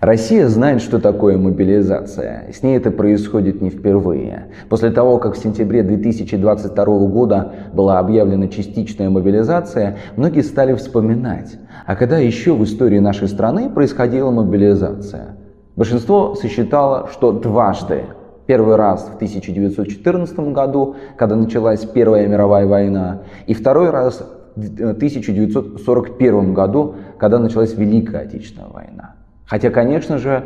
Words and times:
Россия 0.00 0.46
знает, 0.48 0.82
что 0.82 0.98
такое 0.98 1.38
мобилизация. 1.38 2.52
С 2.52 2.62
ней 2.62 2.76
это 2.76 2.90
происходит 2.90 3.62
не 3.62 3.70
впервые. 3.70 4.48
После 4.68 4.90
того, 4.90 5.18
как 5.18 5.34
в 5.34 5.38
сентябре 5.38 5.82
2022 5.82 6.84
года 7.06 7.52
была 7.72 7.98
объявлена 7.98 8.48
частичная 8.48 9.08
мобилизация, 9.08 9.96
многие 10.16 10.42
стали 10.42 10.74
вспоминать, 10.74 11.56
а 11.86 11.96
когда 11.96 12.18
еще 12.18 12.52
в 12.54 12.62
истории 12.64 12.98
нашей 12.98 13.28
страны 13.28 13.70
происходила 13.70 14.30
мобилизация. 14.30 15.36
Большинство 15.76 16.34
сосчитало, 16.34 17.08
что 17.12 17.32
дважды. 17.32 18.04
Первый 18.46 18.76
раз 18.76 19.10
в 19.12 19.16
1914 19.16 20.38
году, 20.52 20.96
когда 21.16 21.36
началась 21.36 21.84
Первая 21.84 22.28
мировая 22.28 22.66
война, 22.66 23.22
и 23.46 23.54
второй 23.54 23.90
раз 23.90 24.24
в 24.54 24.90
1941 24.92 26.54
году, 26.54 26.94
когда 27.18 27.38
началась 27.38 27.74
Великая 27.74 28.22
Отечественная 28.22 28.68
война. 28.68 29.15
Хотя, 29.46 29.70
конечно 29.70 30.18
же, 30.18 30.44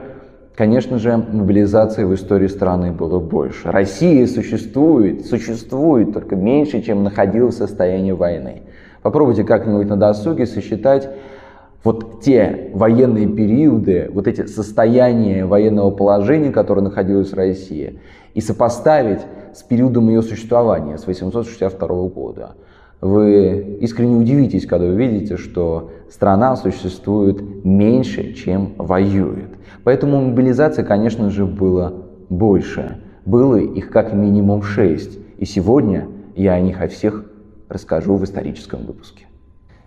конечно 0.55 0.99
же, 0.99 1.17
мобилизации 1.17 2.05
в 2.05 2.15
истории 2.15 2.49
страны 2.49 2.93
было 2.93 3.19
больше. 3.19 3.71
Россия 3.71 4.27
существует, 4.27 5.27
существует 5.27 6.13
только 6.13 6.37
меньше, 6.37 6.83
чем 6.83 7.03
находилась 7.03 7.55
в 7.55 7.59
состоянии 7.59 8.13
войны. 8.13 8.63
Попробуйте 9.03 9.45
как-нибудь 9.45 9.89
на 9.89 9.97
досуге 9.97 10.47
сосчитать 10.47 11.09
вот 11.83 12.21
те 12.21 12.71
военные 12.75 13.27
периоды, 13.27 14.11
вот 14.13 14.29
эти 14.29 14.45
состояния 14.45 15.47
военного 15.47 15.91
положения, 15.91 16.51
которое 16.51 16.83
находилась 16.83 17.33
Россия, 17.33 17.95
и 18.35 18.43
сопоставить 18.43 19.21
с 19.55 19.63
периодом 19.63 20.11
ее 20.11 20.21
существования, 20.21 20.99
с 20.99 21.07
862 21.07 21.89
года. 22.09 22.51
Вы 23.01 23.79
искренне 23.81 24.17
удивитесь, 24.17 24.67
когда 24.67 24.87
увидите, 24.87 25.37
что 25.37 25.91
страна 26.11 26.55
существует 26.57 27.65
меньше, 27.65 28.35
чем 28.35 28.75
воюет. 28.77 29.49
Поэтому 29.85 30.21
мобилизации, 30.21 30.83
конечно 30.83 31.31
же, 31.31 31.47
было 31.47 31.95
больше. 32.29 32.99
Было 33.25 33.57
их 33.57 33.91
как 33.91 34.13
минимум 34.13 34.63
шесть. 34.63 35.19
И 35.39 35.47
сегодня 35.47 36.09
я 36.37 36.53
о 36.53 36.61
них 36.61 36.83
о 36.83 36.89
всех 36.89 37.25
расскажу 37.69 38.17
в 38.17 38.25
историческом 38.25 38.85
выпуске. 38.85 39.25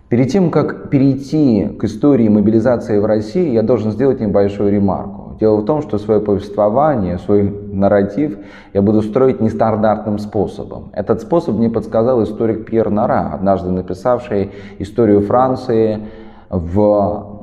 Перед 0.08 0.28
тем, 0.30 0.50
как 0.50 0.90
перейти 0.90 1.66
к 1.78 1.84
истории 1.84 2.28
мобилизации 2.28 2.98
в 2.98 3.04
России, 3.04 3.52
я 3.52 3.62
должен 3.62 3.92
сделать 3.92 4.20
небольшую 4.20 4.72
ремарку. 4.72 5.13
Дело 5.40 5.56
в 5.56 5.64
том, 5.64 5.82
что 5.82 5.98
свое 5.98 6.20
повествование, 6.20 7.18
свой 7.18 7.42
нарратив 7.72 8.38
я 8.72 8.82
буду 8.82 9.02
строить 9.02 9.40
нестандартным 9.40 10.18
способом. 10.18 10.90
Этот 10.92 11.20
способ 11.22 11.56
мне 11.56 11.70
подсказал 11.70 12.22
историк 12.22 12.66
Пьер 12.66 12.90
Нара, 12.90 13.32
однажды 13.32 13.70
написавший 13.70 14.52
историю 14.78 15.20
Франции 15.22 16.00
в 16.50 17.34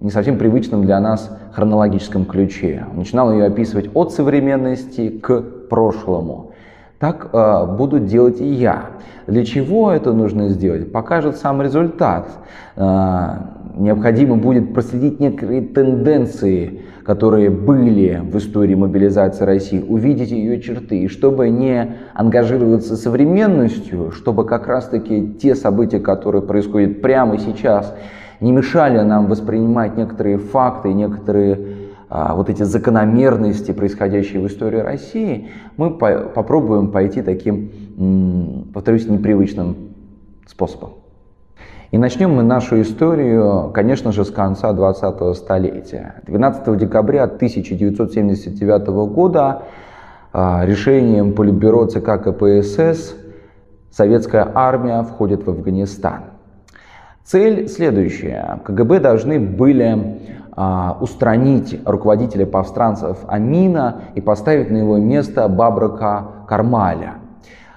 не 0.00 0.10
совсем 0.10 0.36
привычном 0.36 0.84
для 0.84 1.00
нас 1.00 1.30
хронологическом 1.52 2.26
ключе. 2.26 2.84
Он 2.90 2.98
начинал 2.98 3.32
ее 3.32 3.46
описывать 3.46 3.88
от 3.94 4.12
современности 4.12 5.08
к 5.08 5.40
прошлому. 5.70 6.50
Так 6.98 7.30
э, 7.32 7.66
буду 7.76 8.00
делать 8.00 8.40
и 8.40 8.46
я. 8.46 8.90
Для 9.26 9.44
чего 9.44 9.90
это 9.90 10.12
нужно 10.12 10.50
сделать, 10.50 10.92
покажет 10.92 11.36
сам 11.38 11.62
результат. 11.62 12.28
Э, 12.76 13.36
необходимо 13.76 14.36
будет 14.36 14.74
проследить 14.74 15.20
некоторые 15.20 15.62
тенденции 15.62 16.82
которые 17.04 17.50
были 17.50 18.20
в 18.24 18.38
истории 18.38 18.74
мобилизации 18.74 19.44
России, 19.44 19.84
увидеть 19.86 20.30
ее 20.30 20.60
черты. 20.60 21.00
И 21.00 21.08
чтобы 21.08 21.50
не 21.50 21.96
ангажироваться 22.14 22.96
современностью, 22.96 24.10
чтобы 24.10 24.46
как 24.46 24.66
раз-таки 24.66 25.34
те 25.40 25.54
события, 25.54 26.00
которые 26.00 26.42
происходят 26.42 27.02
прямо 27.02 27.38
сейчас, 27.38 27.94
не 28.40 28.52
мешали 28.52 29.00
нам 29.00 29.26
воспринимать 29.26 29.96
некоторые 29.96 30.38
факты, 30.38 30.92
некоторые 30.92 31.60
а, 32.08 32.34
вот 32.34 32.48
эти 32.48 32.62
закономерности, 32.62 33.72
происходящие 33.72 34.40
в 34.40 34.46
истории 34.46 34.80
России, 34.80 35.48
мы 35.76 35.90
по 35.90 36.20
попробуем 36.34 36.90
пойти 36.90 37.20
таким, 37.20 38.70
повторюсь, 38.72 39.06
непривычным 39.08 39.76
способом. 40.46 41.03
И 41.94 41.96
начнем 41.96 42.34
мы 42.34 42.42
нашу 42.42 42.82
историю, 42.82 43.70
конечно 43.72 44.10
же, 44.10 44.24
с 44.24 44.30
конца 44.32 44.72
20-го 44.72 45.32
столетия. 45.34 46.16
12 46.26 46.76
декабря 46.76 47.22
1979 47.22 48.86
года 49.14 49.62
а, 50.32 50.64
решением 50.66 51.34
Политбюро 51.34 51.86
ЦК 51.86 52.20
КПСС 52.20 53.14
советская 53.92 54.50
армия 54.56 55.04
входит 55.04 55.46
в 55.46 55.50
Афганистан. 55.50 56.24
Цель 57.22 57.68
следующая. 57.68 58.58
КГБ 58.64 58.98
должны 58.98 59.38
были 59.38 60.18
а, 60.50 60.98
устранить 61.00 61.80
руководителя 61.86 62.44
повстанцев 62.44 63.18
Амина 63.28 64.00
и 64.16 64.20
поставить 64.20 64.68
на 64.68 64.78
его 64.78 64.96
место 64.96 65.46
Бабрака 65.46 66.26
Кармаля– 66.48 67.18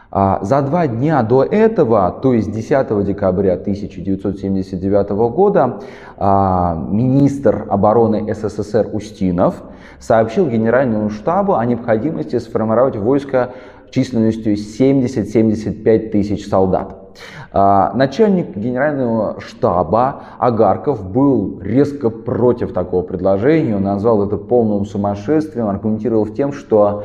за 0.09 0.61
два 0.61 0.87
дня 0.87 1.21
до 1.21 1.43
этого, 1.43 2.17
то 2.21 2.33
есть 2.33 2.51
10 2.51 3.03
декабря 3.03 3.53
1979 3.53 5.29
года, 5.29 5.79
а, 6.17 6.75
министр 6.89 7.65
обороны 7.69 8.33
СССР 8.33 8.89
Устинов 8.93 9.63
сообщил 9.99 10.47
Генеральному 10.47 11.09
штабу 11.09 11.55
о 11.55 11.65
необходимости 11.65 12.39
сформировать 12.39 12.95
войско 12.95 13.51
численностью 13.91 14.55
70-75 14.55 16.09
тысяч 16.09 16.47
солдат. 16.47 16.95
А, 17.51 17.91
начальник 17.93 18.55
генерального 18.55 19.39
штаба 19.39 20.23
Агарков 20.37 21.09
был 21.09 21.59
резко 21.61 22.09
против 22.09 22.73
такого 22.73 23.01
предложения, 23.01 23.75
он 23.75 23.83
назвал 23.83 24.25
это 24.25 24.37
полным 24.37 24.85
сумасшествием, 24.85 25.67
аргументировал 25.67 26.27
тем, 26.27 26.53
что 26.53 26.87
а 26.87 27.03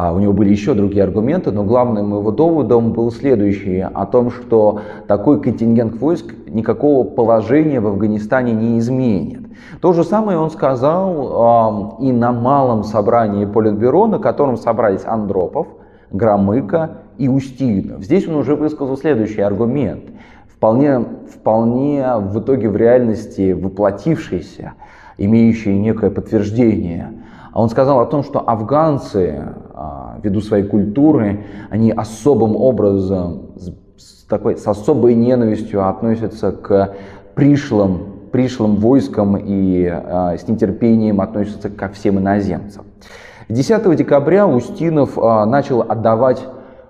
у 0.00 0.20
него 0.20 0.32
были 0.32 0.50
еще 0.50 0.74
другие 0.74 1.02
аргументы, 1.02 1.50
но 1.50 1.64
главным 1.64 2.16
его 2.16 2.30
доводом 2.30 2.92
был 2.92 3.10
следующий, 3.10 3.80
о 3.80 4.06
том, 4.06 4.30
что 4.30 4.82
такой 5.08 5.40
контингент 5.40 5.96
войск 5.96 6.34
никакого 6.46 7.04
положения 7.04 7.80
в 7.80 7.88
Афганистане 7.88 8.52
не 8.52 8.78
изменит. 8.78 9.40
То 9.80 9.92
же 9.92 10.04
самое 10.04 10.38
он 10.38 10.50
сказал 10.50 11.96
э, 12.00 12.04
и 12.04 12.12
на 12.12 12.30
малом 12.30 12.84
собрании 12.84 13.44
Политбюро, 13.44 14.06
на 14.06 14.20
котором 14.20 14.56
собрались 14.56 15.04
Андропов, 15.04 15.66
Громыко 16.12 16.98
и 17.18 17.28
Устинов. 17.28 18.04
Здесь 18.04 18.28
он 18.28 18.36
уже 18.36 18.54
высказал 18.54 18.96
следующий 18.96 19.40
аргумент, 19.40 20.04
вполне, 20.48 21.04
вполне 21.28 22.06
в 22.18 22.38
итоге 22.38 22.68
в 22.68 22.76
реальности 22.76 23.50
воплотившийся, 23.50 24.74
имеющий 25.16 25.76
некое 25.76 26.10
подтверждение– 26.10 27.14
а 27.58 27.62
он 27.62 27.70
сказал 27.70 27.98
о 27.98 28.06
том, 28.06 28.22
что 28.22 28.40
афганцы, 28.48 29.42
а, 29.44 29.67
ввиду 30.22 30.40
своей 30.40 30.64
культуры, 30.64 31.44
они 31.70 31.92
особым 31.92 32.56
образом, 32.56 33.50
с, 33.96 34.24
такой, 34.28 34.56
с 34.56 34.66
особой 34.66 35.14
ненавистью 35.14 35.88
относятся 35.88 36.52
к 36.52 36.94
пришлым, 37.34 38.30
пришлым 38.32 38.76
войскам 38.76 39.36
и 39.36 39.86
а, 39.86 40.36
с 40.36 40.48
нетерпением 40.48 41.20
относятся 41.20 41.70
ко 41.70 41.88
всем 41.88 42.18
иноземцам. 42.18 42.84
10 43.48 43.96
декабря 43.96 44.46
Устинов 44.46 45.18
а, 45.18 45.46
начал 45.46 45.82
отдавать 45.82 46.44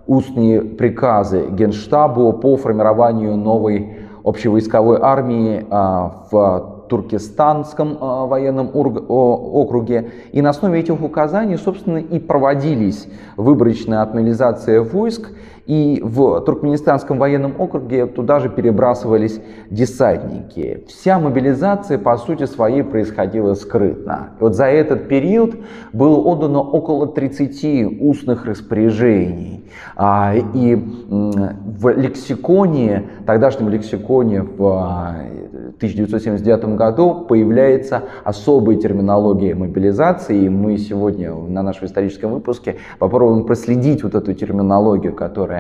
устные 0.07 0.63
приказы 0.63 1.49
Генштабу 1.51 2.33
по 2.33 2.57
формированию 2.57 3.37
новой 3.37 3.99
общевойсковой 4.25 4.99
армии 5.01 5.67
в 5.71 6.78
Туркестанском 6.89 7.93
э, 7.93 8.27
военном 8.27 8.71
округе. 8.75 10.11
И 10.33 10.43
на 10.43 10.51
основе 10.51 10.81
этих 10.81 11.03
указаний, 11.03 11.57
собственно, 11.57 11.99
и 11.99 12.19
проводились 12.19 13.07
выборочная 13.37 14.03
отмобилизация 14.03 14.83
войск. 14.83 15.31
И 15.69 16.01
в 16.03 16.41
Туркменистанском 16.41 17.19
военном 17.19 17.55
округе 17.59 18.07
туда 18.07 18.41
же 18.41 18.49
перебрасывались 18.49 19.39
десантники. 19.69 20.85
Вся 20.89 21.19
мобилизация, 21.19 21.99
по 21.99 22.17
сути 22.17 22.47
своей, 22.47 22.83
происходила 22.83 23.53
скрытно. 23.53 24.31
И 24.41 24.43
вот 24.43 24.57
за 24.57 24.65
этот 24.65 25.09
период 25.09 25.57
было 25.93 26.17
отдано 26.17 26.61
около 26.61 27.07
30 27.07 28.01
устных 28.01 28.47
распоряжений. 28.47 29.67
А, 29.95 30.35
и 30.55 30.75
в 30.75 31.95
лексиконе, 31.95 33.11
тогдашнем 33.27 33.69
лексиконе 33.69 34.45
в 34.45 35.17
1979 35.77 36.77
году 36.77 37.27
появляется 37.29 38.05
особая 38.25 38.77
терминология 38.77 39.55
мобилизации, 39.55 40.45
и 40.45 40.49
мы 40.49 40.79
сегодня 40.79 41.35
на 41.35 41.63
нашем 41.63 41.87
историческом 41.87 42.33
выпуске 42.33 42.77
попробуем 42.99 43.45
проследить 43.45 44.03
вот 44.03 44.15
эту 44.15 44.33
терминологию, 44.33 45.15
которая 45.15 45.58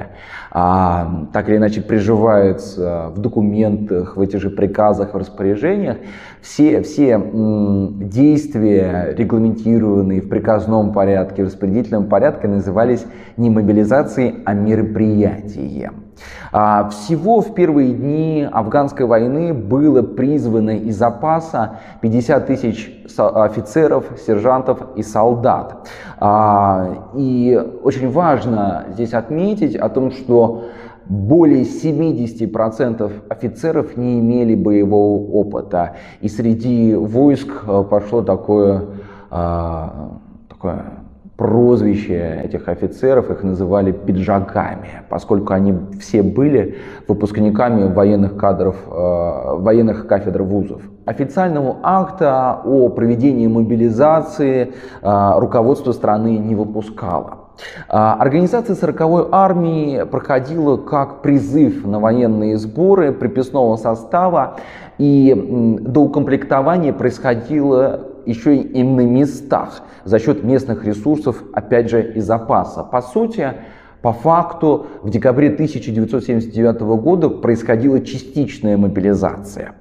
а, 0.51 1.27
так 1.33 1.49
или 1.49 1.57
иначе 1.57 1.81
приживается 1.81 3.13
в 3.15 3.19
документах, 3.19 4.17
в 4.17 4.21
этих 4.21 4.41
же 4.41 4.51
приказах, 4.51 5.15
в 5.15 5.17
распоряжениях. 5.17 5.99
Все, 6.41 6.83
все 6.83 7.11
м, 7.13 8.09
действия, 8.09 9.15
регламентированные 9.17 10.21
в 10.21 10.29
приказном 10.29 10.93
порядке, 10.93 11.43
в 11.43 11.47
распорядительном 11.47 12.07
порядке, 12.07 12.49
назывались 12.49 13.07
не 13.37 13.51
мобилизацией, 13.51 14.37
а 14.45 14.55
мероприятием. 14.55 16.08
А, 16.53 16.89
всего 16.89 17.41
в 17.41 17.55
первые 17.55 17.93
дни 17.93 18.49
афганской 18.51 19.07
войны 19.07 19.53
было 19.53 20.03
призвано 20.03 20.77
из 20.77 20.97
запаса 20.97 21.81
50 22.01 22.47
тысяч 22.47 23.05
офицеров, 23.17 24.05
сержантов 24.27 24.81
и 24.97 25.03
солдат. 25.03 25.89
А, 26.19 27.11
и 27.15 27.61
очень 27.83 28.11
важно 28.11 28.87
здесь 28.93 29.15
отметить 29.15 29.77
о 29.77 29.89
том, 29.89 30.11
что 30.11 30.65
более 31.09 31.63
70% 31.63 33.11
офицеров 33.31 33.97
не 33.97 34.21
имели 34.21 34.55
боевого 34.55 35.31
опыта. 35.33 35.97
И 36.21 36.29
среди 36.29 36.95
войск 36.95 37.65
э, 37.67 37.85
пошло 37.89 38.23
такое, 38.23 38.85
а, 39.31 40.19
такое 40.49 40.85
прозвище 41.39 42.43
этих 42.45 42.69
офицеров, 42.69 43.31
их 43.31 43.45
называли 43.45 43.93
пиджаками, 43.93 45.03
поскольку 45.09 45.53
они 45.53 45.73
все 46.01 46.25
были 46.25 46.79
выпускниками 47.07 47.91
военных 47.93 48.37
кадров, 48.37 48.75
э, 48.87 48.91
военных 48.91 50.09
кафедр 50.09 50.43
вузов. 50.43 50.83
Официального 51.07 51.77
акта 51.85 52.61
о 52.65 52.89
проведении 52.89 53.47
мобилизации 53.47 54.73
э, 55.01 55.33
руководство 55.39 55.93
страны 55.93 56.39
не 56.39 56.57
выпускало. 56.57 57.49
А, 57.89 58.15
организация 58.15 58.75
40-й 58.75 59.29
армии 59.33 60.05
проходила 60.05 60.77
как 60.77 61.23
призыв 61.23 61.87
на 61.87 62.01
военные 62.01 62.57
сборы 62.57 63.13
приписного 63.13 63.77
состава, 63.77 64.57
и 64.99 65.77
доукомплектование 65.81 66.93
происходило 66.93 68.08
еще 68.29 68.57
и 68.57 68.83
на 68.83 69.01
местах 69.01 69.83
за 70.05 70.19
счет 70.19 70.45
местных 70.45 70.85
ресурсов, 70.85 71.43
опять 71.53 71.89
же, 71.89 72.13
и 72.13 72.21
запаса. 72.21 72.83
По 72.85 73.01
сути, 73.01 73.55
по 74.03 74.13
факту, 74.13 74.87
в 75.03 75.11
декабре 75.11 75.49
1979 75.49 76.81
года 76.81 77.31
происходила 77.31 78.01
частичная 78.01 78.77
мобилизация. 78.77 79.75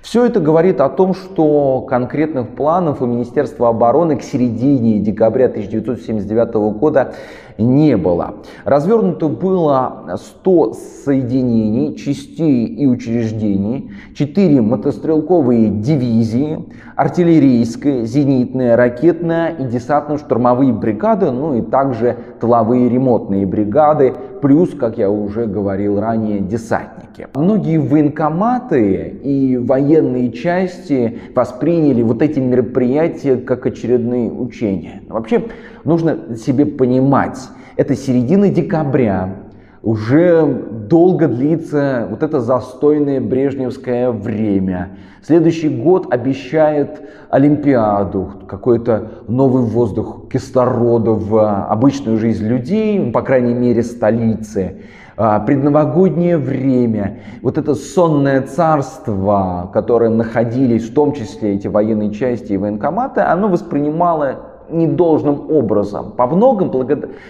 Все 0.00 0.24
это 0.24 0.38
говорит 0.38 0.80
о 0.80 0.88
том, 0.88 1.14
что 1.14 1.80
конкретных 1.88 2.50
планов 2.54 3.02
у 3.02 3.06
Министерства 3.06 3.68
обороны 3.68 4.16
к 4.16 4.22
середине 4.22 5.00
декабря 5.00 5.46
1979 5.46 6.54
года 6.78 7.14
не 7.58 7.96
было. 7.96 8.36
Развернуто 8.64 9.28
было 9.28 10.16
100 10.16 10.74
соединений, 11.04 11.96
частей 11.96 12.66
и 12.66 12.86
учреждений, 12.86 13.90
4 14.14 14.60
мотострелковые 14.60 15.68
дивизии, 15.68 16.64
артиллерийская, 16.96 18.04
зенитная, 18.04 18.76
ракетная 18.76 19.50
и 19.50 19.64
десантно-штурмовые 19.64 20.72
бригады, 20.72 21.30
ну 21.30 21.56
и 21.56 21.62
также 21.62 22.16
тыловые 22.40 22.88
ремонтные 22.88 23.46
бригады, 23.46 24.14
плюс, 24.40 24.70
как 24.70 24.98
я 24.98 25.10
уже 25.10 25.46
говорил 25.46 26.00
ранее, 26.00 26.40
десантники. 26.40 27.28
Многие 27.34 27.78
военкоматы 27.78 29.18
и 29.22 29.56
военные 29.56 30.32
части 30.32 31.18
восприняли 31.34 32.02
вот 32.02 32.22
эти 32.22 32.38
мероприятия 32.38 33.36
как 33.36 33.66
очередные 33.66 34.30
учения. 34.30 35.02
Вообще 35.08 35.44
нужно 35.84 36.36
себе 36.36 36.66
понимать, 36.66 37.38
это 37.76 37.94
середина 37.94 38.48
декабря, 38.48 39.36
уже 39.82 40.44
долго 40.88 41.28
длится 41.28 42.08
вот 42.10 42.22
это 42.22 42.40
застойное 42.40 43.20
брежневское 43.20 44.10
время. 44.10 44.90
Следующий 45.22 45.68
год 45.68 46.12
обещает 46.12 47.00
Олимпиаду, 47.30 48.32
какой-то 48.48 49.10
новый 49.28 49.62
воздух 49.62 50.28
кислорода 50.32 51.12
в 51.12 51.64
обычную 51.70 52.18
жизнь 52.18 52.46
людей, 52.46 53.12
по 53.12 53.22
крайней 53.22 53.54
мере 53.54 53.82
столицы. 53.82 54.82
А, 55.18 55.40
предновогоднее 55.40 56.36
время, 56.36 57.20
вот 57.40 57.56
это 57.56 57.74
сонное 57.74 58.42
царство, 58.42 59.68
в 59.68 59.72
котором 59.72 60.16
находились 60.16 60.90
в 60.90 60.94
том 60.94 61.12
числе 61.12 61.54
эти 61.54 61.68
военные 61.68 62.10
части 62.10 62.52
и 62.52 62.56
военкоматы, 62.56 63.20
оно 63.20 63.48
воспринимало 63.48 64.45
недолжным 64.70 65.50
образом. 65.50 66.12
По 66.12 66.26
многом 66.26 66.66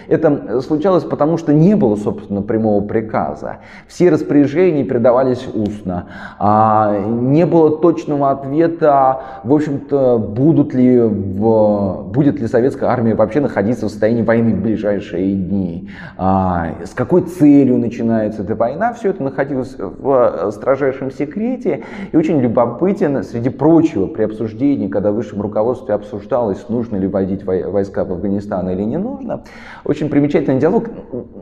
это 0.07 0.61
случалось 0.61 1.03
потому, 1.03 1.37
что 1.37 1.53
не 1.53 1.75
было, 1.75 1.95
собственно, 1.95 2.41
прямого 2.41 2.83
приказа. 2.83 3.57
Все 3.87 4.09
распоряжения 4.09 4.83
передавались 4.83 5.47
устно. 5.53 6.07
А 6.39 6.99
не 6.99 7.45
было 7.45 7.77
точного 7.77 8.31
ответа, 8.31 9.21
в 9.43 9.53
общем-то, 9.53 10.17
будут 10.17 10.73
ли 10.73 10.99
в, 10.99 12.03
будет 12.11 12.39
ли 12.39 12.47
советская 12.47 12.89
армия 12.89 13.15
вообще 13.15 13.39
находиться 13.39 13.85
в 13.85 13.89
состоянии 13.89 14.23
войны 14.23 14.55
в 14.55 14.61
ближайшие 14.61 15.35
дни. 15.35 15.89
А, 16.17 16.69
с 16.83 16.93
какой 16.93 17.21
целью 17.21 17.77
начинается 17.77 18.43
эта 18.43 18.55
война. 18.55 18.93
Все 18.93 19.09
это 19.09 19.23
находилось 19.23 19.75
в 19.77 20.51
строжайшем 20.51 21.11
секрете. 21.11 21.83
И 22.11 22.17
очень 22.17 22.39
любопытен, 22.39 23.23
среди 23.23 23.49
прочего, 23.49 24.07
при 24.07 24.23
обсуждении, 24.23 24.87
когда 24.87 25.11
в 25.11 25.15
высшем 25.15 25.41
руководстве 25.41 25.93
обсуждалось, 25.93 26.67
нужно 26.69 26.97
ли 26.97 27.07
война 27.07 27.26
вводить 27.27 27.43
войска 27.43 28.05
в 28.05 28.11
Афганистан 28.11 28.69
или 28.69 28.83
не 28.83 28.97
нужно. 28.97 29.43
Очень 29.83 30.09
примечательный 30.09 30.59
диалог. 30.59 30.89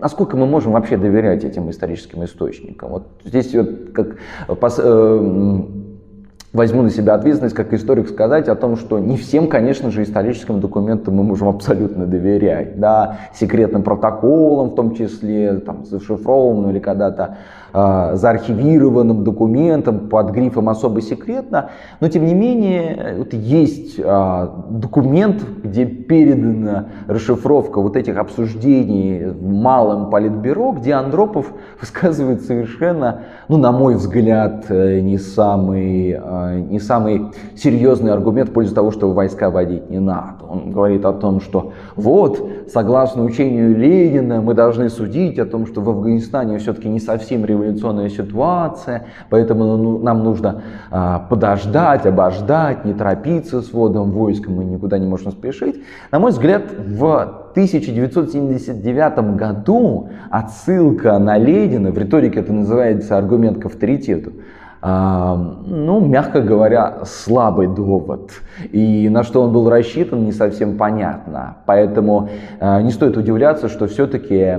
Насколько 0.01 0.37
мы 0.37 0.45
можем 0.45 0.73
вообще 0.73 0.97
доверять 0.97 1.43
этим 1.43 1.69
историческим 1.69 2.23
источникам? 2.23 2.89
Вот 2.89 3.07
здесь 3.23 3.53
вот 3.53 3.69
как 3.93 4.15
э, 4.79 5.61
возьму 6.53 6.81
на 6.81 6.89
себя 6.89 7.13
ответственность 7.13 7.55
как 7.55 7.73
историк 7.73 8.09
сказать 8.09 8.47
о 8.47 8.55
том, 8.55 8.77
что 8.77 8.99
не 8.99 9.17
всем, 9.17 9.47
конечно 9.47 9.91
же, 9.91 10.03
историческим 10.03 10.59
документам 10.59 11.15
мы 11.15 11.23
можем 11.23 11.49
абсолютно 11.49 12.05
доверять. 12.05 12.79
Да, 12.79 13.17
секретным 13.33 13.83
протоколам, 13.83 14.71
в 14.71 14.75
том 14.75 14.95
числе 14.95 15.57
там, 15.59 15.85
зашифрованным 15.85 16.71
или 16.71 16.79
когда-то 16.79 17.23
э, 17.23 17.64
заархивированным 17.75 19.23
документам 19.23 20.07
под 20.07 20.31
грифом 20.31 20.69
«особо 20.69 21.01
секретно». 21.01 21.71
Но, 21.99 22.07
тем 22.07 22.25
не 22.25 22.33
менее, 22.33 23.15
вот 23.17 23.33
есть 23.33 23.99
э, 23.99 24.47
документ, 24.69 25.43
где 25.63 25.85
передана 25.85 26.85
расшифровка 27.07 27.81
вот 27.81 27.97
этих 27.97 28.17
обсуждений 28.17 29.25
в 29.25 29.51
малом 29.51 30.09
политбюро, 30.09 30.71
где 30.71 30.93
Андропов 30.93 31.47
высказывает 31.81 32.43
совершенно, 32.43 33.21
ну, 33.49 33.57
на 33.57 33.71
мой 33.71 33.95
взгляд, 33.95 34.65
э, 34.69 35.01
не 35.01 35.17
самый, 35.17 36.17
э, 36.17 36.59
не 36.69 36.79
самый 36.79 37.31
серьезный 37.55 38.13
аргумент 38.13 38.49
в 38.49 38.53
пользу 38.53 38.73
того, 38.73 38.91
что 38.91 39.11
войска 39.11 39.49
водить 39.49 39.89
не 39.89 39.99
надо. 39.99 40.45
Он 40.49 40.71
говорит 40.71 41.03
о 41.03 41.11
том, 41.11 41.41
что 41.41 41.73
вот, 41.95 42.41
согласно 42.71 43.23
учению 43.23 43.77
Ленина, 43.77 44.41
мы 44.41 44.53
должны 44.53 44.89
судить 44.89 45.39
о 45.39 45.45
том, 45.45 45.65
что 45.67 45.81
в 45.81 45.89
Афганистане 45.89 46.57
все-таки 46.57 46.87
не 46.87 46.99
совсем 46.99 47.43
революционная 47.43 47.64
революционная 47.65 48.09
ситуация, 48.09 49.07
поэтому 49.29 49.77
ну, 49.77 49.99
нам 49.99 50.23
нужно 50.23 50.61
а, 50.91 51.19
подождать, 51.19 52.05
обождать, 52.05 52.85
не 52.85 52.93
торопиться 52.93 53.61
с 53.61 53.73
вводом 53.73 54.11
войск, 54.11 54.47
мы 54.47 54.63
никуда 54.63 54.97
не 54.97 55.07
можем 55.07 55.31
спешить. 55.31 55.83
На 56.11 56.19
мой 56.19 56.31
взгляд, 56.31 56.63
в 56.71 57.05
1979 57.51 59.35
году 59.35 60.09
отсылка 60.29 61.17
на 61.19 61.37
Ленина, 61.37 61.91
в 61.91 61.97
риторике 61.97 62.39
это 62.39 62.53
называется 62.53 63.17
аргумент 63.17 63.61
к 63.61 63.65
авторитету, 63.65 64.33
ну, 64.87 65.99
мягко 65.99 66.41
говоря, 66.41 66.99
слабый 67.05 67.65
довод. 67.65 68.29
И 68.71 69.09
на 69.09 69.23
что 69.23 69.41
он 69.41 69.51
был 69.51 69.67
рассчитан, 69.67 70.25
не 70.25 70.31
совсем 70.31 70.77
понятно. 70.77 71.57
Поэтому 71.65 72.29
а, 72.59 72.83
не 72.83 72.91
стоит 72.91 73.17
удивляться, 73.17 73.67
что 73.67 73.87
все-таки 73.87 74.55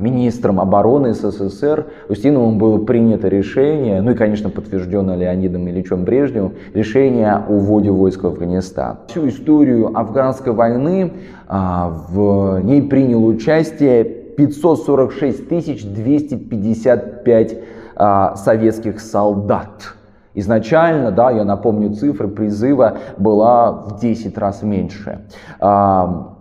министром 0.00 0.60
обороны 0.60 1.14
СССР 1.14 1.86
Устиновым 2.08 2.58
было 2.58 2.84
принято 2.84 3.28
решение, 3.28 4.02
ну 4.02 4.10
и, 4.10 4.14
конечно, 4.14 4.50
подтверждено 4.50 5.14
Леонидом 5.14 5.68
Ильичем 5.68 6.04
Брежневым, 6.04 6.54
решение 6.74 7.32
о 7.32 7.52
вводе 7.52 7.92
войск 7.92 8.24
в 8.24 8.26
Афганистан. 8.26 8.98
Всю 9.06 9.28
историю 9.28 9.96
афганской 9.96 10.52
войны 10.52 11.12
а, 11.46 12.06
в 12.08 12.60
ней 12.64 12.82
приняло 12.82 13.26
участие 13.26 14.04
546 14.04 15.48
255 15.48 17.58
а, 17.98 18.36
советских 18.36 19.00
солдат. 19.00 19.94
Изначально, 20.34 21.10
да, 21.10 21.32
я 21.32 21.44
напомню, 21.44 21.94
цифра 21.94 22.28
призыва 22.28 22.98
была 23.16 23.72
в 23.72 23.98
10 24.00 24.38
раз 24.38 24.62
меньше. 24.62 25.26
А, 25.58 26.36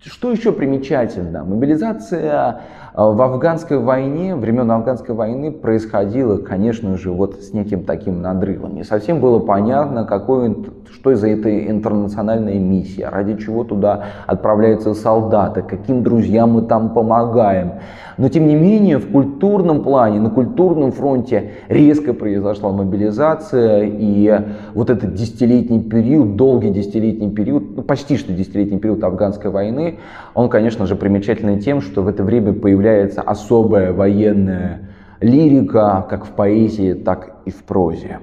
что 0.00 0.30
еще 0.30 0.52
примечательно? 0.52 1.44
Мобилизация 1.44 2.60
а, 2.94 3.10
в 3.10 3.20
афганской 3.20 3.78
войне, 3.78 4.36
времен 4.36 4.70
афганской 4.70 5.14
войны 5.14 5.50
происходило, 5.50 6.36
конечно 6.36 6.96
же, 6.96 7.10
вот 7.10 7.40
с 7.40 7.52
неким 7.52 7.84
таким 7.84 8.22
надрывом. 8.22 8.76
Не 8.76 8.84
совсем 8.84 9.18
было 9.18 9.40
понятно, 9.40 10.04
какой, 10.04 10.56
что 10.92 11.14
за 11.16 11.30
этой 11.30 11.68
интернациональная 11.68 12.60
миссия, 12.60 13.08
ради 13.08 13.36
чего 13.38 13.64
туда 13.64 14.04
отправляются 14.28 14.94
солдаты, 14.94 15.62
каким 15.62 16.04
друзьям 16.04 16.52
мы 16.52 16.62
там 16.62 16.94
помогаем. 16.94 17.80
Но 18.16 18.28
тем 18.28 18.46
не 18.46 18.54
менее, 18.54 18.98
в 18.98 19.10
культурном 19.10 19.82
плане, 19.82 20.20
на 20.20 20.30
культурном 20.30 20.92
фронте 20.92 21.52
резко 21.68 22.14
произошла 22.14 22.70
мобилизация, 22.72 23.84
и 23.84 24.40
вот 24.74 24.90
этот 24.90 25.14
десятилетний 25.14 25.82
период, 25.82 26.36
долгий 26.36 26.70
десятилетний 26.70 27.30
период, 27.30 27.76
ну 27.76 27.82
почти 27.82 28.16
что 28.16 28.32
десятилетний 28.32 28.78
период 28.78 29.02
афганской 29.02 29.50
войны, 29.50 29.98
он, 30.34 30.48
конечно 30.48 30.86
же, 30.86 30.96
примечательный 30.96 31.60
тем, 31.60 31.80
что 31.80 32.02
в 32.02 32.08
это 32.08 32.22
время 32.22 32.52
появляется 32.52 33.22
особая 33.22 33.92
военная 33.92 34.90
лирика, 35.20 36.06
как 36.08 36.26
в 36.26 36.30
поэзии, 36.30 36.94
так 36.94 37.36
и 37.44 37.50
в 37.50 37.64
прозе. 37.64 38.20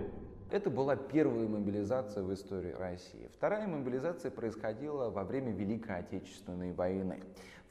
Это 0.52 0.70
была 0.70 0.96
первая 0.96 1.48
мобилизация 1.48 2.24
в 2.24 2.34
истории 2.34 2.74
России. 2.78 3.30
Вторая 3.38 3.68
мобилизация 3.68 4.32
происходила 4.32 5.10
во 5.10 5.24
время 5.24 5.52
Великой 5.52 6.00
Отечественной 6.00 6.74
войны. 6.74 7.16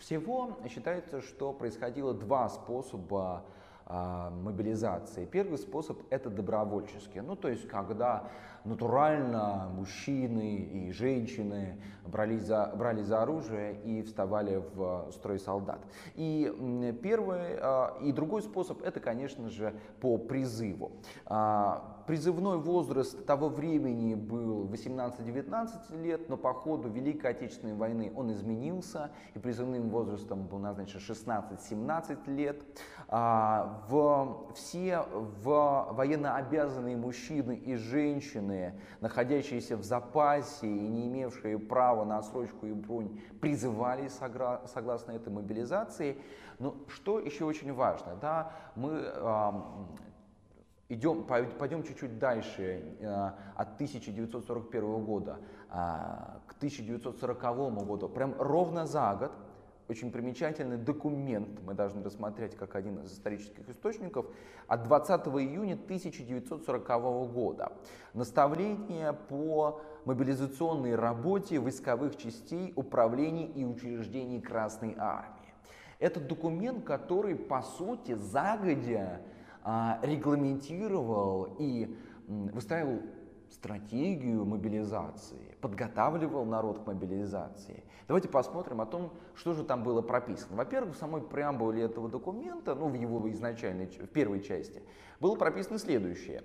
Всего 0.00 0.56
считается, 0.68 1.20
что 1.20 1.52
происходило 1.52 2.14
два 2.14 2.48
способа 2.48 3.44
а, 3.84 4.30
мобилизации. 4.30 5.26
Первый 5.26 5.58
способ 5.58 5.98
это 6.08 6.30
добровольческий, 6.30 7.20
ну 7.20 7.36
то 7.36 7.48
есть 7.48 7.68
когда 7.68 8.30
натурально 8.64 9.68
мужчины 9.74 10.56
и 10.56 10.92
женщины 10.92 11.82
брались 12.06 12.42
за, 12.42 12.72
брали 12.76 13.02
за 13.02 13.22
оружие 13.22 13.78
и 13.82 14.02
вставали 14.02 14.62
в 14.74 15.10
строй 15.12 15.38
солдат. 15.38 15.80
И 16.14 16.50
первый 17.02 17.58
а, 17.60 17.98
и 18.00 18.12
другой 18.12 18.40
способ 18.40 18.80
это, 18.82 19.00
конечно 19.00 19.50
же, 19.50 19.74
по 20.00 20.16
призыву. 20.16 20.92
А, 22.10 22.12
призывной 22.12 22.58
возраст 22.58 23.24
того 23.24 23.48
времени 23.48 24.14
был 24.14 24.66
18-19 24.66 26.02
лет, 26.02 26.28
но 26.28 26.36
по 26.36 26.52
ходу 26.52 26.88
Великой 26.88 27.30
Отечественной 27.30 27.74
войны 27.74 28.12
он 28.16 28.32
изменился, 28.32 29.10
и 29.34 29.38
призывным 29.38 29.90
возрастом 29.90 30.46
был 30.46 30.58
назначен 30.58 30.98
16-17 30.98 32.34
лет. 32.34 32.62
А, 33.06 33.84
в, 33.88 34.52
все 34.54 35.04
в 35.12 35.88
военнообязанные 35.92 36.96
мужчины 36.96 37.54
и 37.54 37.76
женщины, 37.76 38.74
находящиеся 39.00 39.76
в 39.76 39.84
запасе 39.84 40.66
и 40.66 40.88
не 40.88 41.06
имевшие 41.06 41.58
права 41.58 42.04
на 42.04 42.18
отсрочку 42.18 42.66
и 42.66 42.72
бронь, 42.72 43.20
призывались 43.40 44.18
согласно 44.66 45.12
этой 45.12 45.32
мобилизации. 45.32 46.16
Но 46.58 46.74
что 46.88 47.20
еще 47.20 47.44
очень 47.44 47.72
важно, 47.72 48.16
да, 48.20 48.52
мы 48.74 49.00
идем, 50.90 51.24
пойдем 51.24 51.82
чуть-чуть 51.82 52.18
дальше, 52.18 52.82
э, 53.00 53.30
от 53.54 53.74
1941 53.76 55.04
года 55.04 55.38
а, 55.70 56.40
к 56.46 56.54
1940 56.56 57.86
году, 57.86 58.08
прям 58.08 58.34
ровно 58.38 58.86
за 58.86 59.14
год, 59.14 59.32
очень 59.88 60.10
примечательный 60.12 60.76
документ, 60.76 61.60
мы 61.64 61.74
должны 61.74 62.02
рассмотреть 62.02 62.56
как 62.56 62.74
один 62.74 62.98
из 63.00 63.12
исторических 63.12 63.68
источников, 63.68 64.26
от 64.66 64.84
20 64.84 65.26
июня 65.26 65.74
1940 65.74 67.32
года. 67.32 67.72
Наставление 68.14 69.12
по 69.12 69.80
мобилизационной 70.04 70.94
работе 70.96 71.58
войсковых 71.58 72.16
частей, 72.16 72.72
управлений 72.76 73.46
и 73.46 73.64
учреждений 73.64 74.40
Красной 74.40 74.94
Армии. 74.96 75.54
Это 75.98 76.20
документ, 76.20 76.84
который, 76.84 77.36
по 77.36 77.62
сути, 77.62 78.14
загодя 78.14 79.20
регламентировал 80.02 81.56
и 81.58 81.96
выстраивал 82.26 83.00
стратегию 83.50 84.44
мобилизации, 84.44 85.56
подготавливал 85.60 86.44
народ 86.44 86.84
к 86.84 86.86
мобилизации. 86.86 87.84
Давайте 88.06 88.28
посмотрим 88.28 88.80
о 88.80 88.86
том, 88.86 89.12
что 89.34 89.52
же 89.54 89.64
там 89.64 89.82
было 89.82 90.02
прописано. 90.02 90.56
Во-первых, 90.56 90.94
в 90.94 90.98
самой 90.98 91.22
преамбуле 91.22 91.82
этого 91.82 92.08
документа, 92.08 92.74
ну, 92.74 92.88
в 92.88 92.94
его 92.94 93.30
изначальной, 93.30 93.86
в 93.86 94.06
первой 94.08 94.40
части, 94.40 94.82
было 95.18 95.34
прописано 95.34 95.78
следующее, 95.78 96.42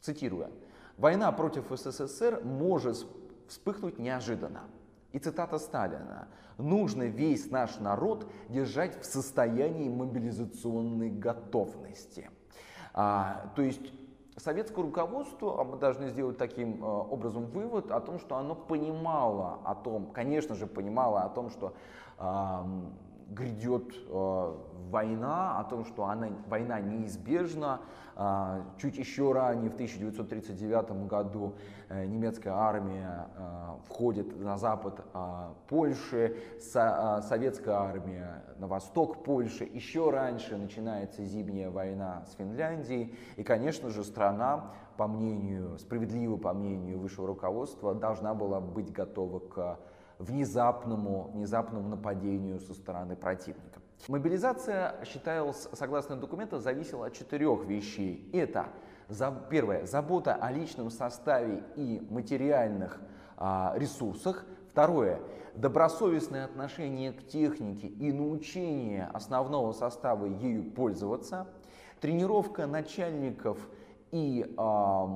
цитируя, 0.00 0.50
«Война 0.98 1.30
против 1.32 1.64
СССР 1.70 2.42
может 2.44 3.06
вспыхнуть 3.48 3.98
неожиданно. 3.98 4.64
И 5.12 5.18
цитата 5.18 5.58
Сталина. 5.58 6.28
«Нужно 6.58 7.04
весь 7.04 7.50
наш 7.50 7.78
народ 7.78 8.30
держать 8.48 9.00
в 9.00 9.04
состоянии 9.04 9.88
мобилизационной 9.88 11.10
готовности». 11.10 12.30
А, 12.94 13.50
то 13.56 13.62
есть 13.62 13.92
советское 14.36 14.82
руководство, 14.82 15.60
а 15.60 15.64
мы 15.64 15.78
должны 15.78 16.08
сделать 16.08 16.38
таким 16.38 16.84
а, 16.84 17.00
образом 17.02 17.46
вывод 17.46 17.90
о 17.90 18.00
том, 18.00 18.18
что 18.18 18.36
оно 18.36 18.54
понимало 18.54 19.58
о 19.64 19.74
том, 19.74 20.06
конечно 20.12 20.54
же 20.54 20.66
понимало 20.66 21.22
о 21.22 21.28
том, 21.28 21.50
что 21.50 21.74
а, 22.18 22.66
грядет 23.32 23.94
э, 24.08 24.54
война, 24.90 25.58
о 25.58 25.64
том, 25.64 25.84
что 25.84 26.04
она, 26.04 26.28
война 26.48 26.80
неизбежна. 26.80 27.80
Э, 28.22 28.62
чуть 28.78 28.98
еще 28.98 29.32
ранее, 29.32 29.68
в 29.68 29.74
1939 29.74 31.08
году, 31.08 31.54
э, 31.88 32.04
немецкая 32.06 32.52
армия 32.52 33.26
э, 33.36 33.68
входит 33.88 34.38
на 34.40 34.56
запад 34.56 35.00
э, 35.12 35.48
Польши, 35.68 36.36
со, 36.60 37.20
советская 37.28 37.74
армия 37.74 38.44
на 38.58 38.68
восток 38.68 39.24
Польши. 39.24 39.64
Еще 39.64 40.10
раньше 40.10 40.56
начинается 40.56 41.24
зимняя 41.24 41.70
война 41.70 42.24
с 42.30 42.34
Финляндией. 42.34 43.16
И, 43.36 43.42
конечно 43.42 43.90
же, 43.90 44.04
страна, 44.04 44.70
по 44.96 45.08
мнению, 45.08 45.78
справедливо 45.78 46.36
по 46.36 46.52
мнению 46.52 47.00
высшего 47.00 47.26
руководства, 47.26 47.94
должна 47.94 48.34
была 48.34 48.60
быть 48.60 48.92
готова 48.92 49.40
к 49.40 49.78
внезапному, 50.18 51.30
внезапному 51.34 51.88
нападению 51.88 52.60
со 52.60 52.74
стороны 52.74 53.16
противника. 53.16 53.71
Мобилизация, 54.08 54.96
считалась, 55.04 55.68
согласно 55.72 56.16
документу, 56.16 56.58
зависела 56.58 57.06
от 57.06 57.12
четырех 57.12 57.64
вещей. 57.66 58.28
Это 58.32 58.66
первое, 59.48 59.86
забота 59.86 60.34
о 60.34 60.50
личном 60.50 60.90
составе 60.90 61.62
и 61.76 62.04
материальных 62.10 63.00
а, 63.36 63.74
ресурсах. 63.76 64.44
Второе, 64.70 65.20
добросовестное 65.54 66.44
отношение 66.46 67.12
к 67.12 67.28
технике 67.28 67.86
и 67.86 68.12
научение 68.12 69.08
основного 69.12 69.72
состава 69.72 70.26
ею 70.26 70.64
пользоваться. 70.72 71.46
Тренировка 72.00 72.66
начальников 72.66 73.58
и, 74.10 74.52
а, 74.56 75.08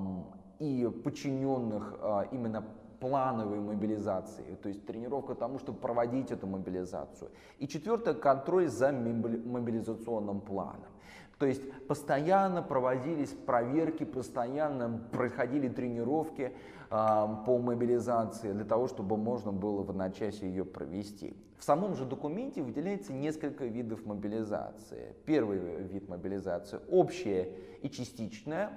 и 0.61 0.87
подчиненных 1.03 1.95
а, 2.01 2.29
именно 2.31 2.65
плановой 3.01 3.61
мобилизации, 3.61 4.57
то 4.63 4.69
есть 4.69 4.87
тренировка 4.87 5.35
тому, 5.35 5.59
чтобы 5.59 5.79
проводить 5.79 6.31
эту 6.31 6.47
мобилизацию. 6.47 7.31
И 7.59 7.69
четвертое, 7.69 8.15
контроль 8.15 8.69
за 8.69 8.93
мобилизационным 8.93 10.41
планом. 10.41 10.91
То 11.39 11.45
есть 11.45 11.63
постоянно 11.87 12.63
проводились 12.63 13.31
проверки, 13.31 14.05
постоянно 14.05 15.01
проходили 15.13 15.69
тренировки 15.69 16.53
э, 16.53 16.53
по 16.91 17.59
мобилизации 17.59 18.53
для 18.53 18.65
того, 18.65 18.89
чтобы 18.89 19.19
можно 19.19 19.53
было 19.53 19.83
в 19.83 19.91
одночасье 19.91 20.49
ее 20.49 20.65
провести. 20.65 21.37
В 21.59 21.65
самом 21.65 21.95
же 21.95 22.07
документе 22.07 22.63
выделяется 22.63 23.13
несколько 23.13 23.67
видов 23.67 24.07
мобилизации. 24.07 25.15
Первый 25.27 25.59
вид 25.83 26.09
мобилизации 26.09 26.81
общая 26.91 27.51
и 27.83 27.91
частичная. 27.91 28.71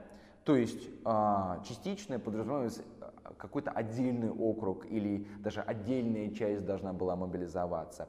То 0.43 0.55
есть 0.57 0.89
э, 1.05 1.55
частичная 1.65 2.19
подразумевается 2.19 2.81
какой-то 3.37 3.71
отдельный 3.71 4.31
округ 4.31 4.85
или 4.85 5.27
даже 5.39 5.61
отдельная 5.61 6.29
часть 6.31 6.65
должна 6.65 6.93
была 6.93 7.15
мобилизоваться. 7.15 8.07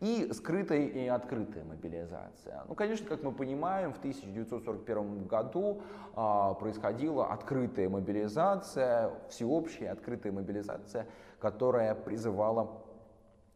И 0.00 0.30
скрытая 0.32 0.80
и 0.80 1.06
открытая 1.06 1.64
мобилизация. 1.64 2.64
Ну, 2.68 2.74
конечно, 2.74 3.06
как 3.06 3.22
мы 3.22 3.30
понимаем, 3.30 3.92
в 3.92 3.98
1941 3.98 5.26
году 5.26 5.82
а, 6.14 6.54
происходила 6.54 7.32
открытая 7.32 7.88
мобилизация, 7.88 9.12
всеобщая 9.28 9.90
открытая 9.90 10.32
мобилизация, 10.32 11.06
которая 11.38 11.94
призывала 11.94 12.82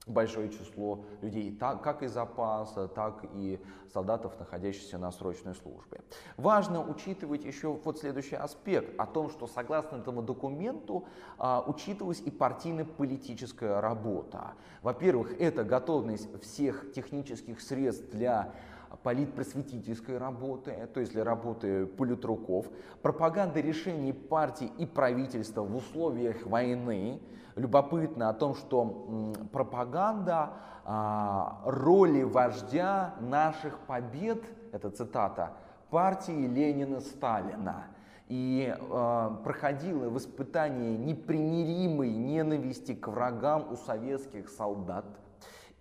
большое 0.07 0.49
число 0.51 1.05
людей, 1.21 1.55
так, 1.55 1.83
как 1.83 2.03
из 2.03 2.13
запаса, 2.13 2.87
так 2.87 3.25
и 3.35 3.61
солдатов, 3.93 4.39
находящихся 4.39 4.99
на 4.99 5.11
срочной 5.11 5.55
службе. 5.55 6.01
Важно 6.37 6.81
учитывать 6.81 7.45
еще 7.45 7.73
вот 7.73 7.99
следующий 7.99 8.37
аспект, 8.37 8.99
о 8.99 9.07
том, 9.07 9.31
что 9.31 9.47
согласно 9.49 9.97
этому 9.97 10.23
документу 10.23 11.07
а, 11.39 11.65
учитывалась 11.67 12.21
и 12.21 12.31
партийно-политическая 12.31 13.81
работа. 13.81 14.53
Во-первых, 14.83 15.41
это 15.41 15.65
готовность 15.65 16.29
всех 16.41 16.93
технических 16.93 17.61
средств 17.61 18.09
для 18.13 18.53
политпросветительской 19.03 20.19
работы, 20.19 20.89
то 20.95 21.01
есть 21.01 21.13
для 21.13 21.25
работы 21.25 21.87
политруков, 21.87 22.67
пропаганда 23.03 23.61
решений 23.61 24.13
партий 24.13 24.71
и 24.79 24.87
правительства 24.87 25.63
в 25.63 25.77
условиях 25.77 26.47
войны, 26.47 27.21
любопытно 27.57 28.29
о 28.29 28.33
том, 28.33 28.55
что 28.55 29.33
пропаганда 29.53 30.51
а, 30.85 31.61
роли 31.65 32.23
вождя 32.23 33.15
наших 33.21 33.79
побед, 33.81 34.45
это 34.73 34.91
цитата, 34.91 35.53
партии 35.91 36.47
Ленина-Сталина, 36.47 37.85
и 38.29 38.75
э, 38.77 39.31
проходило 39.45 40.11
воспитание 40.11 40.99
непримиримой 40.99 42.11
ненависти 42.11 42.93
к 42.93 43.07
врагам 43.07 43.73
у 43.73 43.77
советских 43.77 44.49
солдат– 44.49 45.05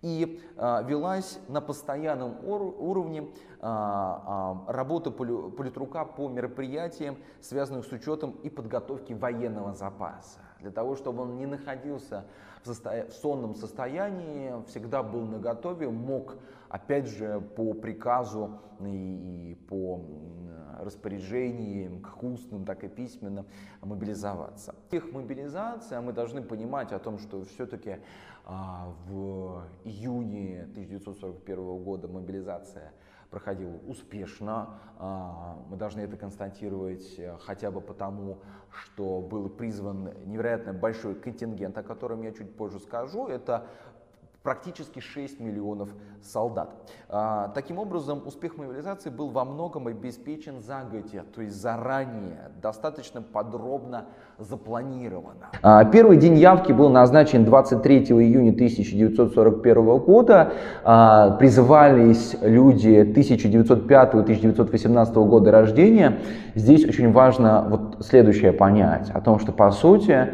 и 0.02 0.40
э, 0.56 0.82
велась 0.86 1.38
на 1.48 1.60
постоянном 1.60 2.36
уровне 2.44 3.22
э, 3.22 3.26
э, 3.60 4.54
работа 4.68 5.10
политрука 5.10 6.04
по 6.04 6.28
мероприятиям, 6.28 7.16
связанным 7.40 7.82
с 7.82 7.90
учетом 7.90 8.32
и 8.42 8.50
подготовкой 8.50 9.16
военного 9.16 9.74
запаса. 9.74 10.45
Для 10.66 10.72
того, 10.72 10.96
чтобы 10.96 11.22
он 11.22 11.36
не 11.36 11.46
находился 11.46 12.24
в, 12.64 12.66
состо... 12.66 13.06
в 13.08 13.12
сонном 13.12 13.54
состоянии, 13.54 14.52
всегда 14.66 15.04
был 15.04 15.24
наготове, 15.24 15.88
мог, 15.88 16.36
опять 16.68 17.06
же, 17.06 17.40
по 17.54 17.72
приказу 17.72 18.58
и, 18.80 19.52
и 19.52 19.54
по 19.68 20.00
распоряжении, 20.80 22.00
как 22.00 22.20
устным, 22.24 22.64
так 22.64 22.82
и 22.82 22.88
письменным, 22.88 23.46
мобилизоваться. 23.80 24.74
Их 24.90 25.12
мобилизация, 25.12 26.00
мы 26.00 26.12
должны 26.12 26.42
понимать 26.42 26.90
о 26.90 26.98
том, 26.98 27.20
что 27.20 27.44
все-таки 27.44 27.98
а, 28.44 28.92
в 29.06 29.62
июне 29.84 30.62
1941 30.72 31.84
года 31.84 32.08
мобилизация 32.08 32.92
проходила 33.30 33.76
успешно. 33.86 34.78
А, 34.98 35.58
мы 35.68 35.76
должны 35.76 36.00
это 36.00 36.16
констатировать 36.16 37.18
э, 37.18 37.36
хотя 37.40 37.70
бы 37.70 37.80
потому, 37.80 38.38
что 38.70 39.20
был 39.20 39.48
призван 39.48 40.12
невероятно 40.24 40.72
большой 40.72 41.14
контингент, 41.14 41.76
о 41.78 41.82
котором 41.82 42.22
я 42.22 42.32
чуть 42.32 42.56
позже 42.56 42.78
скажу. 42.80 43.26
Это 43.26 43.66
практически 44.46 45.00
6 45.00 45.40
миллионов 45.40 45.88
солдат. 46.22 46.70
А, 47.08 47.50
таким 47.52 47.80
образом, 47.80 48.22
успех 48.24 48.56
мобилизации 48.56 49.10
был 49.10 49.30
во 49.30 49.44
многом 49.44 49.88
обеспечен 49.88 50.60
загодя, 50.60 51.24
то 51.34 51.42
есть 51.42 51.60
заранее, 51.60 52.52
достаточно 52.62 53.22
подробно 53.22 54.04
запланировано. 54.38 55.50
А, 55.62 55.84
первый 55.84 56.16
день 56.16 56.36
явки 56.36 56.70
был 56.70 56.90
назначен 56.90 57.44
23 57.44 58.04
июня 58.04 58.52
1941 58.52 59.98
года. 59.98 60.52
А, 60.84 61.32
призывались 61.32 62.36
люди 62.40 63.02
1905-1918 63.02 65.12
года 65.26 65.50
рождения. 65.50 66.20
Здесь 66.54 66.84
очень 66.84 67.10
важно 67.10 67.66
вот 67.68 68.06
следующее 68.06 68.52
понять, 68.52 69.10
о 69.10 69.20
том, 69.20 69.40
что 69.40 69.50
по 69.50 69.72
сути 69.72 70.28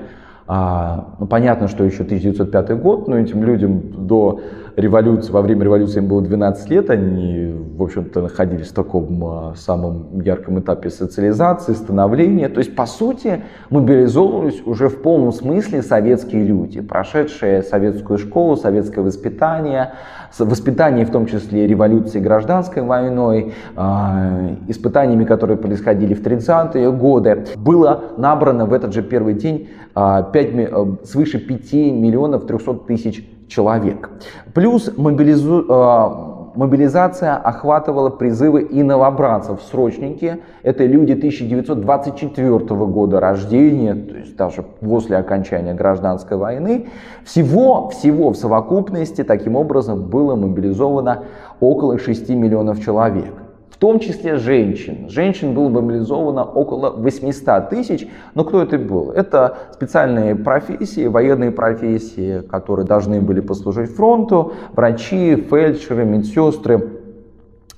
а, 0.46 1.14
ну, 1.18 1.26
понятно, 1.26 1.68
что 1.68 1.84
еще 1.84 2.02
1905 2.02 2.80
год, 2.80 3.08
но 3.08 3.18
этим 3.18 3.42
людям 3.44 4.06
до 4.06 4.40
революции, 4.76 5.30
во 5.32 5.42
время 5.42 5.64
революции 5.64 5.98
им 5.98 6.08
было 6.08 6.22
12 6.22 6.70
лет, 6.70 6.90
они, 6.90 7.52
в 7.76 7.82
общем-то, 7.82 8.22
находились 8.22 8.68
в 8.68 8.74
таком 8.74 9.24
а, 9.24 9.54
самом 9.56 10.20
ярком 10.20 10.60
этапе 10.60 10.90
социализации, 10.90 11.72
становления. 11.72 12.48
То 12.48 12.58
есть, 12.58 12.74
по 12.74 12.86
сути, 12.86 13.42
мобилизовывались 13.70 14.62
уже 14.64 14.88
в 14.88 15.02
полном 15.02 15.32
смысле 15.32 15.82
советские 15.82 16.44
люди, 16.44 16.80
прошедшие 16.80 17.62
советскую 17.62 18.18
школу, 18.18 18.56
советское 18.56 19.02
воспитание, 19.02 19.92
воспитание 20.38 21.04
в 21.04 21.10
том 21.10 21.26
числе 21.26 21.66
революции, 21.66 22.20
гражданской 22.20 22.82
войной, 22.82 23.54
а, 23.76 24.56
испытаниями, 24.68 25.24
которые 25.24 25.56
происходили 25.56 26.14
в 26.14 26.22
30-е 26.22 26.92
годы. 26.92 27.46
Было 27.56 28.04
набрано 28.16 28.66
в 28.66 28.72
этот 28.72 28.92
же 28.92 29.02
первый 29.02 29.34
день 29.34 29.68
5, 29.94 30.34
э, 30.34 30.86
свыше 31.04 31.38
5 31.38 31.90
миллионов 31.92 32.46
300 32.46 32.74
тысяч 32.86 33.28
человек. 33.52 34.10
Плюс 34.54 34.90
мобилизу, 34.96 35.64
э, 35.68 36.58
мобилизация 36.58 37.36
охватывала 37.36 38.10
призывы 38.10 38.62
и 38.62 38.82
новобранцев, 38.82 39.60
срочники. 39.70 40.38
Это 40.62 40.84
люди 40.86 41.12
1924 41.12 42.86
года 42.86 43.20
рождения, 43.20 43.94
то 43.94 44.16
есть 44.16 44.36
даже 44.36 44.62
после 44.62 45.18
окончания 45.18 45.74
гражданской 45.74 46.36
войны. 46.36 46.88
Всего, 47.24 47.88
всего 47.90 48.30
в 48.30 48.36
совокупности 48.36 49.22
таким 49.22 49.56
образом 49.56 50.02
было 50.08 50.34
мобилизовано 50.34 51.24
около 51.60 51.98
6 51.98 52.30
миллионов 52.30 52.80
человек 52.80 53.41
том 53.82 53.98
числе 53.98 54.36
женщин. 54.36 55.08
Женщин 55.08 55.54
было 55.54 55.68
мобилизовано 55.68 56.44
около 56.44 56.90
800 56.90 57.68
тысяч. 57.68 58.06
Но 58.32 58.44
кто 58.44 58.62
это 58.62 58.78
был? 58.78 59.10
Это 59.10 59.56
специальные 59.72 60.36
профессии, 60.36 61.08
военные 61.08 61.50
профессии, 61.50 62.42
которые 62.42 62.86
должны 62.86 63.20
были 63.20 63.40
послужить 63.40 63.90
фронту, 63.90 64.52
врачи, 64.72 65.34
фельдшеры, 65.34 66.04
медсестры, 66.04 67.00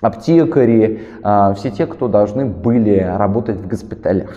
аптекари, 0.03 1.05
а, 1.23 1.55
все 1.55 1.71
те, 1.71 1.87
кто 1.87 2.09
должны 2.09 2.45
были 2.45 2.99
работать 2.99 3.57
в 3.57 3.67
госпиталях. 3.67 4.37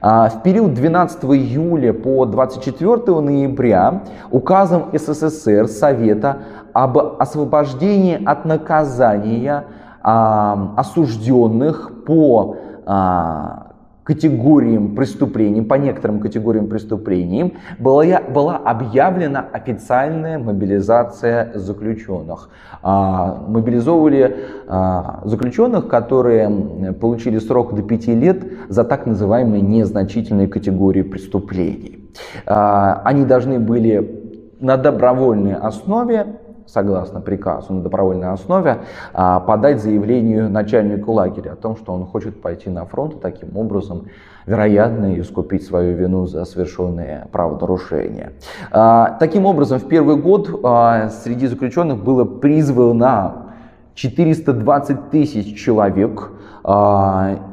А, 0.00 0.28
в 0.28 0.44
период 0.44 0.74
12 0.74 1.24
июля 1.34 1.94
по 1.94 2.26
24 2.26 3.20
ноября 3.20 4.02
указом 4.30 4.90
СССР 4.92 5.66
Совета 5.66 6.42
об 6.72 6.96
освобождении 6.96 8.24
от 8.24 8.44
наказания 8.44 9.64
осужденных 10.08 12.04
по 12.06 12.56
а, 12.86 13.72
категориям 14.04 14.94
преступлений, 14.94 15.60
по 15.60 15.74
некоторым 15.74 16.20
категориям 16.20 16.68
преступлений, 16.68 17.58
была, 17.78 18.22
была 18.22 18.56
объявлена 18.56 19.44
официальная 19.52 20.38
мобилизация 20.38 21.52
заключенных. 21.54 22.48
А, 22.82 23.44
мобилизовывали 23.48 24.46
а, 24.66 25.20
заключенных, 25.24 25.88
которые 25.88 26.94
получили 26.94 27.38
срок 27.38 27.74
до 27.74 27.82
5 27.82 28.06
лет 28.08 28.44
за 28.70 28.84
так 28.84 29.04
называемые 29.04 29.60
незначительные 29.60 30.48
категории 30.48 31.02
преступлений. 31.02 32.10
Они 32.46 33.24
должны 33.24 33.60
были 33.60 34.18
на 34.60 34.76
добровольной 34.76 35.54
основе 35.54 36.38
согласно 36.68 37.20
приказу 37.20 37.72
на 37.72 37.82
добровольной 37.82 38.28
основе, 38.28 38.78
а, 39.12 39.40
подать 39.40 39.82
заявление 39.82 40.48
начальнику 40.48 41.12
лагеря 41.12 41.52
о 41.52 41.56
том, 41.56 41.76
что 41.76 41.92
он 41.92 42.04
хочет 42.06 42.40
пойти 42.40 42.70
на 42.70 42.84
фронт 42.84 43.14
и 43.14 43.18
таким 43.18 43.56
образом, 43.56 44.06
вероятно, 44.46 45.18
искупить 45.18 45.64
свою 45.64 45.96
вину 45.96 46.26
за 46.26 46.44
совершенные 46.44 47.26
правонарушения. 47.32 48.32
А, 48.70 49.16
таким 49.18 49.46
образом, 49.46 49.78
в 49.78 49.88
первый 49.88 50.16
год 50.16 50.60
а, 50.62 51.08
среди 51.08 51.46
заключенных 51.46 52.02
было 52.04 52.24
призвано 52.24 53.46
420 53.94 55.10
тысяч 55.10 55.58
человек, 55.58 56.30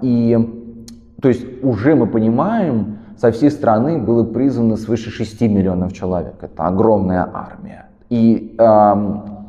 и 0.01 0.61
то 1.21 1.29
есть 1.29 1.63
уже 1.63 1.95
мы 1.95 2.05
понимаем, 2.05 2.99
со 3.17 3.31
всей 3.31 3.49
страны 3.49 3.97
было 3.97 4.23
призвано 4.23 4.77
свыше 4.77 5.09
6 5.09 5.41
миллионов 5.41 5.93
человек. 5.93 6.35
Это 6.41 6.67
огромная 6.67 7.27
армия. 7.33 7.84
И 8.09 8.55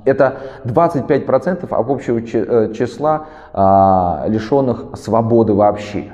это 0.07 0.37
25% 0.65 1.65
от 1.65 1.91
общего 1.91 2.19
э, 2.19 2.73
числа 2.73 3.27
э, 3.53 4.31
лишенных 4.31 4.97
свободы 4.97 5.53
вообще. 5.53 6.13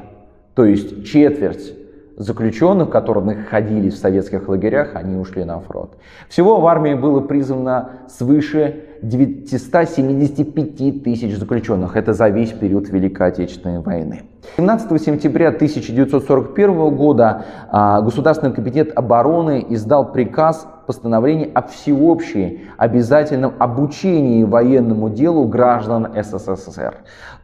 То 0.55 0.65
есть 0.65 1.07
четверть 1.07 1.75
заключенных, 2.17 2.91
которые 2.91 3.25
находились 3.25 3.95
в 3.95 3.99
советских 3.99 4.49
лагерях, 4.49 4.91
они 4.95 5.17
ушли 5.17 5.45
на 5.45 5.61
фронт. 5.61 5.91
Всего 6.29 6.61
в 6.61 6.67
армии 6.67 6.95
было 6.95 7.21
призвано 7.21 7.91
свыше 8.09 8.85
975 9.03 11.03
тысяч 11.03 11.37
заключенных. 11.37 11.97
Это 11.97 12.13
за 12.13 12.29
весь 12.29 12.53
период 12.53 12.89
Великой 12.89 13.29
Отечественной 13.29 13.81
войны. 13.81 14.23
17 14.57 15.03
сентября 15.03 15.49
1941 15.49 16.97
года 16.97 17.45
а, 17.71 18.01
Государственный 18.01 18.53
комитет 18.53 18.93
обороны 18.95 19.65
издал 19.69 20.13
приказ 20.13 20.67
постановление 20.87 21.51
о 21.55 21.63
всеобщем 21.63 22.59
обязательном 22.77 23.55
обучении 23.59 24.45
военному 24.45 25.11
делу 25.11 25.47
граждан 25.47 26.09
СССР. 26.15 26.95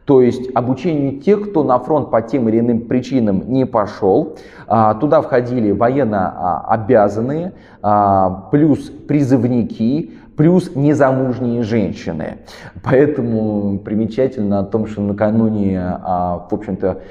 То 0.05 0.21
есть 0.21 0.49
обучению 0.55 1.21
тех, 1.21 1.49
кто 1.49 1.63
на 1.63 1.79
фронт 1.79 2.09
по 2.09 2.21
тем 2.21 2.49
или 2.49 2.59
иным 2.59 2.81
причинам 2.81 3.43
не 3.47 3.65
пошел. 3.65 4.35
А, 4.67 4.95
туда 4.95 5.21
входили 5.21 5.71
военно 5.71 6.33
а, 6.35 6.73
обязанные, 6.73 7.53
плюс 8.51 8.91
призывники, 9.07 10.11
плюс 10.39 10.73
незамужние 10.73 11.63
женщины. 11.63 12.37
Поэтому 12.81 13.77
примечательно 13.79 14.59
о 14.59 14.63
том, 14.63 14.87
что 14.87 15.01
накануне, 15.01 15.77
а, 15.81 16.47
в 16.49 16.53
общем-то, 16.55 17.01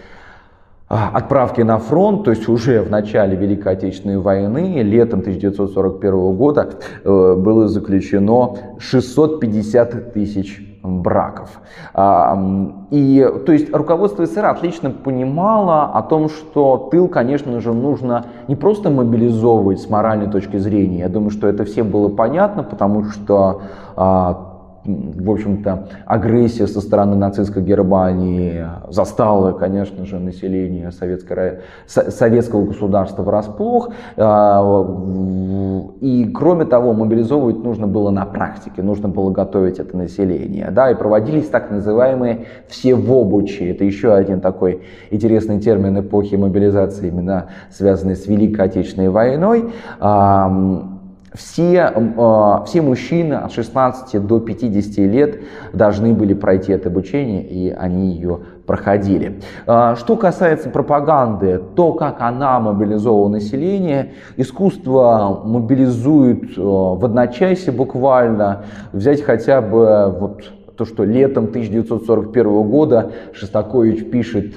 а, 0.88 1.10
отправки 1.12 1.60
на 1.60 1.78
фронт, 1.78 2.24
то 2.24 2.30
есть 2.30 2.48
уже 2.48 2.80
в 2.80 2.90
начале 2.90 3.36
Великой 3.36 3.74
Отечественной 3.74 4.16
войны, 4.16 4.80
летом 4.82 5.20
1941 5.20 6.32
года, 6.32 6.70
э, 7.04 7.34
было 7.36 7.68
заключено 7.68 8.56
650 8.78 10.14
тысяч 10.14 10.67
браков. 10.82 11.60
А, 11.94 12.38
и, 12.90 13.26
то 13.46 13.52
есть 13.52 13.74
руководство 13.74 14.26
СССР 14.26 14.46
отлично 14.46 14.90
понимало 14.90 15.84
о 15.86 16.02
том, 16.02 16.28
что 16.28 16.88
тыл, 16.90 17.08
конечно 17.08 17.60
же, 17.60 17.72
нужно 17.72 18.26
не 18.46 18.56
просто 18.56 18.90
мобилизовывать 18.90 19.80
с 19.80 19.90
моральной 19.90 20.30
точки 20.30 20.56
зрения. 20.56 21.00
Я 21.00 21.08
думаю, 21.08 21.30
что 21.30 21.48
это 21.48 21.64
всем 21.64 21.90
было 21.90 22.08
понятно, 22.08 22.62
потому 22.62 23.04
что 23.04 23.62
а, 23.96 24.47
в 24.88 25.30
общем-то, 25.30 25.88
агрессия 26.06 26.66
со 26.66 26.80
стороны 26.80 27.14
нацистской 27.16 27.62
Германии 27.62 28.64
застала, 28.88 29.52
конечно 29.52 30.06
же, 30.06 30.18
население 30.18 30.90
советского, 30.92 31.58
советского 31.86 32.64
государства 32.64 33.22
врасплох. 33.22 33.90
А, 34.16 34.62
и, 36.00 36.30
кроме 36.34 36.64
того, 36.64 36.94
мобилизовывать 36.94 37.62
нужно 37.62 37.86
было 37.86 38.10
на 38.10 38.24
практике, 38.24 38.82
нужно 38.82 39.08
было 39.08 39.30
готовить 39.30 39.78
это 39.78 39.96
население. 39.96 40.70
Да, 40.70 40.90
и 40.90 40.94
проводились 40.94 41.48
так 41.48 41.70
называемые 41.70 42.46
все 42.68 42.94
в 42.94 43.12
обучи. 43.12 43.64
Это 43.64 43.84
еще 43.84 44.14
один 44.14 44.40
такой 44.40 44.82
интересный 45.10 45.60
термин 45.60 46.00
эпохи 46.00 46.36
мобилизации, 46.36 47.08
именно 47.08 47.48
связанный 47.70 48.16
с 48.16 48.26
Великой 48.26 48.66
Отечественной 48.66 49.10
войной 49.10 49.70
все, 51.38 51.92
а, 51.94 52.64
все 52.66 52.82
мужчины 52.82 53.34
от 53.34 53.52
16 53.52 54.26
до 54.26 54.40
50 54.40 54.98
лет 55.06 55.38
должны 55.72 56.12
были 56.12 56.34
пройти 56.34 56.72
это 56.72 56.88
обучение, 56.88 57.44
и 57.44 57.70
они 57.70 58.12
ее 58.12 58.40
проходили. 58.66 59.40
А, 59.66 59.94
что 59.94 60.16
касается 60.16 60.68
пропаганды, 60.68 61.62
то, 61.76 61.92
как 61.92 62.20
она 62.20 62.58
мобилизовала 62.58 63.28
население, 63.28 64.14
искусство 64.36 65.42
мобилизует 65.44 66.58
а, 66.58 66.60
в 66.96 67.04
одночасье 67.04 67.72
буквально. 67.72 68.64
Взять 68.92 69.22
хотя 69.22 69.60
бы 69.60 70.12
вот 70.18 70.42
то, 70.76 70.84
что 70.84 71.04
летом 71.04 71.44
1941 71.44 72.62
года 72.68 73.12
Шостакович 73.32 74.10
пишет 74.10 74.54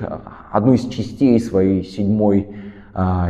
одну 0.51 0.73
из 0.73 0.87
частей 0.87 1.39
своей 1.39 1.83
седьмой 1.83 2.47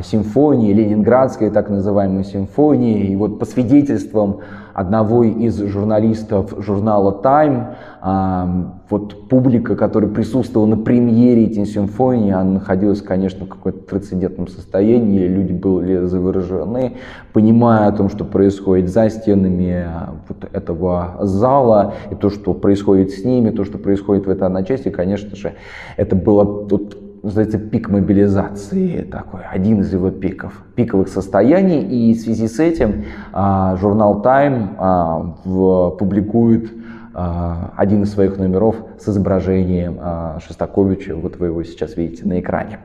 симфонии, 0.03 0.73
ленинградской 0.73 1.51
так 1.51 1.69
называемой 1.69 2.23
симфонии. 2.23 3.11
И 3.11 3.15
вот 3.15 3.39
по 3.39 3.45
свидетельствам 3.45 4.39
одного 4.73 5.23
из 5.23 5.57
журналистов 5.57 6.53
журнала 6.57 7.21
Time, 7.23 7.75
а, 8.01 8.79
вот 8.89 9.29
публика, 9.29 9.75
которая 9.75 10.09
присутствовала 10.09 10.67
на 10.67 10.77
премьере 10.77 11.45
этой 11.45 11.65
симфонии, 11.65 12.31
она 12.31 12.53
находилась, 12.53 13.01
конечно, 13.01 13.45
в 13.45 13.49
каком-то 13.49 13.79
трансцендентном 13.79 14.47
состоянии, 14.47 15.27
люди 15.27 15.53
были 15.53 16.05
заворожены, 16.05 16.97
понимая 17.33 17.87
о 17.87 17.91
том, 17.91 18.09
что 18.09 18.25
происходит 18.25 18.89
за 18.89 19.09
стенами 19.09 19.87
вот 20.27 20.49
этого 20.51 21.17
зала, 21.21 21.93
и 22.09 22.15
то, 22.15 22.29
что 22.29 22.53
происходит 22.53 23.11
с 23.11 23.23
ними, 23.23 23.51
то, 23.51 23.65
что 23.65 23.77
происходит 23.77 24.25
в 24.25 24.29
этой 24.29 24.43
одночасье, 24.47 24.91
конечно 24.91 25.35
же, 25.35 25.53
это 25.97 26.15
было 26.15 26.43
вот 26.43 26.97
называется 27.23 27.59
пик 27.59 27.89
мобилизации 27.89 29.01
такой, 29.03 29.41
один 29.43 29.81
из 29.81 29.93
его 29.93 30.09
пиков, 30.09 30.63
пиковых 30.75 31.07
состояний. 31.07 31.81
И 31.81 32.13
в 32.13 32.19
связи 32.19 32.47
с 32.47 32.59
этим 32.59 33.05
а, 33.31 33.75
журнал 33.77 34.21
Time 34.23 34.75
а, 34.77 35.35
в, 35.45 35.91
публикует 35.97 36.71
а, 37.13 37.73
один 37.75 38.03
из 38.03 38.13
своих 38.13 38.37
номеров 38.37 38.75
с 38.99 39.07
изображением 39.09 39.97
а, 39.99 40.39
Шостаковича. 40.45 41.15
Вот 41.15 41.37
вы 41.37 41.47
его 41.47 41.63
сейчас 41.63 41.97
видите 41.97 42.25
на 42.25 42.39
экране. 42.39 42.79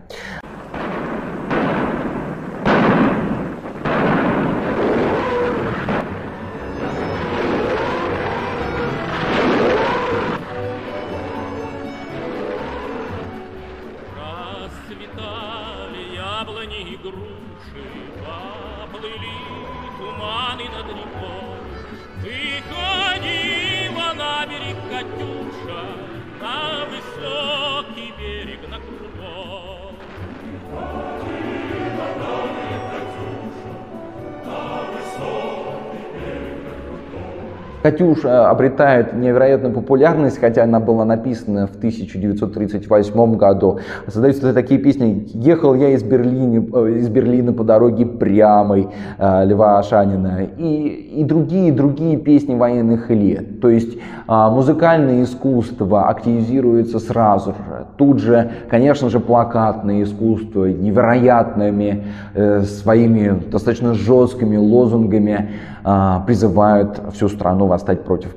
Катюша 37.87 38.51
обретает 38.51 39.13
невероятную 39.13 39.73
популярность, 39.73 40.41
хотя 40.41 40.65
она 40.65 40.81
была 40.81 41.05
написана 41.05 41.69
в 41.69 41.77
1938 41.77 43.37
году. 43.37 43.79
Создаются 44.09 44.53
такие 44.53 44.81
песни 44.81 45.29
«Ехал 45.35 45.75
я 45.75 45.91
из 45.91 46.03
Берлина, 46.03 46.67
э, 46.75 46.99
из 46.99 47.09
Берлина 47.09 47.53
по 47.53 47.63
дороге 47.63 48.05
прямой» 48.05 48.89
э, 49.19 49.45
Льва 49.45 49.79
Ашанина 49.79 50.49
и, 50.59 51.21
и 51.21 51.23
другие, 51.23 51.73
другие 51.73 52.17
песни 52.17 52.57
военных 52.57 53.09
лет. 53.11 53.61
То 53.61 53.69
есть 53.69 53.97
а, 54.29 54.51
музыкальное 54.51 55.23
искусство 55.23 56.09
активизируется 56.09 56.99
сразу 56.99 57.51
же. 57.53 57.87
Тут 57.97 58.19
же, 58.19 58.51
конечно 58.69 59.09
же, 59.09 59.21
плакатное 59.21 60.03
искусство 60.03 60.65
невероятными 60.65 62.07
э, 62.35 62.63
своими 62.63 63.41
достаточно 63.49 63.95
жесткими 63.95 64.57
лозунгами 64.57 65.51
а, 65.85 66.25
призывают 66.27 67.01
всю 67.13 67.29
страну 67.29 67.69
восстать 67.77 68.05
против 68.05 68.35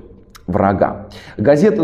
врага. 0.47 1.07
Газеты, 1.37 1.83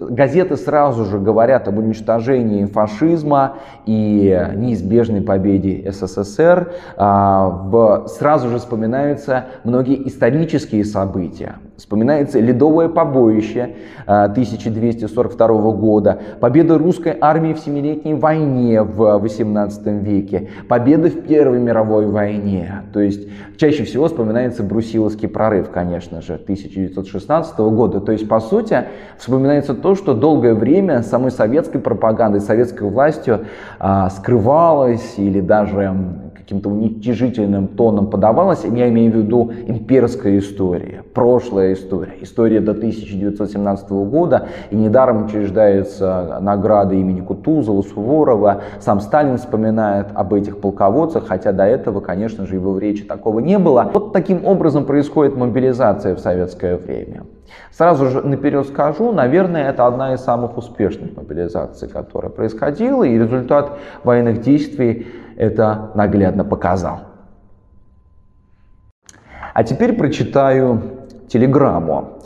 газеты 0.00 0.56
сразу 0.56 1.04
же 1.04 1.18
говорят 1.18 1.66
об 1.66 1.78
уничтожении 1.78 2.64
фашизма 2.66 3.56
и 3.86 4.48
неизбежной 4.54 5.22
победе 5.22 5.90
СССР. 5.90 6.72
А, 6.96 8.06
сразу 8.06 8.50
же 8.50 8.58
вспоминаются 8.58 9.46
многие 9.64 10.06
исторические 10.06 10.84
события. 10.84 11.56
Вспоминается 11.82 12.38
Ледовое 12.38 12.88
побоище 12.88 13.74
1242 14.06 15.46
а, 15.48 15.72
года, 15.72 16.20
победа 16.38 16.78
русской 16.78 17.18
армии 17.20 17.54
в 17.54 17.58
Семилетней 17.58 18.14
войне 18.14 18.82
в 18.82 19.18
18 19.18 19.86
веке, 20.04 20.48
победа 20.68 21.08
в 21.08 21.22
Первой 21.22 21.58
мировой 21.58 22.06
войне. 22.06 22.82
То 22.92 23.00
есть 23.00 23.28
чаще 23.56 23.82
всего 23.82 24.06
вспоминается 24.06 24.62
Брусиловский 24.62 25.26
прорыв, 25.26 25.70
конечно 25.70 26.22
же, 26.22 26.34
1916 26.34 27.58
года. 27.58 28.00
То 28.00 28.12
есть, 28.12 28.28
по 28.28 28.38
сути, 28.38 28.84
вспоминается 29.18 29.74
то, 29.74 29.96
что 29.96 30.14
долгое 30.14 30.54
время 30.54 31.02
самой 31.02 31.32
советской 31.32 31.80
пропагандой, 31.80 32.40
советской 32.42 32.88
властью 32.88 33.46
а, 33.80 34.08
скрывалось 34.08 35.14
или 35.16 35.40
даже 35.40 36.21
каким-то 36.52 36.68
уничижительным 36.68 37.68
тоном 37.68 38.08
подавалась, 38.08 38.64
я 38.64 38.90
имею 38.90 39.10
в 39.10 39.16
виду 39.16 39.52
имперская 39.66 40.38
история, 40.38 41.02
прошлая 41.14 41.72
история, 41.72 42.12
история 42.20 42.60
до 42.60 42.72
1917 42.72 43.90
года, 43.90 44.48
и 44.70 44.76
недаром 44.76 45.24
учреждается 45.24 46.38
награда 46.42 46.94
имени 46.94 47.22
Кутузова, 47.22 47.80
Суворова, 47.80 48.60
сам 48.80 49.00
Сталин 49.00 49.38
вспоминает 49.38 50.08
об 50.14 50.34
этих 50.34 50.58
полководцах, 50.58 51.26
хотя 51.26 51.52
до 51.52 51.64
этого, 51.64 52.00
конечно 52.00 52.44
же, 52.44 52.56
его 52.56 52.72
в 52.72 52.78
речи 52.78 53.04
такого 53.04 53.40
не 53.40 53.58
было. 53.58 53.90
Вот 53.94 54.12
таким 54.12 54.44
образом 54.44 54.84
происходит 54.84 55.34
мобилизация 55.34 56.14
в 56.14 56.18
советское 56.18 56.76
время. 56.76 57.22
Сразу 57.70 58.06
же 58.06 58.20
наперед 58.20 58.66
скажу, 58.66 59.12
наверное, 59.12 59.70
это 59.70 59.86
одна 59.86 60.14
из 60.14 60.20
самых 60.20 60.58
успешных 60.58 61.16
мобилизаций, 61.16 61.88
которая 61.88 62.30
происходила, 62.30 63.04
и 63.04 63.18
результат 63.18 63.78
военных 64.04 64.42
действий 64.42 65.06
это 65.36 65.90
наглядно 65.94 66.44
показал. 66.44 67.00
А 69.54 69.64
теперь 69.64 69.94
прочитаю 69.94 70.82
телеграмму. 71.28 72.20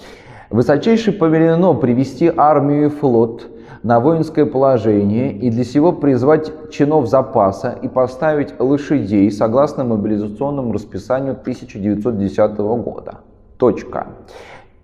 Высочайше 0.50 1.12
повелено 1.12 1.74
привести 1.74 2.32
армию 2.34 2.86
и 2.86 2.88
флот 2.88 3.48
на 3.82 4.00
воинское 4.00 4.46
положение 4.46 5.32
и 5.32 5.50
для 5.50 5.64
сего 5.64 5.92
призвать 5.92 6.70
чинов 6.70 7.08
запаса 7.08 7.76
и 7.82 7.88
поставить 7.88 8.58
лошадей 8.58 9.30
согласно 9.30 9.84
мобилизационному 9.84 10.72
расписанию 10.72 11.32
1910 11.32 12.56
года. 12.58 13.18
Точка. 13.58 14.08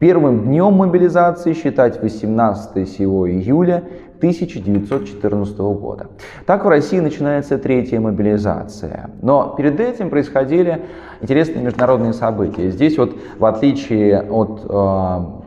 Первым 0.02 0.46
днем 0.46 0.72
мобилизации 0.72 1.52
считать 1.52 2.02
18 2.02 2.88
сего 2.88 3.30
июля 3.30 3.84
1914 4.16 5.58
года. 5.58 6.08
Так 6.44 6.64
в 6.64 6.68
России 6.68 6.98
начинается 6.98 7.56
третья 7.56 8.00
мобилизация. 8.00 9.10
Но 9.22 9.54
перед 9.56 9.78
этим 9.78 10.10
происходили 10.10 10.82
интересные 11.20 11.62
международные 11.62 12.14
события. 12.14 12.72
Здесь 12.72 12.98
вот 12.98 13.16
в 13.38 13.44
отличие 13.44 14.22
от 14.22 14.62
э, 14.68 15.41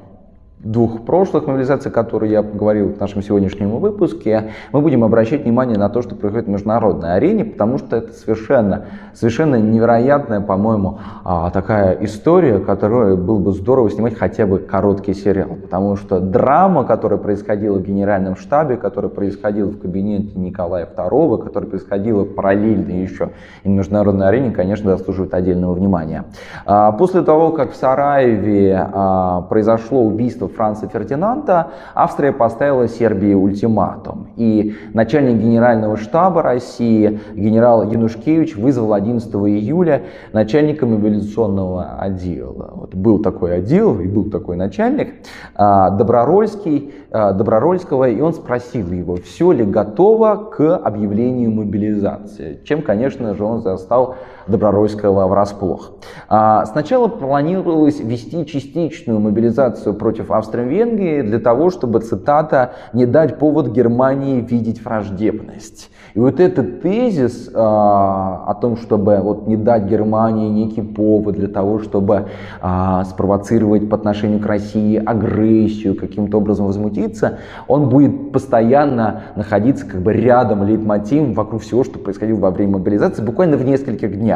двух 0.66 1.06
прошлых 1.06 1.46
мобилизаций, 1.46 1.92
которые 1.92 2.32
я 2.32 2.42
говорил 2.42 2.90
в 2.90 3.00
нашем 3.00 3.22
сегодняшнем 3.22 3.70
выпуске, 3.78 4.52
мы 4.72 4.82
будем 4.82 5.04
обращать 5.04 5.44
внимание 5.44 5.78
на 5.78 5.90
то, 5.90 6.02
что 6.02 6.16
происходит 6.16 6.48
в 6.48 6.50
международной 6.50 7.14
арене, 7.14 7.46
потому 7.46 7.78
что 7.78 7.98
это 7.98 8.14
совершенно, 8.14 8.86
совершенно 9.14 9.58
невероятная, 9.58 10.42
по-моему, 10.42 11.00
а, 11.24 11.52
такая 11.52 11.96
история, 12.02 12.60
которую 12.60 13.16
было 13.16 13.38
бы 13.38 13.52
здорово 13.52 13.92
снимать 13.92 14.18
хотя 14.18 14.48
бы 14.48 14.58
короткий 14.58 15.14
сериал. 15.14 15.50
Потому 15.62 15.98
что 15.98 16.20
драма, 16.20 16.84
которая 16.84 17.20
происходила 17.20 17.78
в 17.78 17.84
генеральном 17.84 18.36
штабе, 18.36 18.76
которая 18.76 19.12
происходила 19.12 19.70
в 19.70 19.80
кабинете 19.80 20.32
Николая 20.36 20.88
II, 20.88 21.44
которая 21.44 21.70
происходила 21.70 22.26
параллельно 22.26 22.92
еще 22.92 23.30
и 23.64 23.70
на 23.70 23.76
международной 23.76 24.28
арене, 24.28 24.50
конечно, 24.50 24.98
заслуживает 24.98 25.36
отдельного 25.36 25.74
внимания. 25.74 26.26
А, 26.66 26.92
после 26.92 27.22
того, 27.22 27.52
как 27.52 27.74
в 27.74 27.76
Сараеве 27.76 28.90
а, 28.92 29.42
произошло 29.42 30.02
убийство 30.02 30.48
Франца 30.56 30.88
Фердинанда 30.88 31.68
Австрия 31.94 32.32
поставила 32.32 32.88
Сербии 32.88 33.34
ультиматум. 33.34 34.30
И 34.36 34.76
начальник 34.94 35.38
генерального 35.42 35.98
штаба 35.98 36.42
России 36.42 37.20
генерал 37.34 37.90
Янушкевич 37.90 38.56
вызвал 38.56 38.94
11 38.94 39.30
июля 39.34 40.04
начальника 40.34 40.86
мобилизационного 40.86 41.98
отдела. 42.00 42.72
Вот 42.74 42.96
был 42.96 43.20
такой 43.20 43.58
отдел 43.58 44.00
и 44.00 44.08
был 44.08 44.30
такой 44.30 44.56
начальник 44.56 45.14
а, 45.56 45.90
Добророльский, 45.92 46.94
а, 47.12 47.34
Добророльского, 47.34 48.10
и 48.10 48.20
он 48.22 48.34
спросил 48.34 48.92
его, 48.92 49.18
все 49.18 49.52
ли 49.52 49.64
готово 49.64 50.36
к 50.36 50.76
объявлению 50.78 51.52
мобилизации. 51.52 52.60
Чем, 52.64 52.82
конечно 52.82 53.34
же, 53.36 53.44
он 53.44 53.62
застал 53.62 54.16
Доброройского 54.48 55.28
врасплох. 55.28 55.94
А, 56.30 56.66
сначала 56.66 57.08
планировалось 57.08 58.00
вести 58.00 58.46
частичную 58.46 59.20
мобилизацию 59.20 59.96
против 59.96 60.30
Австро-Венгрии 60.30 61.22
для 61.22 61.40
того, 61.40 61.72
чтобы, 61.72 62.00
цитата, 62.00 62.74
«не 62.94 63.06
дать 63.06 63.40
повод 63.40 63.70
Германии 63.70 64.42
видеть 64.42 64.84
враждебность». 64.84 65.90
И 66.16 66.20
вот 66.20 66.40
этот 66.40 66.82
тезис 66.82 67.52
а, 67.54 68.46
о 68.48 68.54
том, 68.56 68.78
чтобы 68.78 69.20
вот 69.22 69.48
не 69.48 69.58
дать 69.58 69.84
Германии 69.84 70.50
некий 70.50 70.82
повод 70.82 71.36
для 71.36 71.50
того, 71.50 71.80
чтобы 71.80 72.28
а, 72.62 73.04
спровоцировать 73.04 73.90
по 73.90 73.98
отношению 73.98 74.40
к 74.40 74.46
России 74.46 74.96
агрессию, 74.96 75.94
каким-то 75.94 76.38
образом 76.38 76.68
возмутиться, 76.68 77.40
он 77.68 77.90
будет 77.90 78.32
постоянно 78.32 79.24
находиться 79.36 79.86
как 79.86 80.02
бы 80.02 80.14
рядом 80.14 80.64
лейтмотивом 80.64 81.34
вокруг 81.34 81.64
всего, 81.64 81.84
что 81.84 82.00
происходило 82.00 82.40
во 82.40 82.52
время 82.52 82.74
мобилизации, 82.78 83.22
буквально 83.22 83.58
в 83.58 83.66
нескольких 83.66 84.18
днях. 84.18 84.35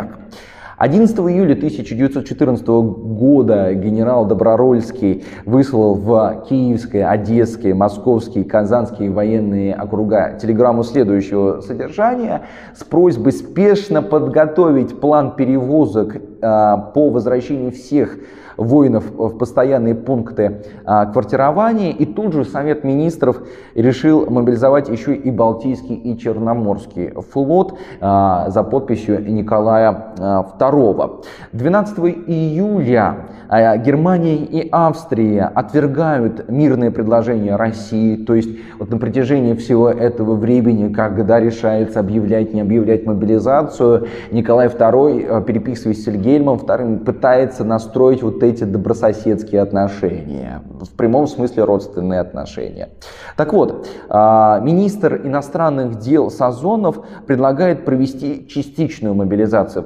11 0.79 1.13
июля 1.19 1.55
1914 1.55 2.65
года 2.65 3.73
генерал 3.73 4.25
Добророльский 4.25 5.25
выслал 5.45 5.95
в 5.95 6.45
Киевские, 6.47 7.05
Одесские, 7.05 7.73
Московские, 7.73 8.45
Казанские 8.45 9.11
военные 9.11 9.75
округа 9.75 10.39
телеграмму 10.41 10.85
следующего 10.85 11.59
содержания 11.59 12.43
с 12.73 12.85
просьбой 12.85 13.33
спешно 13.33 14.01
подготовить 14.01 14.97
план 15.01 15.35
перевозок 15.35 16.15
э, 16.15 16.19
по 16.41 17.09
возвращению 17.09 17.73
всех 17.73 18.17
воинов 18.59 19.05
в 19.11 19.37
постоянные 19.37 19.95
пункты 19.95 20.63
а, 20.85 21.05
квартирования. 21.05 21.91
И 21.91 22.05
тут 22.05 22.33
же 22.33 22.45
Совет 22.45 22.83
Министров 22.83 23.41
решил 23.73 24.29
мобилизовать 24.29 24.89
еще 24.89 25.15
и 25.15 25.31
Балтийский 25.31 25.95
и 25.95 26.17
Черноморский 26.17 27.11
флот 27.31 27.77
а, 28.01 28.49
за 28.49 28.63
подписью 28.63 29.31
Николая 29.31 30.13
II. 30.17 31.25
12 31.53 31.99
июля 32.27 33.15
а, 33.47 33.77
Германия 33.77 34.35
и 34.35 34.69
Австрия 34.71 35.43
отвергают 35.43 36.49
мирное 36.49 36.91
предложение 36.91 37.55
России, 37.55 38.15
то 38.15 38.35
есть 38.35 38.49
вот 38.77 38.91
на 38.91 38.97
протяжении 38.97 39.55
всего 39.55 39.89
этого 39.89 40.35
времени, 40.35 40.93
когда 40.93 41.39
решается 41.39 41.99
объявлять, 41.99 42.53
не 42.53 42.61
объявлять 42.61 43.05
мобилизацию, 43.05 44.07
Николай 44.31 44.67
II, 44.67 45.43
переписываясь 45.45 46.01
с 46.01 46.05
Сельгельмом 46.05 46.57
II, 46.57 47.03
пытается 47.03 47.63
настроить 47.63 48.21
вот 48.21 48.43
эти 48.43 48.48
добрососедские 48.53 49.61
отношения, 49.61 50.61
в 50.69 50.89
прямом 50.95 51.27
смысле 51.27 51.63
родственные 51.63 52.19
отношения. 52.19 52.89
Так 53.35 53.53
вот, 53.53 53.87
а, 54.09 54.59
министр 54.59 55.21
иностранных 55.25 55.99
дел 55.99 56.29
Сазонов 56.29 56.99
предлагает 57.25 57.85
провести 57.85 58.47
частичную 58.47 59.13
мобилизацию 59.15 59.83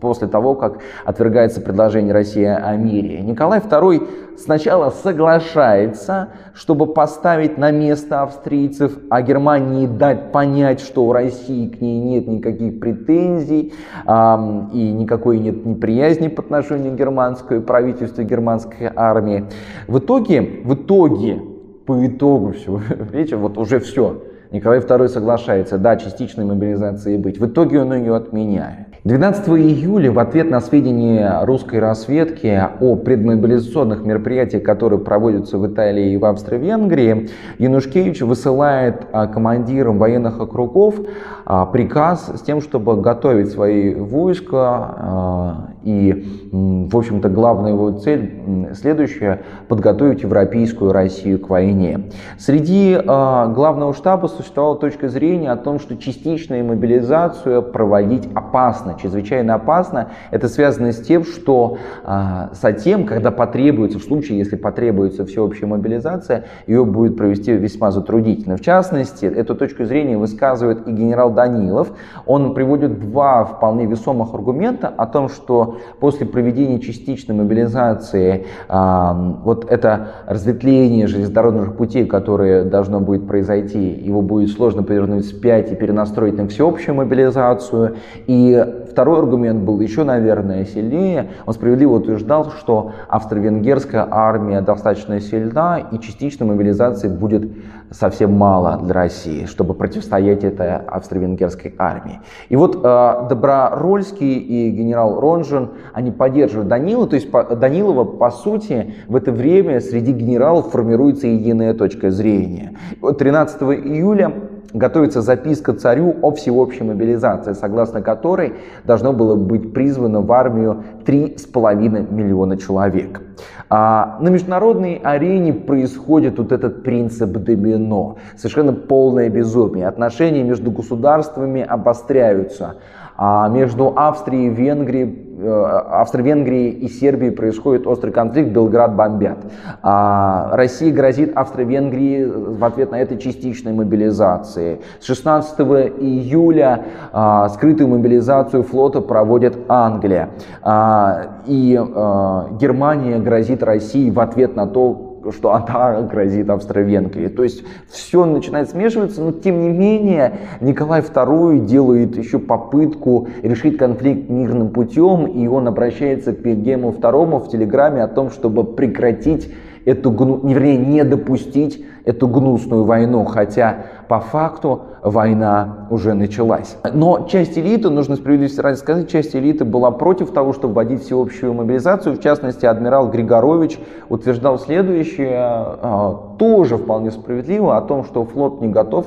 после 0.00 0.28
того, 0.28 0.54
как 0.54 0.78
отвергается 1.04 1.60
предложение 1.60 2.12
России 2.12 2.44
о 2.44 2.76
мире. 2.76 3.20
Николай 3.20 3.60
II 3.60 4.08
сначала 4.38 4.90
соглашается, 4.90 6.28
чтобы 6.54 6.86
поставить 6.86 7.58
на 7.58 7.70
место 7.70 8.22
австрийцев, 8.22 8.98
а 9.10 9.22
Германии 9.22 9.86
дать 9.86 10.32
понять, 10.32 10.80
что 10.80 11.04
у 11.04 11.12
России 11.12 11.68
к 11.68 11.80
ней 11.80 12.00
нет 12.00 12.26
никаких 12.26 12.80
претензий 12.80 13.72
и 14.02 14.92
никакой 14.92 15.38
нет 15.38 15.64
неприязни 15.64 16.28
по 16.28 16.42
отношению 16.42 16.92
к 16.92 16.96
германскому 16.96 17.62
правительству 17.62 18.22
германской 18.22 18.90
армии. 18.94 19.44
В 19.88 19.98
итоге, 19.98 20.62
в 20.64 20.74
итоге, 20.74 21.42
по 21.86 22.06
итогу 22.06 22.52
всего, 22.52 22.80
видите, 23.12 23.36
вот 23.36 23.58
уже 23.58 23.80
все. 23.80 24.22
Николай 24.52 24.80
II 24.80 25.08
соглашается, 25.08 25.78
да, 25.78 25.96
частичной 25.96 26.44
мобилизации 26.44 27.16
быть. 27.16 27.38
В 27.38 27.46
итоге 27.46 27.80
он 27.80 27.94
ее 27.94 28.14
отменяет. 28.14 28.91
12 29.04 29.48
июля 29.48 30.12
в 30.12 30.20
ответ 30.20 30.48
на 30.48 30.60
сведения 30.60 31.44
русской 31.44 31.80
разведки 31.80 32.68
о 32.78 32.94
предмобилизационных 32.94 34.04
мероприятиях, 34.04 34.62
которые 34.62 35.00
проводятся 35.00 35.58
в 35.58 35.66
Италии 35.66 36.12
и 36.12 36.16
в 36.16 36.24
Австро-Венгрии, 36.24 37.28
Янушкевич 37.58 38.20
высылает 38.20 39.08
а, 39.10 39.26
командирам 39.26 39.98
военных 39.98 40.38
округов 40.38 41.00
а, 41.44 41.66
приказ 41.66 42.30
с 42.32 42.42
тем, 42.42 42.60
чтобы 42.60 43.00
готовить 43.00 43.50
свои 43.50 43.92
войска 43.92 44.60
а, 44.60 45.71
и, 45.84 46.48
в 46.50 46.96
общем-то, 46.96 47.28
главная 47.28 47.72
его 47.72 47.92
цель 47.92 48.70
следующая– 48.74 49.42
подготовить 49.68 50.22
европейскую 50.22 50.92
Россию 50.92 51.38
к 51.40 51.48
войне. 51.48 52.10
Среди 52.38 52.98
главного 53.04 53.94
штаба 53.94 54.26
существовала 54.26 54.76
точка 54.76 55.08
зрения 55.08 55.50
о 55.50 55.56
том, 55.56 55.78
что 55.78 55.96
частичную 55.96 56.64
мобилизацию 56.64 57.62
проводить 57.62 58.28
опасно, 58.34 58.96
чрезвычайно 59.00 59.54
опасно. 59.54 60.08
Это 60.30 60.48
связано 60.48 60.92
с 60.92 61.00
тем, 61.00 61.24
что 61.24 61.78
а, 62.04 62.50
затем, 62.60 63.06
когда 63.06 63.30
потребуется, 63.30 63.98
в 63.98 64.02
случае, 64.02 64.38
если 64.38 64.56
потребуется 64.56 65.24
всеобщая 65.24 65.66
мобилизация, 65.66 66.44
ее 66.66 66.84
будет 66.84 67.16
провести 67.16 67.52
весьма 67.52 67.90
затруднительно. 67.90 68.56
В 68.56 68.60
частности, 68.60 69.24
эту 69.24 69.54
точку 69.54 69.84
зрения 69.84 70.16
высказывает 70.16 70.86
и 70.86 70.92
генерал 70.92 71.30
Данилов. 71.32 71.92
Он 72.26 72.54
приводит 72.54 73.00
два 73.00 73.44
вполне 73.44 73.86
весомых 73.86 74.34
аргумента 74.34 74.88
о 74.88 75.06
том, 75.06 75.28
что 75.28 75.71
после 76.00 76.26
проведения 76.26 76.78
частичной 76.80 77.34
мобилизации 77.34 78.46
а, 78.68 79.14
вот 79.44 79.70
это 79.70 80.08
разветвление 80.26 81.06
железнодорожных 81.06 81.76
путей, 81.76 82.06
которое 82.06 82.64
должно 82.64 83.00
будет 83.00 83.26
произойти, 83.26 83.90
его 83.90 84.22
будет 84.22 84.50
сложно 84.50 84.82
повернуть 84.82 85.24
вспять 85.24 85.72
и 85.72 85.74
перенастроить 85.74 86.36
на 86.36 86.48
всеобщую 86.48 86.96
мобилизацию. 86.96 87.96
И 88.26 88.64
Второй 88.92 89.20
аргумент 89.20 89.62
был 89.62 89.80
еще, 89.80 90.04
наверное, 90.04 90.66
сильнее. 90.66 91.30
Он 91.46 91.54
справедливо 91.54 91.94
утверждал, 91.94 92.50
что 92.50 92.92
австро-венгерская 93.08 94.06
армия 94.10 94.60
достаточно 94.60 95.18
сильна 95.18 95.78
и 95.78 95.98
частичной 95.98 96.46
мобилизации 96.46 97.08
будет 97.08 97.50
совсем 97.90 98.34
мало 98.34 98.78
для 98.82 98.92
России, 98.92 99.46
чтобы 99.46 99.72
противостоять 99.72 100.44
этой 100.44 100.76
австро-венгерской 100.76 101.74
армии. 101.78 102.20
И 102.50 102.56
вот 102.56 102.80
э, 102.84 103.26
Добророльский 103.30 104.34
и 104.34 104.70
генерал 104.70 105.18
Ронжин, 105.18 105.61
они 105.92 106.10
поддерживают 106.10 106.68
Данила, 106.68 107.06
то 107.06 107.16
есть 107.16 107.30
Данилова, 107.30 108.04
по 108.04 108.30
сути, 108.30 108.94
в 109.08 109.16
это 109.16 109.32
время 109.32 109.80
среди 109.80 110.12
генералов 110.12 110.70
формируется 110.70 111.26
единая 111.26 111.74
точка 111.74 112.10
зрения. 112.10 112.72
Вот 113.00 113.18
13 113.18 113.62
июля 113.62 114.32
готовится 114.74 115.20
записка 115.20 115.74
царю 115.74 116.16
о 116.22 116.30
всеобщей 116.30 116.84
мобилизации, 116.84 117.52
согласно 117.52 118.00
которой 118.00 118.54
должно 118.84 119.12
было 119.12 119.36
быть 119.36 119.72
призвано 119.72 120.20
в 120.20 120.32
армию 120.32 120.84
3,5 121.04 122.12
миллиона 122.12 122.56
человек. 122.56 123.20
А 123.68 124.18
на 124.20 124.28
международной 124.28 125.00
арене 125.02 125.52
происходит 125.52 126.38
вот 126.38 126.52
этот 126.52 126.82
принцип 126.82 127.30
домино, 127.30 128.16
совершенно 128.36 128.72
полное 128.72 129.28
безумие. 129.28 129.88
Отношения 129.88 130.42
между 130.42 130.70
государствами 130.70 131.62
обостряются, 131.62 132.76
а 133.16 133.48
между 133.48 133.92
Австрией 133.96 134.46
и 134.46 134.50
Венгрией 134.50 135.21
Австро-Венгрии 135.40 136.70
и 136.70 136.88
Сербии 136.88 137.30
происходит 137.30 137.86
острый 137.86 138.10
конфликт, 138.10 138.50
Белград 138.50 138.94
бомбят. 138.94 139.38
А 139.82 140.50
Россия 140.52 140.92
грозит 140.92 141.32
Австро-Венгрии 141.34 142.24
в 142.24 142.62
ответ 142.64 142.90
на 142.90 143.00
это 143.00 143.16
частичной 143.16 143.72
мобилизацией. 143.72 144.80
С 145.00 145.06
16 145.06 145.60
июля 145.60 146.84
а, 147.12 147.48
скрытую 147.48 147.88
мобилизацию 147.88 148.62
флота 148.62 149.00
проводит 149.00 149.56
Англия. 149.68 150.30
А, 150.62 151.38
и 151.46 151.78
а, 151.78 152.48
Германия 152.60 153.18
грозит 153.18 153.62
России 153.62 154.10
в 154.10 154.20
ответ 154.20 154.54
на 154.54 154.66
то, 154.66 155.11
что 155.30 155.52
она 155.52 156.02
грозит 156.02 156.50
Австро-Венгрии. 156.50 157.28
То 157.28 157.42
есть 157.42 157.62
все 157.88 158.24
начинает 158.24 158.70
смешиваться, 158.70 159.22
но 159.22 159.32
тем 159.32 159.60
не 159.60 159.68
менее 159.68 160.38
Николай 160.60 161.00
II 161.00 161.66
делает 161.66 162.16
еще 162.16 162.38
попытку 162.38 163.28
решить 163.42 163.76
конфликт 163.76 164.28
мирным 164.28 164.70
путем, 164.70 165.26
и 165.26 165.46
он 165.46 165.68
обращается 165.68 166.32
к 166.32 166.40
Вильгельму 166.44 166.90
II 166.90 167.40
в 167.40 167.48
телеграмме 167.48 168.02
о 168.02 168.08
том, 168.08 168.30
чтобы 168.30 168.64
прекратить 168.64 169.52
эту, 169.84 170.10
не, 170.44 170.54
вернее, 170.54 170.76
не 170.76 171.04
допустить 171.04 171.84
эту 172.04 172.26
гнусную 172.26 172.84
войну, 172.84 173.24
хотя 173.24 173.86
по 174.12 174.20
факту 174.20 174.82
война 175.00 175.86
уже 175.88 176.12
началась. 176.12 176.76
Но 176.92 177.26
часть 177.30 177.56
элиты, 177.56 177.88
нужно 177.88 178.16
справедливости 178.16 178.60
ради 178.60 178.76
сказать, 178.76 179.10
часть 179.10 179.34
элиты 179.34 179.64
была 179.64 179.90
против 179.90 180.32
того, 180.32 180.52
чтобы 180.52 180.74
вводить 180.74 181.02
всеобщую 181.02 181.54
мобилизацию. 181.54 182.16
В 182.16 182.20
частности, 182.20 182.66
адмирал 182.66 183.08
Григорович 183.08 183.78
утверждал 184.10 184.58
следующее, 184.58 185.38
а, 185.38 186.34
тоже 186.38 186.76
вполне 186.76 187.10
справедливо, 187.10 187.78
о 187.78 187.80
том, 187.80 188.04
что 188.04 188.26
флот 188.26 188.60
не 188.60 188.68
готов 188.68 189.06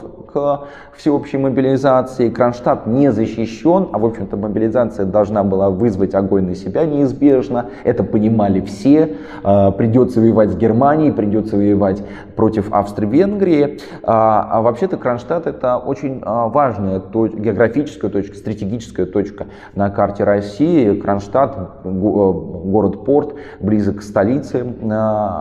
всеобщей 0.95 1.37
мобилизации, 1.37 2.29
Кронштадт 2.29 2.87
не 2.87 3.11
защищен, 3.11 3.89
а 3.91 3.99
в 3.99 4.05
общем-то 4.05 4.37
мобилизация 4.37 5.05
должна 5.05 5.43
была 5.43 5.69
вызвать 5.69 6.13
огонь 6.15 6.47
на 6.47 6.55
себя 6.55 6.85
неизбежно, 6.85 7.67
это 7.83 8.03
понимали 8.03 8.61
все, 8.61 9.15
а, 9.43 9.71
придется 9.71 10.19
воевать 10.19 10.51
с 10.51 10.55
Германией, 10.55 11.11
придется 11.11 11.55
воевать 11.55 12.03
против 12.35 12.71
Австро-Венгрии, 12.71 13.79
а, 14.03 14.47
а 14.51 14.61
вообще-то 14.61 14.97
Кронштадт 14.97 15.47
это 15.47 15.77
очень 15.77 16.21
а, 16.23 16.47
важная 16.47 17.01
географическая 17.01 18.09
точка, 18.09 18.35
стратегическая 18.35 19.05
точка 19.05 19.47
на 19.73 19.89
карте 19.89 20.23
России. 20.23 20.99
Кронштадт, 20.99 21.57
город-порт, 21.83 23.35
близок 23.59 23.97
к 23.97 24.01
столице 24.01 24.65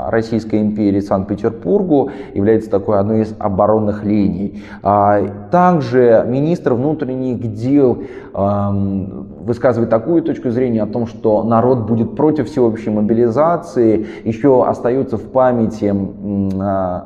Российской 0.09 0.61
империи, 0.61 1.01
Санкт-Петербургу, 1.01 2.11
является 2.35 2.71
такой 2.71 2.99
одной 2.99 3.23
из 3.23 3.35
оборонных 3.39 4.05
линий. 4.05 4.63
А, 4.87 5.27
также 5.51 6.27
министр 6.29 6.75
внутренних 6.75 7.55
дел 7.55 8.03
высказывает 8.35 9.91
такую 9.91 10.23
точку 10.23 10.51
зрения 10.51 10.83
о 10.83 10.87
том, 10.87 11.07
что 11.07 11.45
народ 11.45 11.87
будет 11.87 12.17
против 12.17 12.51
всеобщей 12.51 12.91
мобилизации. 12.91 14.07
Еще 14.25 14.65
остается 14.65 15.17
в 15.17 15.31
памяти 15.31 15.95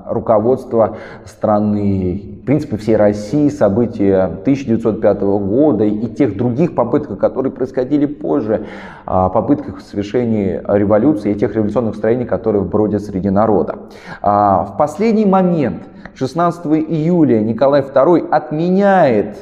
руководство 0.08 0.96
страны 1.26 2.38
принципе, 2.48 2.78
всей 2.78 2.96
России, 2.96 3.50
события 3.50 4.22
1905 4.22 5.20
года 5.20 5.84
и 5.84 6.06
тех 6.06 6.34
других 6.34 6.74
попытках, 6.74 7.18
которые 7.18 7.52
происходили 7.52 8.06
позже, 8.06 8.64
попытках 9.04 9.82
совершения 9.82 10.64
революции 10.66 11.32
и 11.32 11.34
тех 11.34 11.54
революционных 11.54 11.94
строений, 11.94 12.24
которые 12.24 12.64
бродят 12.64 13.02
среди 13.02 13.28
народа. 13.28 13.80
А, 14.22 14.64
в 14.64 14.78
последний 14.78 15.26
момент, 15.26 15.82
16 16.14 16.64
июля, 16.88 17.40
Николай 17.40 17.82
II 17.82 18.30
отменяет 18.30 19.36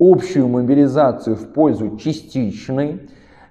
общую 0.00 0.48
мобилизацию 0.48 1.36
в 1.36 1.52
пользу 1.52 1.98
частичной 1.98 3.02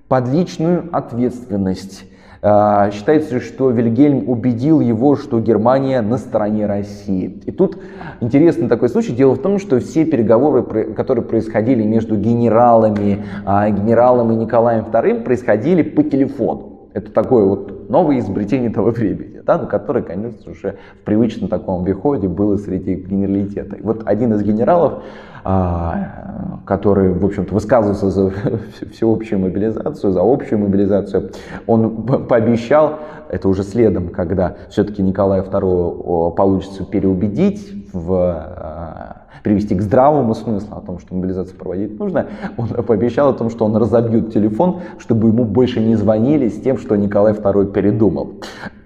под 0.07 0.27
личную 0.27 0.89
ответственность. 0.91 2.05
А, 2.41 2.89
считается, 2.91 3.41
что 3.41 3.69
Вильгельм 3.69 4.29
убедил 4.29 4.79
его, 4.79 5.15
что 5.17 5.39
Германия 5.41 6.01
на 6.01 6.17
стороне 6.17 6.65
России. 6.65 7.41
И 7.45 7.51
тут 7.51 7.77
интересный 8.21 8.69
такой 8.69 8.89
случай. 8.89 9.11
Дело 9.11 9.35
в 9.35 9.41
том, 9.41 9.59
что 9.59 9.79
все 9.79 10.05
переговоры, 10.05 10.63
которые 10.93 11.25
происходили 11.25 11.83
между 11.83 12.15
генералами, 12.15 13.25
а, 13.45 13.69
генералом 13.69 14.31
и 14.31 14.35
Николаем 14.35 14.85
II, 14.85 15.23
происходили 15.23 15.81
по 15.83 16.01
телефону. 16.01 16.79
Это 16.93 17.11
такое 17.11 17.43
вот 17.43 17.89
новое 17.89 18.19
изобретение 18.19 18.69
того 18.69 18.91
времени, 18.91 19.41
да, 19.45 19.57
но 19.57 19.67
которое, 19.67 20.01
конечно, 20.01 20.51
уже 20.51 20.77
в 21.01 21.05
привычном 21.05 21.49
таком 21.49 21.83
обиходе 21.83 22.27
было 22.27 22.57
среди 22.57 22.95
генералитета. 22.95 23.75
И 23.75 23.81
вот 23.81 24.03
один 24.05 24.33
из 24.33 24.41
генералов 24.43 25.03
который, 25.43 27.13
в 27.13 27.25
общем-то, 27.25 27.53
высказывался 27.53 28.09
за 28.09 28.31
всеобщую 28.91 29.39
мобилизацию, 29.39 30.13
за 30.13 30.21
общую 30.21 30.59
мобилизацию, 30.59 31.31
он 31.67 32.03
пообещал, 32.05 32.99
это 33.29 33.47
уже 33.47 33.63
следом, 33.63 34.09
когда 34.09 34.55
все-таки 34.69 35.01
Николая 35.01 35.43
II 35.43 36.35
получится 36.35 36.83
переубедить 36.83 37.89
в 37.93 38.13
а, 38.13 39.19
привести 39.43 39.75
к 39.75 39.81
здравому 39.81 40.35
смыслу 40.35 40.77
о 40.77 40.81
том, 40.81 40.99
что 40.99 41.15
мобилизацию 41.15 41.57
проводить 41.57 41.97
нужно, 41.99 42.27
он 42.57 42.67
пообещал 42.67 43.29
о 43.29 43.33
том, 43.33 43.49
что 43.49 43.65
он 43.65 43.75
разобьет 43.75 44.33
телефон, 44.33 44.81
чтобы 44.97 45.29
ему 45.29 45.45
больше 45.45 45.79
не 45.79 45.95
звонили 45.95 46.49
с 46.49 46.61
тем, 46.61 46.77
что 46.77 46.95
Николай 46.95 47.33
II 47.33 47.71
передумал. 47.71 48.33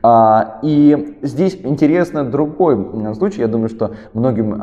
А, 0.01 0.59
и 0.63 1.17
здесь 1.21 1.57
интересно 1.63 2.23
другой 2.23 3.15
случай, 3.15 3.41
я 3.41 3.47
думаю, 3.47 3.69
что 3.69 3.91
многим 4.13 4.59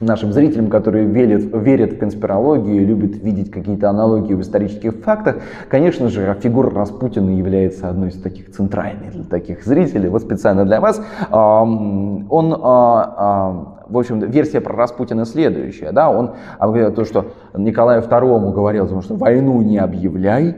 нашим 0.00 0.32
зрителям, 0.32 0.68
которые 0.68 1.06
верят, 1.06 1.44
верят 1.52 1.94
в 1.94 1.98
конспирологию, 1.98 2.86
любят 2.86 3.16
видеть 3.22 3.50
какие-то 3.50 3.90
аналогии 3.90 4.34
в 4.34 4.40
исторических 4.40 4.94
фактах, 4.96 5.36
конечно 5.68 6.08
же, 6.08 6.36
фигура 6.40 6.70
Распутина 6.70 7.30
является 7.30 7.88
одной 7.88 8.10
из 8.10 8.20
таких 8.20 8.52
центральных 8.52 9.12
для 9.12 9.24
таких 9.24 9.64
зрителей. 9.64 10.08
Вот 10.08 10.22
специально 10.22 10.64
для 10.64 10.80
вас. 10.80 11.00
Он, 11.30 12.26
а, 12.30 13.14
а, 13.16 13.76
в 13.88 13.98
общем, 13.98 14.20
версия 14.20 14.60
про 14.60 14.76
Распутина 14.76 15.24
следующая. 15.24 15.92
Да? 15.92 16.10
Он 16.10 16.32
говорил 16.60 16.92
то, 16.92 17.04
что 17.04 17.32
Николаю 17.56 18.02
II 18.02 18.52
говорил, 18.52 19.02
что 19.02 19.14
войну 19.16 19.60
не 19.62 19.78
объявляй, 19.78 20.56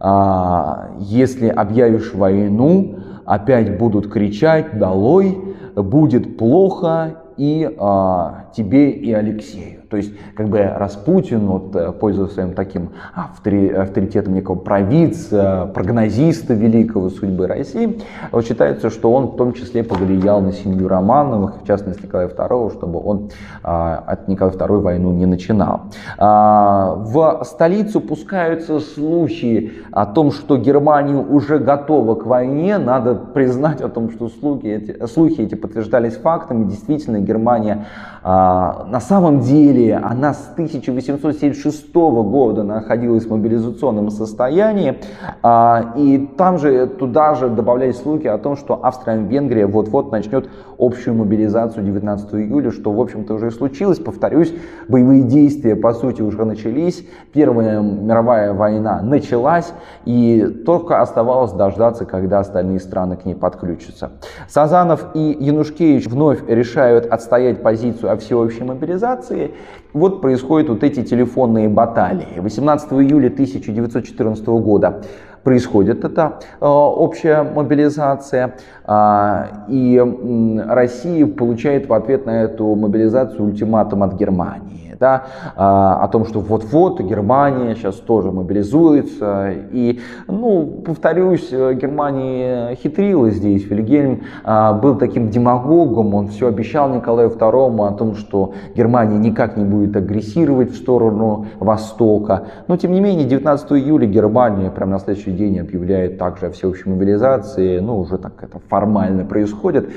а, 0.00 0.90
если 0.98 1.48
объявишь 1.48 2.14
войну, 2.14 2.96
опять 3.24 3.78
будут 3.78 4.10
кричать 4.10 4.78
«долой», 4.78 5.38
будет 5.76 6.36
плохо 6.36 7.14
и 7.40 7.74
а, 7.78 8.50
тебе, 8.54 8.90
и 8.90 9.14
Алексею. 9.14 9.79
То 9.90 9.96
есть, 9.96 10.12
как 10.36 10.48
бы 10.48 10.62
Распутин, 10.62 11.46
вот, 11.46 11.74
э, 11.74 11.90
пользуясь 11.90 12.30
своим 12.32 12.54
таким 12.54 12.90
авторитетом 13.12 14.34
некого 14.34 14.54
провидца, 14.54 15.68
прогнозиста 15.74 16.54
великого 16.54 17.10
судьбы 17.10 17.48
России, 17.48 17.98
вот 18.30 18.46
считается, 18.46 18.88
что 18.88 19.12
он 19.12 19.26
в 19.26 19.36
том 19.36 19.52
числе 19.52 19.82
повлиял 19.82 20.40
на 20.40 20.52
семью 20.52 20.86
Романовых, 20.86 21.62
в 21.62 21.66
частности 21.66 22.04
Николая 22.04 22.28
II, 22.28 22.72
чтобы 22.72 23.00
он 23.04 23.30
а, 23.64 24.02
от 24.06 24.28
Николая 24.28 24.54
II 24.54 24.80
войну 24.80 25.12
не 25.12 25.26
начинал. 25.26 25.82
А, 26.18 26.94
в 26.96 27.42
столицу 27.44 28.00
пускаются 28.00 28.78
слухи 28.78 29.72
о 29.90 30.06
том, 30.06 30.30
что 30.30 30.56
Германия 30.56 31.16
уже 31.16 31.58
готова 31.58 32.14
к 32.14 32.26
войне. 32.26 32.78
Надо 32.78 33.16
признать 33.16 33.80
о 33.80 33.88
том, 33.88 34.10
что 34.10 34.28
слухи 34.28 34.66
эти, 34.66 35.06
слухи 35.06 35.40
эти 35.40 35.56
подтверждались 35.56 36.14
фактами. 36.14 36.68
Действительно, 36.68 37.18
Германия 37.18 37.86
на 38.22 39.00
самом 39.00 39.40
деле 39.40 39.96
она 39.96 40.34
с 40.34 40.50
1876 40.52 41.94
года 41.94 42.62
находилась 42.62 43.24
в 43.24 43.30
мобилизационном 43.30 44.10
состоянии, 44.10 44.98
а, 45.42 45.94
и 45.96 46.18
там 46.36 46.58
же 46.58 46.86
туда 46.86 47.34
же 47.34 47.48
добавлялись 47.48 47.96
слухи 47.96 48.26
о 48.26 48.36
том, 48.38 48.56
что 48.56 48.84
Австро-Венгрия 48.84 49.66
вот-вот 49.66 50.12
начнет 50.12 50.48
общую 50.78 51.14
мобилизацию 51.14 51.84
19 51.84 52.34
июля, 52.34 52.70
что 52.70 52.92
в 52.92 53.00
общем-то 53.00 53.34
уже 53.34 53.48
и 53.48 53.50
случилось. 53.50 53.98
Повторюсь, 53.98 54.52
боевые 54.88 55.22
действия 55.22 55.76
по 55.76 55.92
сути 55.94 56.22
уже 56.22 56.44
начались, 56.44 57.06
Первая 57.32 57.80
мировая 57.80 58.52
война 58.52 59.00
началась, 59.02 59.72
и 60.04 60.62
только 60.66 61.00
оставалось 61.00 61.52
дождаться, 61.52 62.04
когда 62.04 62.40
остальные 62.40 62.80
страны 62.80 63.16
к 63.16 63.24
ней 63.24 63.34
подключатся. 63.34 64.10
Сазанов 64.48 65.06
и 65.14 65.36
Янушкевич 65.38 66.06
вновь 66.06 66.46
решают 66.48 67.06
отстоять 67.06 67.62
позицию 67.62 68.09
о 68.10 68.16
всеобщей 68.16 68.64
мобилизации, 68.64 69.52
вот 69.92 70.20
происходят 70.20 70.68
вот 70.68 70.84
эти 70.84 71.02
телефонные 71.02 71.68
баталии. 71.68 72.38
18 72.38 72.92
июля 72.92 73.28
1914 73.28 74.46
года 74.46 75.02
происходит 75.42 76.04
эта 76.04 76.40
э, 76.60 76.66
общая 76.66 77.42
мобилизация, 77.42 78.56
э, 78.86 79.44
и 79.68 80.62
Россия 80.66 81.26
получает 81.26 81.88
в 81.88 81.92
ответ 81.92 82.26
на 82.26 82.42
эту 82.42 82.74
мобилизацию 82.74 83.44
ультиматум 83.44 84.02
от 84.02 84.14
Германии 84.14 84.89
да, 85.00 85.24
а, 85.56 86.04
о 86.04 86.08
том, 86.08 86.26
что 86.26 86.40
вот-вот 86.40 87.00
Германия 87.00 87.74
сейчас 87.74 87.96
тоже 87.96 88.30
мобилизуется. 88.30 89.50
И, 89.72 89.98
ну, 90.28 90.82
повторюсь, 90.84 91.50
Германия 91.50 92.74
хитрила 92.76 93.30
здесь. 93.30 93.64
Вильгельм 93.64 94.20
а, 94.44 94.74
был 94.74 94.96
таким 94.96 95.30
демагогом, 95.30 96.14
он 96.14 96.28
все 96.28 96.48
обещал 96.48 96.90
Николаю 96.90 97.30
II 97.30 97.88
о 97.88 97.92
том, 97.92 98.14
что 98.14 98.52
Германия 98.76 99.16
никак 99.16 99.56
не 99.56 99.64
будет 99.64 99.96
агрессировать 99.96 100.72
в 100.72 100.76
сторону 100.76 101.46
Востока. 101.58 102.44
Но, 102.68 102.76
тем 102.76 102.92
не 102.92 103.00
менее, 103.00 103.26
19 103.26 103.72
июля 103.72 104.06
Германия 104.06 104.70
прямо 104.70 104.92
на 104.92 104.98
следующий 104.98 105.32
день 105.32 105.60
объявляет 105.60 106.18
также 106.18 106.46
о 106.46 106.50
всеобщей 106.50 106.90
мобилизации. 106.90 107.78
Ну, 107.78 108.00
уже 108.00 108.18
так 108.18 108.34
это 108.42 108.60
формально 108.68 109.24
происходит 109.24 109.88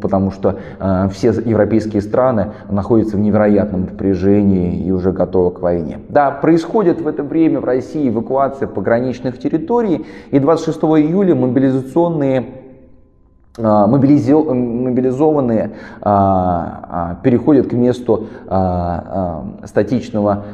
потому 0.00 0.30
что 0.30 0.58
э, 0.78 1.08
все 1.12 1.28
европейские 1.28 2.02
страны 2.02 2.52
находятся 2.70 3.16
в 3.16 3.20
невероятном 3.20 3.82
напряжении 3.82 4.78
и 4.84 4.90
уже 4.92 5.12
готовы 5.12 5.50
к 5.50 5.60
войне. 5.60 5.98
Да, 6.08 6.30
происходит 6.30 7.00
в 7.00 7.08
это 7.08 7.22
время 7.22 7.60
в 7.60 7.64
России 7.64 8.08
эвакуация 8.08 8.68
пограничных 8.68 9.38
территорий, 9.38 10.06
и 10.30 10.38
26 10.38 10.78
июля 10.78 11.34
мобилизационные 11.34 12.46
а, 13.58 13.86
мобилизованные 13.86 15.70
а, 16.02 16.80
а, 16.88 17.14
переходят 17.22 17.68
к 17.68 17.72
месту 17.72 18.26
статичного 19.64 20.44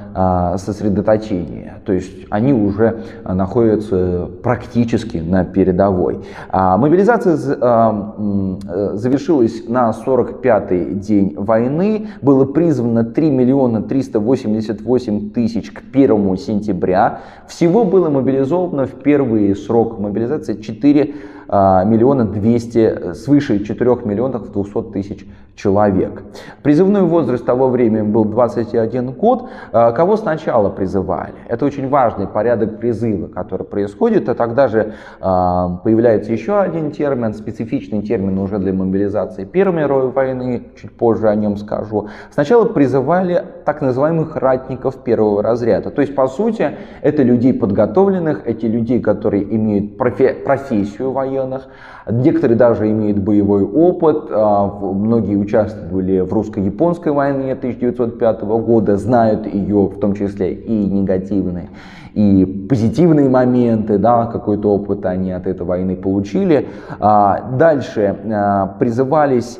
сосредоточения. 0.57 1.81
То 1.85 1.92
есть 1.92 2.27
они 2.31 2.53
уже 2.53 3.03
находятся 3.25 4.29
практически 4.42 5.18
на 5.18 5.45
передовой. 5.45 6.21
А 6.49 6.77
мобилизация 6.77 7.37
завершилась 7.37 9.68
на 9.68 9.90
45-й 9.90 10.95
день 10.95 11.35
войны. 11.37 12.09
Было 12.21 12.44
призвано 12.44 13.04
3 13.04 13.31
миллиона 13.31 13.83
388 13.83 15.31
тысяч 15.31 15.71
к 15.71 15.83
1 15.92 16.37
сентября. 16.37 17.21
Всего 17.48 17.85
было 17.85 18.11
мобилизовано 18.11 18.87
в 18.87 18.94
первый 19.02 19.54
срок 19.57 19.98
мобилизации 19.98 20.54
4 20.54 21.15
а, 21.48 21.85
миллиона 21.85 22.25
200, 22.25 23.15
свыше 23.15 23.65
4 23.65 23.98
миллионов 24.04 24.52
200 24.52 24.92
тысяч 24.92 25.27
человек. 25.55 26.23
Призывной 26.63 27.03
возраст 27.03 27.44
того 27.44 27.69
времени 27.69 28.03
был 28.03 28.25
21 28.25 29.13
год. 29.13 29.48
А, 29.73 29.92
кого 29.92 30.17
сначала 30.17 30.71
призывали? 30.71 31.35
Это 31.48 31.65
очень 31.65 31.88
важный 31.88 32.27
порядок 32.27 32.79
призыва, 32.79 33.29
который 33.29 33.65
происходит. 33.67 34.29
А 34.29 34.35
тогда 34.35 34.69
же 34.69 34.94
а, 35.21 35.81
появляется 35.85 36.33
еще 36.33 36.59
один 36.59 36.90
термин, 36.90 37.35
специфичный 37.35 38.03
термин 38.03 38.38
уже 38.38 38.59
для 38.59 38.73
мобилизации 38.73 39.44
Первой 39.44 39.83
мировой 39.83 40.11
войны, 40.11 40.63
чуть 40.81 40.92
позже 40.92 41.29
о 41.29 41.35
нем 41.35 41.57
скажу. 41.57 42.09
Сначала 42.31 42.65
призывали 42.65 43.44
так 43.65 43.83
называемых 43.83 44.37
ратников 44.37 44.96
первого 44.96 45.42
разряда. 45.42 45.90
То 45.90 46.00
есть, 46.00 46.15
по 46.15 46.27
сути, 46.29 46.77
это 47.03 47.23
людей 47.23 47.53
подготовленных, 47.53 48.46
эти 48.46 48.67
людей, 48.67 49.00
которые 49.00 49.44
имеют 49.44 49.98
профессию 49.98 51.13
военных, 51.13 51.69
некоторые 52.11 52.57
даже 52.57 52.90
имеют 52.90 53.19
боевой 53.19 53.65
опыт, 53.65 54.27
а, 54.31 54.67
многие 54.67 55.37
участвовали 55.43 56.21
в 56.21 56.33
русско-японской 56.33 57.13
войне 57.13 57.53
1905 57.53 58.43
года, 58.43 58.97
знают 58.97 59.47
ее 59.47 59.87
в 59.87 59.99
том 59.99 60.15
числе 60.15 60.55
и 60.55 60.73
негативные, 60.73 61.69
и 62.15 62.67
позитивные 62.69 63.29
моменты, 63.29 63.99
да, 63.99 64.27
какой-то 64.27 64.73
опыт 64.73 65.05
они 65.07 65.33
от 65.33 65.47
этой 65.47 65.67
войны 65.67 65.97
получили. 65.97 66.69
А, 67.01 67.51
дальше 67.59 68.17
а, 68.25 68.77
призывались 68.79 69.59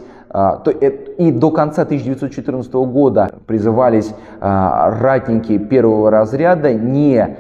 и 1.19 1.31
до 1.31 1.51
конца 1.51 1.83
1914 1.83 2.73
года 2.73 3.29
призывались 3.47 4.15
ратники 4.41 5.59
первого 5.59 6.11
разряда, 6.11 6.73
не 6.73 7.37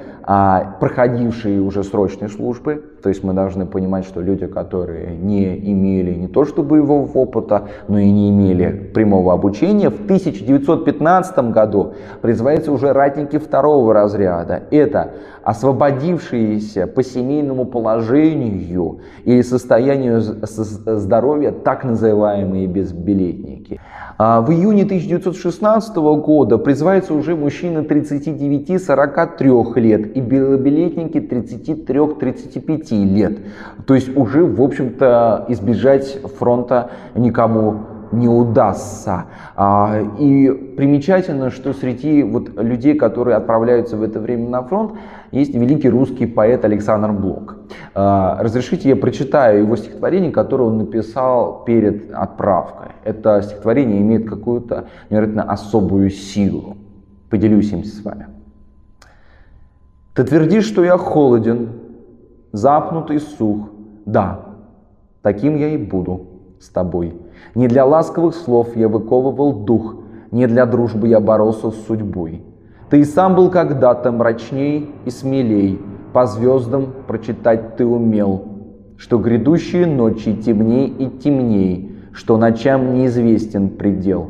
проходившие 0.78 1.62
уже 1.62 1.84
срочные 1.84 2.28
службы, 2.28 2.91
то 3.02 3.08
есть 3.08 3.24
мы 3.24 3.32
должны 3.32 3.66
понимать, 3.66 4.04
что 4.04 4.20
люди, 4.20 4.46
которые 4.46 5.16
не 5.16 5.56
имели 5.56 6.14
не 6.14 6.28
то 6.28 6.44
что 6.44 6.62
боевого 6.62 7.10
опыта, 7.18 7.68
но 7.88 7.98
и 7.98 8.10
не 8.10 8.30
имели 8.30 8.90
прямого 8.94 9.32
обучения, 9.32 9.90
в 9.90 10.04
1915 10.04 11.50
году 11.50 11.94
призываются 12.20 12.70
уже 12.70 12.92
ратники 12.92 13.38
второго 13.38 13.92
разряда. 13.92 14.62
Это 14.70 15.14
освободившиеся 15.42 16.86
по 16.86 17.02
семейному 17.02 17.64
положению 17.64 19.00
или 19.24 19.42
состоянию 19.42 20.20
здоровья 20.20 21.50
так 21.50 21.84
называемые 21.84 22.66
безбилетники. 22.66 23.80
А 24.18 24.40
в 24.40 24.52
июне 24.52 24.84
1916 24.84 25.96
года 25.96 26.58
призываются 26.58 27.14
уже 27.14 27.34
мужчины 27.34 27.78
39-43 27.78 29.80
лет 29.80 30.16
и 30.16 30.20
белобилетники 30.20 31.18
33-35 31.18 32.91
лет. 32.96 33.38
То 33.86 33.94
есть 33.94 34.16
уже, 34.16 34.44
в 34.44 34.60
общем-то, 34.60 35.46
избежать 35.48 36.18
фронта 36.38 36.90
никому 37.14 37.92
не 38.12 38.28
удастся. 38.28 39.24
А, 39.56 39.98
и 40.18 40.50
примечательно, 40.76 41.50
что 41.50 41.72
среди 41.72 42.22
вот 42.22 42.50
людей, 42.56 42.94
которые 42.94 43.36
отправляются 43.36 43.96
в 43.96 44.02
это 44.02 44.20
время 44.20 44.48
на 44.48 44.62
фронт, 44.62 44.92
есть 45.30 45.54
великий 45.54 45.88
русский 45.88 46.26
поэт 46.26 46.64
Александр 46.64 47.12
Блок. 47.12 47.56
А, 47.94 48.38
разрешите, 48.40 48.90
я 48.90 48.96
прочитаю 48.96 49.60
его 49.60 49.76
стихотворение, 49.76 50.30
которое 50.30 50.64
он 50.64 50.78
написал 50.78 51.64
перед 51.64 52.12
отправкой. 52.12 52.88
Это 53.04 53.42
стихотворение 53.42 54.00
имеет 54.00 54.28
какую-то 54.28 54.88
невероятно 55.10 55.44
особую 55.44 56.10
силу. 56.10 56.76
Поделюсь 57.30 57.72
им 57.72 57.84
с 57.84 58.04
вами. 58.04 58.26
Ты 60.14 60.24
твердишь, 60.24 60.66
что 60.66 60.84
я 60.84 60.98
холоден, 60.98 61.70
запнутый 62.52 63.18
сух. 63.18 63.70
Да, 64.06 64.40
таким 65.22 65.56
я 65.56 65.70
и 65.70 65.76
буду 65.76 66.26
с 66.60 66.68
тобой. 66.68 67.16
Не 67.54 67.68
для 67.68 67.84
ласковых 67.84 68.34
слов 68.34 68.76
я 68.76 68.88
выковывал 68.88 69.64
дух, 69.64 69.96
не 70.30 70.46
для 70.46 70.66
дружбы 70.66 71.08
я 71.08 71.20
боролся 71.20 71.70
с 71.70 71.86
судьбой. 71.86 72.42
Ты 72.88 73.00
и 73.00 73.04
сам 73.04 73.34
был 73.34 73.50
когда-то 73.50 74.12
мрачней 74.12 74.90
и 75.04 75.10
смелей, 75.10 75.80
по 76.12 76.26
звездам 76.26 76.92
прочитать 77.06 77.76
ты 77.76 77.86
умел, 77.86 78.44
что 78.98 79.18
грядущие 79.18 79.86
ночи 79.86 80.34
темней 80.34 80.86
и 80.86 81.08
темней, 81.08 81.96
что 82.12 82.36
ночам 82.36 82.92
неизвестен 82.94 83.70
предел. 83.70 84.28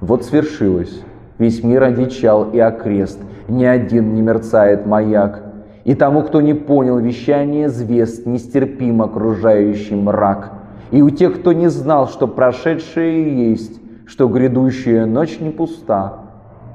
Вот 0.00 0.24
свершилось, 0.24 1.02
весь 1.38 1.62
мир 1.62 1.82
одичал 1.82 2.50
и 2.50 2.58
окрест, 2.58 3.18
ни 3.48 3.64
один 3.64 4.14
не 4.14 4.22
мерцает 4.22 4.86
маяк, 4.86 5.47
и 5.84 5.94
тому, 5.94 6.22
кто 6.22 6.40
не 6.40 6.54
понял 6.54 6.98
вещание 6.98 7.68
звезд, 7.68 8.26
нестерпим 8.26 9.02
окружающий 9.02 9.94
мрак. 9.94 10.52
И 10.90 11.02
у 11.02 11.10
тех, 11.10 11.40
кто 11.40 11.52
не 11.52 11.68
знал, 11.68 12.08
что 12.08 12.26
прошедшее 12.26 13.50
есть, 13.50 13.80
что 14.06 14.28
грядущая 14.28 15.06
ночь 15.06 15.38
не 15.40 15.50
пуста, 15.50 16.20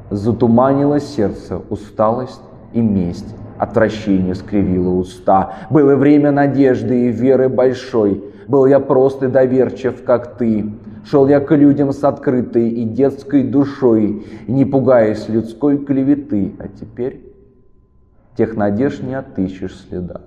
затуманило 0.10 1.00
сердце 1.00 1.60
усталость 1.70 2.42
и 2.74 2.82
месть, 2.82 3.36
отвращение 3.58 4.36
скривило 4.36 4.92
уста. 4.92 5.54
Было 5.70 5.96
время 5.96 6.32
надежды 6.32 7.08
и 7.08 7.12
веры 7.12 7.50
большой, 7.50 8.24
был 8.48 8.66
я 8.66 8.80
прост 8.80 9.24
и 9.24 9.28
доверчив, 9.28 10.04
как 10.04 10.38
ты. 10.38 10.72
Шел 11.06 11.28
я 11.28 11.40
к 11.40 11.54
людям 11.56 11.92
с 11.92 12.04
открытой 12.04 12.70
и 12.70 12.84
детской 12.86 13.44
душой, 13.44 14.26
не 14.48 14.66
пугаясь 14.66 15.28
людской 15.28 15.78
клеветы. 15.78 16.54
А 16.60 16.68
теперь 16.68 17.33
тех 18.38 18.56
надежд 18.56 19.04
не 19.04 19.16
отыщешь 19.16 19.86
следа. 19.88 20.22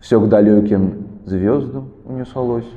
Все 0.00 0.20
к 0.20 0.28
далеким 0.28 1.08
звездам 1.24 1.90
унеслось. 2.04 2.68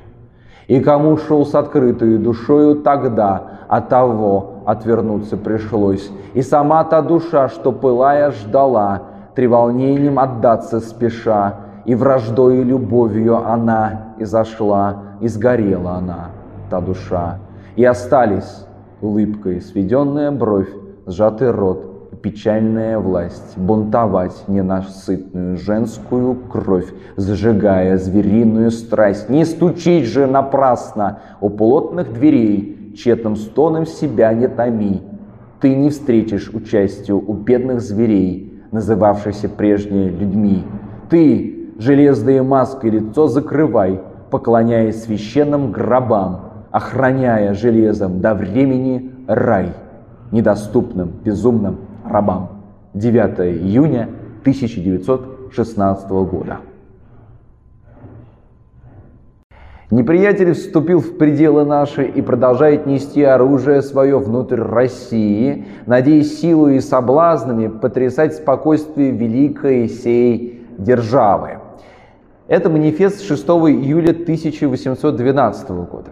И 0.68 0.80
кому 0.80 1.18
шел 1.18 1.46
с 1.46 1.54
открытой 1.54 2.18
душою 2.18 2.76
тогда, 2.78 3.44
от 3.68 3.90
того 3.90 4.64
отвернуться 4.66 5.38
пришлось. 5.38 6.10
И 6.34 6.42
сама 6.42 6.84
та 6.84 7.02
душа, 7.02 7.50
что 7.50 7.72
пылая 7.72 8.32
ждала, 8.32 9.04
треволнением 9.36 10.20
отдаться 10.20 10.80
спеша, 10.80 11.56
и 11.86 11.96
враждой 11.96 12.60
и 12.60 12.64
любовью 12.64 13.38
она 13.38 14.14
изошла, 14.20 15.04
и 15.20 15.28
сгорела 15.28 15.94
она, 15.94 16.30
та 16.70 16.80
душа. 16.80 17.40
И 17.76 17.84
остались 17.84 18.66
улыбкой 19.02 19.62
сведенная 19.62 20.32
бровь, 20.32 20.70
сжатый 21.06 21.52
рот, 21.52 21.91
печальная 22.22 23.00
власть 23.00 23.58
бунтовать 23.58 24.44
ненасытную 24.48 25.58
женскую 25.58 26.36
кровь, 26.36 26.88
зажигая 27.16 27.98
звериную 27.98 28.72
страсть. 28.72 29.30
Не 29.30 29.46
стучить 29.46 30.06
же 30.06 30.28
напрасно 30.28 31.20
у 31.42 31.50
плотных 31.50 32.14
дверей, 32.14 32.94
тщетным 32.96 33.36
стоном 33.36 33.86
себя 33.86 34.34
не 34.34 34.48
томи. 34.48 35.02
Ты 35.60 35.76
не 35.76 35.90
встретишь 35.90 36.50
участию 36.54 37.24
у 37.26 37.34
бедных 37.34 37.82
зверей, 37.82 38.62
называвшихся 38.72 39.50
прежние 39.50 40.10
людьми. 40.10 40.64
Ты, 41.10 41.74
железные 41.78 42.42
маской 42.42 42.90
лицо 42.90 43.28
закрывай, 43.28 44.02
поклоняясь 44.30 45.04
священным 45.04 45.72
гробам, 45.72 46.52
охраняя 46.72 47.54
железом 47.54 48.22
до 48.22 48.34
времени 48.34 49.12
рай, 49.28 49.74
недоступным 50.32 51.12
безумным 51.24 51.91
рабам. 52.12 52.62
9 52.94 53.40
июня 53.62 54.10
1916 54.44 56.10
года. 56.10 56.60
Неприятель 59.92 60.54
вступил 60.54 61.02
в 61.02 61.18
пределы 61.18 61.66
наши 61.66 62.06
и 62.06 62.22
продолжает 62.22 62.86
нести 62.86 63.24
оружие 63.24 63.82
свое 63.82 64.18
внутрь 64.20 64.62
России, 64.62 65.66
надеясь 65.86 66.40
силой 66.40 66.78
и 66.78 66.80
соблазнами 66.80 67.68
потрясать 67.68 68.36
спокойствие 68.36 69.12
великой 69.12 69.90
сей 69.90 70.66
державы. 70.78 71.60
Это 72.48 72.70
манифест 72.70 73.22
6 73.22 73.44
июля 73.44 74.12
1812 74.12 75.70
года. 75.70 76.12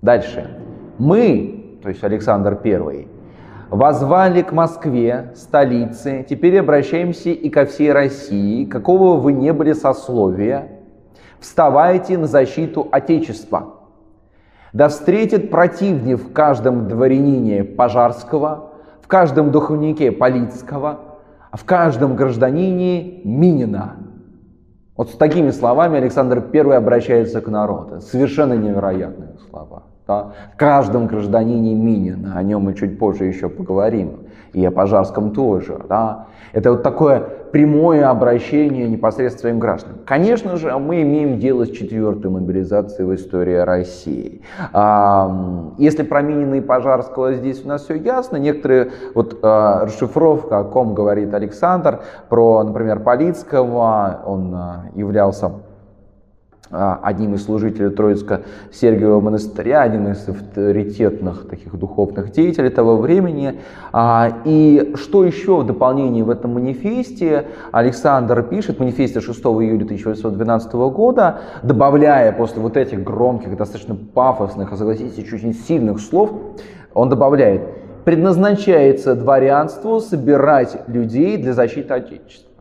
Дальше. 0.00 0.48
Мы, 0.96 1.78
то 1.82 1.90
есть 1.90 2.02
Александр 2.04 2.58
I, 2.64 3.06
возвали 3.74 4.42
к 4.42 4.52
Москве, 4.52 5.32
столице, 5.34 6.24
теперь 6.28 6.60
обращаемся 6.60 7.30
и 7.30 7.48
ко 7.50 7.64
всей 7.64 7.92
России, 7.92 8.64
какого 8.66 9.18
вы 9.18 9.32
не 9.32 9.52
были 9.52 9.72
сословия, 9.72 10.68
вставайте 11.40 12.16
на 12.16 12.26
защиту 12.26 12.86
Отечества. 12.92 13.80
Да 14.72 14.88
встретит 14.88 15.50
противник 15.50 16.20
в 16.20 16.32
каждом 16.32 16.86
дворянине 16.88 17.64
Пожарского, 17.64 18.70
в 19.02 19.08
каждом 19.08 19.50
духовнике 19.50 20.12
Полицкого, 20.12 21.00
в 21.52 21.64
каждом 21.64 22.14
гражданине 22.14 23.22
Минина. 23.24 23.96
Вот 24.96 25.10
с 25.10 25.14
такими 25.14 25.50
словами 25.50 25.98
Александр 25.98 26.44
I 26.52 26.76
обращается 26.76 27.40
к 27.40 27.48
народу. 27.48 28.00
Совершенно 28.00 28.54
невероятные 28.54 29.36
слова. 29.50 29.82
Да? 30.06 30.32
Каждом 30.56 31.06
гражданине 31.06 31.74
Минина, 31.74 32.36
о 32.36 32.42
нем 32.42 32.62
мы 32.62 32.74
чуть 32.74 32.98
позже 32.98 33.24
еще 33.24 33.48
поговорим, 33.48 34.24
и 34.52 34.64
о 34.64 34.70
Пожарском 34.70 35.32
тоже. 35.32 35.80
Да? 35.88 36.26
Это 36.52 36.70
вот 36.72 36.82
такое 36.82 37.20
прямое 37.50 38.08
обращение 38.08 38.88
непосредственно 38.88 39.40
своим 39.40 39.58
гражданам. 39.58 39.98
Конечно 40.06 40.56
же, 40.56 40.76
мы 40.78 41.02
имеем 41.02 41.38
дело 41.38 41.66
с 41.66 41.70
четвертой 41.70 42.30
мобилизацией 42.30 43.06
в 43.06 43.14
истории 43.14 43.56
России. 43.56 44.42
Если 45.78 46.02
про 46.02 46.22
Минина 46.22 46.54
и 46.56 46.60
Пожарского 46.60 47.34
здесь 47.34 47.64
у 47.64 47.68
нас 47.68 47.84
все 47.84 47.94
ясно, 47.94 48.36
некоторые 48.36 48.92
вот 49.14 49.38
а, 49.42 49.86
расшифровка, 49.86 50.60
о 50.60 50.64
ком 50.64 50.94
говорит 50.94 51.32
Александр, 51.34 52.00
про, 52.28 52.62
например, 52.62 53.00
Полицкого, 53.00 54.20
он 54.26 54.54
а, 54.54 54.84
являлся 54.94 55.50
одним 56.70 57.34
из 57.34 57.44
служителей 57.44 57.90
Троицко-Сергиевого 57.90 59.20
монастыря, 59.20 59.82
один 59.82 60.10
из 60.10 60.28
авторитетных 60.28 61.48
таких 61.48 61.76
духовных 61.76 62.32
деятелей 62.32 62.70
того 62.70 62.96
времени. 62.96 63.60
А, 63.92 64.40
и 64.44 64.94
что 64.96 65.24
еще 65.24 65.58
в 65.58 65.66
дополнение 65.66 66.24
в 66.24 66.30
этом 66.30 66.54
манифесте 66.54 67.46
Александр 67.70 68.42
пишет, 68.42 68.76
в 68.76 68.80
манифесте 68.80 69.20
6 69.20 69.40
июля 69.40 69.84
1812 69.84 70.72
года, 70.72 71.40
добавляя 71.62 72.32
после 72.32 72.60
вот 72.60 72.76
этих 72.76 73.02
громких, 73.04 73.56
достаточно 73.56 73.94
пафосных, 73.94 74.72
а 74.72 74.76
согласитесь, 74.76 75.32
очень 75.32 75.54
сильных 75.54 76.00
слов, 76.00 76.32
он 76.94 77.08
добавляет, 77.08 77.62
предназначается 78.04 79.14
дворянству 79.14 80.00
собирать 80.00 80.88
людей 80.88 81.36
для 81.36 81.52
защиты 81.52 81.94
Отечества. 81.94 82.53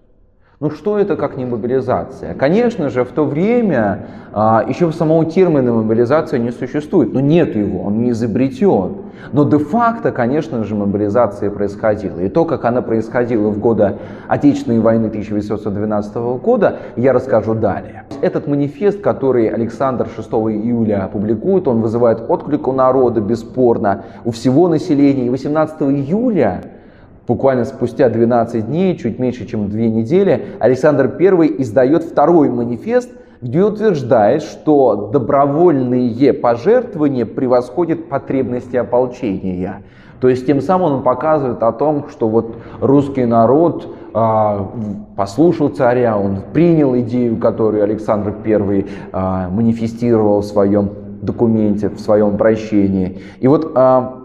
Ну 0.64 0.70
что 0.70 0.98
это 0.98 1.18
как 1.18 1.36
не 1.36 1.44
мобилизация? 1.44 2.36
Конечно 2.36 2.90
же, 2.90 3.04
в 3.04 3.10
то 3.10 3.26
время 3.26 4.06
а, 4.32 4.64
еще 4.66 4.94
самого 4.94 5.26
термина 5.26 5.74
мобилизация 5.74 6.40
не 6.40 6.52
существует, 6.52 7.14
но 7.14 7.20
нет 7.20 7.54
его, 7.54 7.84
он 7.84 8.02
не 8.02 8.12
изобретен. 8.12 8.94
Но 9.34 9.44
де-факто, 9.44 10.14
конечно 10.14 10.64
же, 10.64 10.76
мобилизация 10.76 11.52
происходила. 11.52 12.18
И 12.22 12.30
то, 12.30 12.46
как 12.46 12.64
она 12.64 12.82
происходила 12.82 13.50
в 13.50 13.60
годы 13.60 13.98
Отечественной 14.30 14.80
войны 14.80 15.08
1812 15.08 16.16
года, 16.42 16.78
я 16.96 17.12
расскажу 17.12 17.56
далее. 17.56 18.06
Этот 18.22 18.48
манифест, 18.48 19.02
который 19.02 19.50
Александр 19.50 20.08
6 20.16 20.30
июля 20.30 21.04
опубликует, 21.04 21.68
он 21.68 21.82
вызывает 21.82 22.24
отклик 22.30 22.70
у 22.70 22.72
народа, 22.72 23.20
бесспорно, 23.20 24.06
у 24.24 24.32
всего 24.32 24.70
населения. 24.70 25.26
И 25.26 25.30
18 25.30 25.82
июля 25.82 26.62
Буквально 27.28 27.64
спустя 27.66 28.10
12 28.10 28.68
дней, 28.68 28.98
чуть 28.98 29.18
меньше, 29.18 29.46
чем 29.46 29.70
две 29.70 29.90
недели, 29.90 30.46
Александр 30.60 31.16
I 31.20 31.56
издает 31.60 32.04
второй 32.04 32.50
манифест, 32.50 33.10
где 33.42 33.64
утверждает, 33.64 34.42
что 34.42 35.10
добровольные 35.12 36.34
пожертвования 36.34 37.26
превосходят 37.26 38.10
потребности 38.10 38.76
ополчения. 38.76 39.84
То 40.20 40.30
есть 40.30 40.46
тем 40.46 40.62
самым 40.62 40.94
он 40.94 41.04
показывает 41.04 41.62
о 41.64 41.74
том, 41.74 42.08
что 42.10 42.30
вот 42.30 42.56
русский 42.80 43.26
народ 43.26 43.94
а, 44.14 44.72
послушал 45.18 45.70
царя, 45.70 46.18
он 46.18 46.38
принял 46.54 46.98
идею, 47.00 47.38
которую 47.38 47.84
Александр 47.84 48.34
I 48.46 48.86
а, 49.12 49.50
манифестировал 49.50 50.40
в 50.40 50.46
своем 50.46 50.92
документе, 51.22 51.90
в 51.90 52.00
своем 52.00 52.28
обращении. 52.28 53.20
И 53.42 53.48
вот 53.50 53.74
а, 53.76 54.23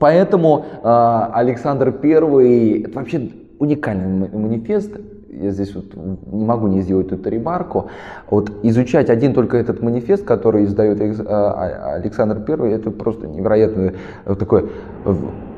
Поэтому 0.00 0.64
э, 0.82 1.28
Александр 1.34 1.94
I, 2.02 2.82
это 2.84 2.98
вообще 2.98 3.30
уникальный 3.58 4.30
манифест, 4.32 4.96
я 5.30 5.50
здесь 5.50 5.74
вот 5.74 5.94
не 5.94 6.44
могу 6.44 6.68
не 6.68 6.80
сделать 6.80 7.12
эту 7.12 7.28
ремарку, 7.28 7.90
вот 8.30 8.50
изучать 8.62 9.10
один 9.10 9.34
только 9.34 9.58
этот 9.58 9.82
манифест, 9.82 10.24
который 10.24 10.64
издает 10.64 10.98
а, 11.26 11.94
Александр 11.94 12.42
I, 12.48 12.72
это 12.72 12.90
просто 12.90 13.26
невероятное 13.26 13.94
такое 14.24 14.64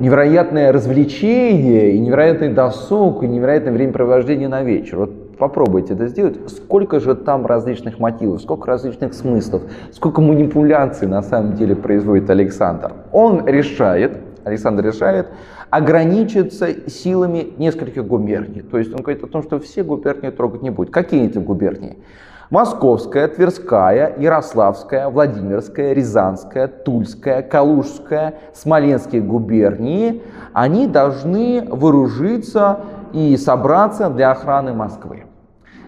невероятное 0.00 0.72
развлечение 0.72 1.92
и 1.92 2.00
невероятный 2.00 2.48
досуг 2.48 3.22
и 3.22 3.28
невероятное 3.28 3.72
времяпровождение 3.72 4.48
на 4.48 4.62
вечер. 4.62 4.98
Вот 4.98 5.36
попробуйте 5.38 5.94
это 5.94 6.08
сделать. 6.08 6.36
Сколько 6.48 6.98
же 6.98 7.14
там 7.14 7.46
различных 7.46 8.00
мотивов, 8.00 8.42
сколько 8.42 8.66
различных 8.66 9.14
смыслов, 9.14 9.62
сколько 9.92 10.20
манипуляций 10.20 11.06
на 11.06 11.22
самом 11.22 11.54
деле 11.54 11.76
производит 11.76 12.28
Александр. 12.30 12.92
Он 13.12 13.46
решает, 13.46 14.18
Александр 14.44 14.84
решает 14.84 15.28
ограничиться 15.70 16.88
силами 16.90 17.52
нескольких 17.58 18.06
губерний. 18.06 18.62
То 18.62 18.78
есть 18.78 18.92
он 18.92 19.02
говорит 19.02 19.22
о 19.24 19.26
том, 19.26 19.42
что 19.42 19.58
все 19.60 19.82
губернии 19.82 20.30
трогать 20.30 20.62
не 20.62 20.70
будет. 20.70 20.90
Какие 20.90 21.26
эти 21.26 21.38
губернии? 21.38 21.98
Московская, 22.50 23.28
Тверская, 23.28 24.14
Ярославская, 24.18 25.08
Владимирская, 25.08 25.94
Рязанская, 25.94 26.68
Тульская, 26.68 27.40
Калужская, 27.40 28.34
Смоленские 28.52 29.22
губернии, 29.22 30.22
они 30.52 30.86
должны 30.86 31.66
вооружиться 31.66 32.80
и 33.14 33.38
собраться 33.38 34.10
для 34.10 34.32
охраны 34.32 34.74
Москвы. 34.74 35.24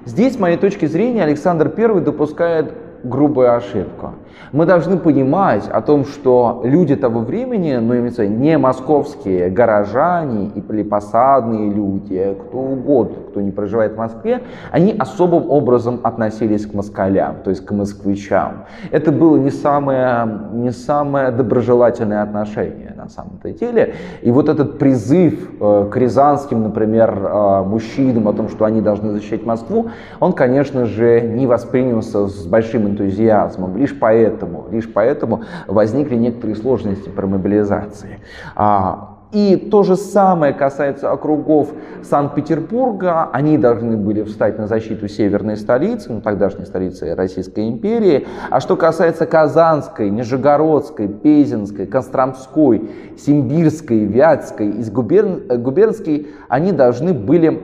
Здесь, 0.06 0.36
с 0.36 0.38
моей 0.38 0.56
точки 0.56 0.86
зрения, 0.86 1.24
Александр 1.24 1.72
I 1.76 2.00
допускает 2.00 2.72
грубую 3.04 3.54
ошибку. 3.54 4.12
Мы 4.52 4.66
должны 4.66 4.96
понимать 4.96 5.68
о 5.68 5.80
том, 5.80 6.04
что 6.04 6.62
люди 6.64 6.96
того 6.96 7.20
времени, 7.20 7.76
ну, 7.76 7.96
имеется 7.96 8.26
не 8.26 8.58
московские 8.58 9.50
горожане 9.50 10.50
или 10.54 10.82
посадные 10.82 11.70
люди, 11.72 12.36
кто 12.40 12.58
угодно, 12.58 13.16
кто 13.30 13.40
не 13.40 13.50
проживает 13.50 13.92
в 13.92 13.98
Москве, 13.98 14.42
они 14.70 14.94
особым 14.98 15.50
образом 15.50 16.00
относились 16.02 16.66
к 16.66 16.74
москалям, 16.74 17.36
то 17.44 17.50
есть 17.50 17.64
к 17.64 17.70
москвичам. 17.72 18.64
Это 18.90 19.12
было 19.12 19.36
не 19.36 19.50
самое, 19.50 20.28
не 20.52 20.70
самое 20.70 21.30
доброжелательное 21.30 22.22
отношение 22.22 22.93
на 23.04 23.10
самом-то 23.10 23.50
деле. 23.50 23.94
И 24.22 24.30
вот 24.30 24.48
этот 24.48 24.78
призыв 24.78 25.50
э, 25.60 25.88
к 25.90 25.96
рязанским, 25.96 26.62
например, 26.62 27.10
э, 27.10 27.62
мужчинам 27.62 28.28
о 28.28 28.32
том, 28.32 28.48
что 28.48 28.64
они 28.64 28.80
должны 28.80 29.12
защищать 29.12 29.44
Москву, 29.44 29.90
он, 30.20 30.32
конечно 30.32 30.86
же, 30.86 31.20
не 31.20 31.46
воспринялся 31.46 32.26
с 32.26 32.46
большим 32.46 32.88
энтузиазмом. 32.88 33.76
Лишь 33.76 33.96
поэтому, 33.98 34.66
лишь 34.70 34.90
поэтому 34.92 35.42
возникли 35.66 36.16
некоторые 36.16 36.56
сложности 36.56 37.08
при 37.08 37.26
мобилизации. 37.26 38.20
А, 38.56 39.13
и 39.34 39.56
то 39.56 39.82
же 39.82 39.96
самое 39.96 40.54
касается 40.54 41.10
округов 41.10 41.72
Санкт-Петербурга. 42.02 43.28
Они 43.32 43.58
должны 43.58 43.96
были 43.96 44.22
встать 44.22 44.58
на 44.58 44.68
защиту 44.68 45.08
северной 45.08 45.56
столицы, 45.56 46.12
ну, 46.12 46.20
тогдашней 46.20 46.64
столицы 46.64 47.14
Российской 47.16 47.68
империи. 47.68 48.28
А 48.50 48.60
что 48.60 48.76
касается 48.76 49.26
Казанской, 49.26 50.08
Нижегородской, 50.08 51.08
Пезинской, 51.08 51.86
Костромской, 51.86 52.88
Симбирской, 53.18 54.04
Вятской 54.04 54.70
и 54.70 54.90
губерн... 54.90 55.42
губернской, 55.48 56.28
они 56.48 56.70
должны 56.70 57.12
были 57.12 57.60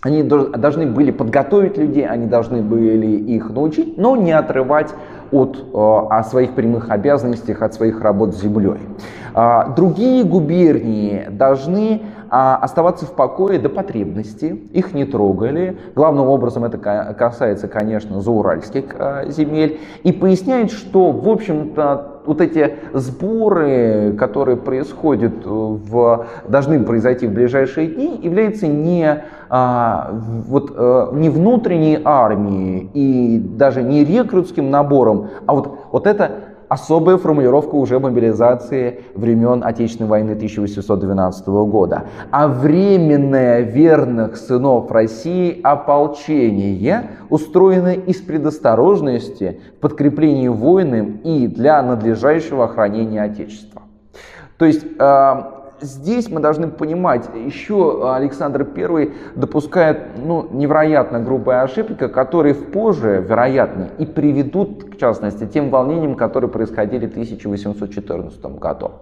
они 0.00 0.22
должны 0.22 0.86
были 0.86 1.10
подготовить 1.10 1.76
людей, 1.76 2.06
они 2.06 2.26
должны 2.26 2.62
были 2.62 3.16
их 3.16 3.50
научить, 3.50 3.98
но 3.98 4.16
не 4.16 4.30
отрывать 4.30 4.94
от 5.30 5.56
э, 5.56 5.62
о 5.72 6.22
своих 6.24 6.54
прямых 6.54 6.90
обязанностях, 6.90 7.62
от 7.62 7.74
своих 7.74 8.00
работ 8.00 8.34
с 8.34 8.40
землей. 8.40 8.80
А, 9.34 9.68
другие 9.68 10.24
губернии 10.24 11.26
должны 11.30 12.02
а, 12.30 12.56
оставаться 12.56 13.06
в 13.06 13.12
покое 13.12 13.58
до 13.58 13.68
потребности, 13.68 14.46
их 14.72 14.94
не 14.94 15.04
трогали. 15.04 15.78
Главным 15.94 16.28
образом 16.28 16.64
это 16.64 16.78
касается, 17.14 17.68
конечно, 17.68 18.20
зауральских 18.20 18.84
э, 18.98 19.30
земель. 19.30 19.80
И 20.02 20.12
поясняет, 20.12 20.72
что, 20.72 21.12
в 21.12 21.28
общем-то, 21.28 22.17
вот 22.28 22.42
эти 22.42 22.74
сборы, 22.92 24.14
которые 24.18 24.58
происходят 24.58 25.32
в, 25.44 26.26
должны 26.46 26.84
произойти 26.84 27.26
в 27.26 27.32
ближайшие 27.32 27.86
дни, 27.86 28.20
являются 28.22 28.66
не, 28.66 29.24
а, 29.48 30.10
вот, 30.46 30.70
а, 30.76 31.10
не 31.14 31.30
внутренней 31.30 31.98
армией 32.04 32.90
и 32.92 33.38
даже 33.38 33.82
не 33.82 34.04
рекрутским 34.04 34.70
набором, 34.70 35.28
а 35.46 35.54
вот, 35.54 35.78
вот 35.90 36.06
это 36.06 36.30
особая 36.68 37.16
формулировка 37.16 37.74
уже 37.74 37.98
мобилизации 37.98 39.00
времен 39.14 39.62
Отечественной 39.64 40.08
войны 40.08 40.32
1812 40.32 41.46
года. 41.48 42.04
А 42.30 42.48
временное 42.48 43.60
верных 43.60 44.36
сынов 44.36 44.90
России 44.90 45.60
ополчение 45.62 47.10
устроено 47.30 47.92
из 47.92 48.20
предосторожности 48.20 49.60
в 49.76 49.80
подкреплении 49.80 50.48
воинам 50.48 51.20
и 51.24 51.46
для 51.46 51.82
надлежащего 51.82 52.64
охранения 52.64 53.22
Отечества. 53.22 53.82
То 54.58 54.64
есть 54.64 54.84
а, 54.98 55.57
здесь 55.80 56.28
мы 56.28 56.40
должны 56.40 56.68
понимать, 56.68 57.28
еще 57.34 58.14
Александр 58.14 58.66
I 58.76 59.12
допускает 59.34 60.16
ну, 60.16 60.48
невероятно 60.50 61.20
грубые 61.20 61.60
ошибки, 61.60 62.08
которые 62.08 62.54
позже, 62.54 63.24
вероятно, 63.26 63.88
и 63.98 64.06
приведут, 64.06 64.94
в 64.94 64.98
частности, 64.98 65.46
тем 65.46 65.70
волнениям, 65.70 66.14
которые 66.14 66.50
происходили 66.50 67.06
в 67.06 67.10
1814 67.10 68.40
году. 68.58 68.92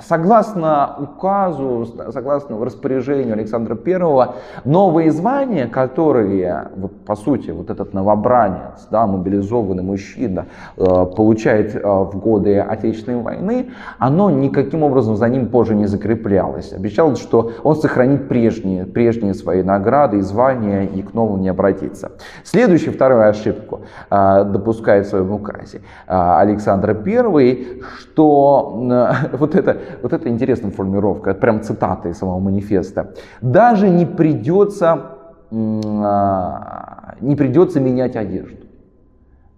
Согласно 0.00 0.96
указу, 0.98 1.86
согласно 2.12 2.62
распоряжению 2.64 3.34
Александра 3.34 3.76
I, 3.84 4.28
новые 4.64 5.10
звания, 5.10 5.66
которые, 5.66 6.68
вот, 6.76 6.92
по 7.04 7.16
сути, 7.16 7.50
вот 7.50 7.70
этот 7.70 7.92
новобранец, 7.92 8.86
да, 8.90 9.06
мобилизованный 9.06 9.82
мужчина, 9.82 10.46
э, 10.76 11.06
получает 11.16 11.74
э, 11.74 11.80
в 11.82 12.16
годы 12.18 12.60
Отечественной 12.60 13.22
войны, 13.22 13.70
оно 13.98 14.30
никаким 14.30 14.82
образом 14.84 15.16
за 15.16 15.28
ним 15.28 15.48
позже 15.48 15.74
не 15.74 15.86
закреплялось. 15.86 16.72
Обещалось, 16.72 17.18
что 17.18 17.52
он 17.64 17.76
сохранит 17.76 18.28
прежние, 18.28 18.84
прежние 18.84 19.34
свои 19.34 19.62
награды 19.62 20.18
и 20.18 20.20
звания 20.20 20.84
и 20.84 21.02
к 21.02 21.12
новым 21.14 21.40
не 21.40 21.48
обратится. 21.48 22.12
Следующую, 22.44 22.94
вторую 22.94 23.28
ошибку 23.28 23.80
э, 24.10 24.44
допускает 24.44 25.06
в 25.06 25.10
своем 25.10 25.32
указе 25.32 25.80
Александр 26.06 26.96
I, 27.04 27.82
что 27.98 28.78
вот 29.32 29.54
это, 29.54 29.71
вот 30.02 30.12
это 30.12 30.28
интересная 30.28 30.70
формулировка, 30.70 31.30
это 31.30 31.40
прям 31.40 31.62
цитата 31.62 32.08
из 32.08 32.18
самого 32.18 32.38
манифеста. 32.38 33.14
Даже 33.40 33.88
не 33.88 34.06
придется, 34.06 35.02
а, 35.50 37.14
не 37.20 37.36
придется 37.36 37.80
менять 37.80 38.16
одежду. 38.16 38.66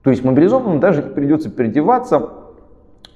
То 0.02 0.10
есть 0.10 0.24
мобилизованным 0.24 0.80
даже 0.80 1.02
не 1.02 1.10
придется 1.10 1.50
переодеваться, 1.50 2.28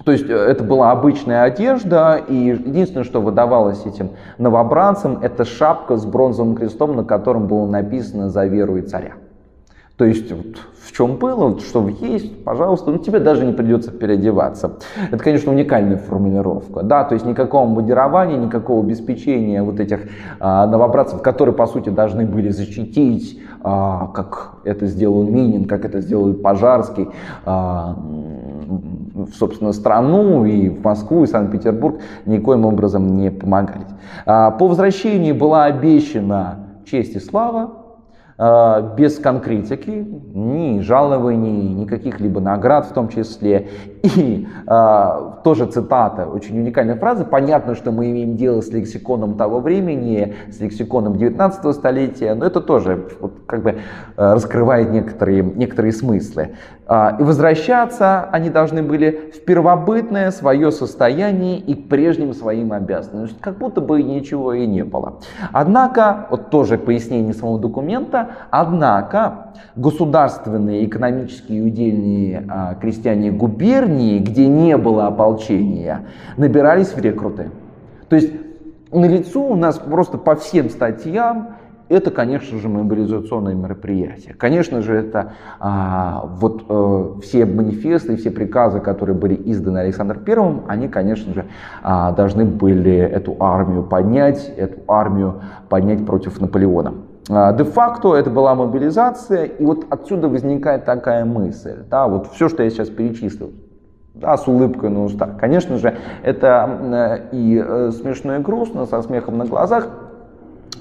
то 0.05 0.11
есть 0.11 0.29
э, 0.29 0.33
это 0.33 0.63
была 0.63 0.91
обычная 0.91 1.43
одежда, 1.43 2.21
и 2.27 2.33
единственное, 2.35 3.03
что 3.03 3.21
выдавалось 3.21 3.85
этим 3.85 4.11
новобранцам, 4.37 5.19
это 5.21 5.45
шапка 5.45 5.97
с 5.97 6.05
бронзовым 6.05 6.55
крестом, 6.55 6.95
на 6.95 7.03
котором 7.03 7.47
было 7.47 7.67
написано 7.67 8.29
«За 8.29 8.45
веру 8.45 8.77
и 8.77 8.81
царя». 8.81 9.13
То 9.99 10.05
есть 10.05 10.31
вот, 10.31 10.55
в 10.81 10.93
чем 10.93 11.17
было, 11.17 11.49
вот, 11.49 11.61
что 11.61 11.89
есть, 11.89 12.45
пожалуйста, 12.45 12.89
ну 12.89 12.99
тебе 12.99 13.19
даже 13.19 13.45
не 13.45 13.51
придется 13.51 13.91
переодеваться. 13.91 14.77
Это, 15.11 15.21
конечно, 15.21 15.51
уникальная 15.51 15.97
формулировка. 15.97 16.83
Да, 16.83 17.03
то 17.03 17.15
есть 17.15 17.25
никакого 17.25 17.67
модерования, 17.67 18.37
никакого 18.37 18.81
обеспечения 18.81 19.61
вот 19.61 19.81
этих 19.81 20.07
а, 20.39 20.65
новобранцев, 20.67 21.21
которые, 21.21 21.53
по 21.53 21.67
сути, 21.67 21.89
должны 21.89 22.25
были 22.25 22.47
защитить, 22.47 23.41
а, 23.61 24.07
как 24.13 24.59
это 24.63 24.85
сделал 24.85 25.25
Минин, 25.25 25.65
как 25.65 25.83
это 25.83 25.99
сделал 25.99 26.33
Пожарский, 26.33 27.09
а, 27.43 27.97
собственно, 29.37 29.73
страну 29.73 30.45
и 30.45 30.69
в 30.69 30.81
Москву, 30.81 31.23
и 31.23 31.27
Санкт-Петербург 31.27 31.99
никоим 32.25 32.63
образом 32.63 33.17
не 33.17 33.31
помогали. 33.31 33.85
А, 34.25 34.51
по 34.51 34.65
возвращении 34.65 35.33
была 35.33 35.65
обещана 35.65 36.67
честь 36.85 37.17
и 37.17 37.19
слава, 37.19 37.78
без 38.39 39.19
конкретики, 39.19 40.07
ни 40.33 40.79
жалований, 40.79 41.73
ни 41.73 41.85
каких-либо 41.85 42.39
наград 42.39 42.85
в 42.85 42.93
том 42.93 43.09
числе. 43.09 43.67
И 44.03 44.47
э, 44.67 45.31
тоже 45.43 45.65
цитата, 45.65 46.25
очень 46.25 46.59
уникальная 46.59 46.95
фраза. 46.95 47.25
Понятно, 47.25 47.75
что 47.75 47.91
мы 47.91 48.11
имеем 48.11 48.35
дело 48.35 48.61
с 48.61 48.69
лексиконом 48.69 49.35
того 49.35 49.59
времени, 49.59 50.35
с 50.51 50.59
лексиконом 50.59 51.17
19 51.17 51.75
столетия, 51.75 52.33
но 52.33 52.45
это 52.45 52.61
тоже 52.61 53.07
вот, 53.19 53.33
как 53.45 53.63
бы 53.63 53.79
раскрывает 54.15 54.91
некоторые, 54.91 55.43
некоторые 55.43 55.91
смыслы. 55.91 56.55
Э, 56.87 57.11
и 57.19 57.23
возвращаться 57.23 58.29
они 58.31 58.49
должны 58.49 58.83
были 58.83 59.31
в 59.35 59.45
первобытное 59.45 60.31
свое 60.31 60.71
состояние 60.71 61.59
и 61.59 61.73
к 61.75 61.89
прежним 61.89 62.33
своим 62.33 62.73
обязанностям. 62.73 63.39
Как 63.41 63.57
будто 63.57 63.81
бы 63.81 64.01
ничего 64.01 64.53
и 64.53 64.65
не 64.65 64.83
было. 64.83 65.19
Однако, 65.51 66.27
вот 66.29 66.49
тоже 66.49 66.77
пояснение 66.77 67.33
самого 67.33 67.59
документа, 67.59 68.29
Однако 68.51 69.53
государственные, 69.75 70.85
экономические 70.85 71.59
и 71.59 71.61
удельные 71.61 72.45
а, 72.49 72.75
крестьяне 72.75 73.31
губернии, 73.31 73.88
где 74.19 74.47
не 74.47 74.77
было 74.77 75.07
ополчения, 75.07 76.05
набирались 76.37 76.93
в 76.93 76.99
рекруты. 76.99 77.49
То 78.09 78.15
есть 78.15 78.31
на 78.91 79.05
лицу 79.05 79.43
у 79.43 79.55
нас 79.55 79.77
просто 79.77 80.17
по 80.17 80.35
всем 80.35 80.69
статьям 80.69 81.55
это, 81.89 82.11
конечно 82.11 82.59
же, 82.59 82.69
мобилизационные 82.69 83.55
мероприятия. 83.55 84.35
Конечно 84.37 84.81
же, 84.81 84.95
это 84.95 85.33
а, 85.59 86.23
вот 86.39 86.63
а, 86.69 87.19
все 87.21 87.45
манифесты, 87.45 88.15
все 88.15 88.29
приказы, 88.29 88.79
которые 88.79 89.15
были 89.15 89.39
изданы 89.51 89.79
Александром 89.79 90.23
Первым, 90.23 90.63
они, 90.67 90.87
конечно 90.87 91.33
же, 91.33 91.45
а, 91.81 92.11
должны 92.11 92.45
были 92.45 92.95
эту 92.95 93.35
армию 93.39 93.83
поднять, 93.83 94.53
эту 94.55 94.79
армию 94.87 95.41
поднять 95.67 96.05
против 96.05 96.39
Наполеона. 96.39 96.93
А, 97.27 97.53
де-факто 97.53 98.15
это 98.15 98.29
была 98.29 98.53
мобилизация, 98.53 99.45
и 99.45 99.65
вот 99.65 99.85
отсюда 99.89 100.29
возникает 100.29 100.85
такая 100.85 101.25
мысль, 101.25 101.83
да, 101.89 102.07
вот 102.07 102.27
все, 102.27 102.49
что 102.49 102.61
я 102.61 102.69
сейчас 102.69 102.89
перечислил, 102.89 103.51
да, 104.19 104.37
с 104.37 104.47
улыбкой 104.47 104.89
на 104.89 105.03
устах. 105.03 105.37
Конечно 105.37 105.77
же, 105.77 105.97
это 106.23 106.69
э, 107.31 107.35
и 107.35 107.63
э, 107.65 107.91
смешно 107.91 108.35
и 108.35 108.39
грустно, 108.39 108.85
со 108.85 109.01
смехом 109.01 109.37
на 109.37 109.45
глазах, 109.45 109.87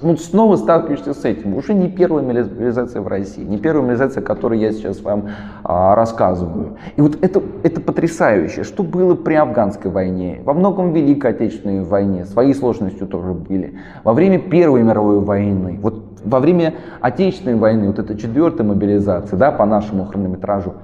ну, 0.00 0.16
снова 0.16 0.56
сталкиваешься 0.56 1.12
с 1.12 1.24
этим. 1.24 1.56
Уже 1.56 1.74
не 1.74 1.88
первая 1.88 2.22
мобилизация 2.22 3.02
в 3.02 3.08
России, 3.08 3.42
не 3.42 3.58
первая 3.58 3.82
мобилизация, 3.82 4.22
о 4.22 4.24
которой 4.24 4.60
я 4.60 4.72
сейчас 4.72 5.00
вам 5.00 5.30
а, 5.64 5.94
рассказываю. 5.96 6.76
И 6.96 7.00
вот 7.00 7.18
это, 7.20 7.42
это 7.64 7.80
потрясающе. 7.80 8.62
Что 8.62 8.84
было 8.84 9.16
при 9.16 9.34
афганской 9.34 9.90
войне? 9.90 10.40
Во 10.44 10.54
многом 10.54 10.92
Великой 10.92 11.32
Отечественной 11.32 11.82
войне. 11.82 12.26
Свои 12.26 12.54
сложности 12.54 13.04
тоже 13.06 13.32
были. 13.32 13.78
Во 14.04 14.12
время 14.12 14.38
Первой 14.38 14.82
мировой 14.82 15.18
войны. 15.18 15.80
Вот 15.82 16.04
во 16.24 16.38
время 16.38 16.74
Отечественной 17.00 17.56
войны, 17.56 17.88
вот 17.88 17.98
эта 17.98 18.16
четвертая 18.16 18.66
мобилизация, 18.66 19.36
да, 19.36 19.50
по 19.50 19.66
нашему 19.66 20.04
хронометражу, 20.04 20.74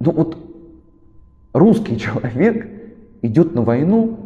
ну 0.00 0.12
вот 0.12 0.36
русский 1.58 1.98
человек 1.98 2.66
идет 3.22 3.54
на 3.54 3.62
войну 3.62 4.18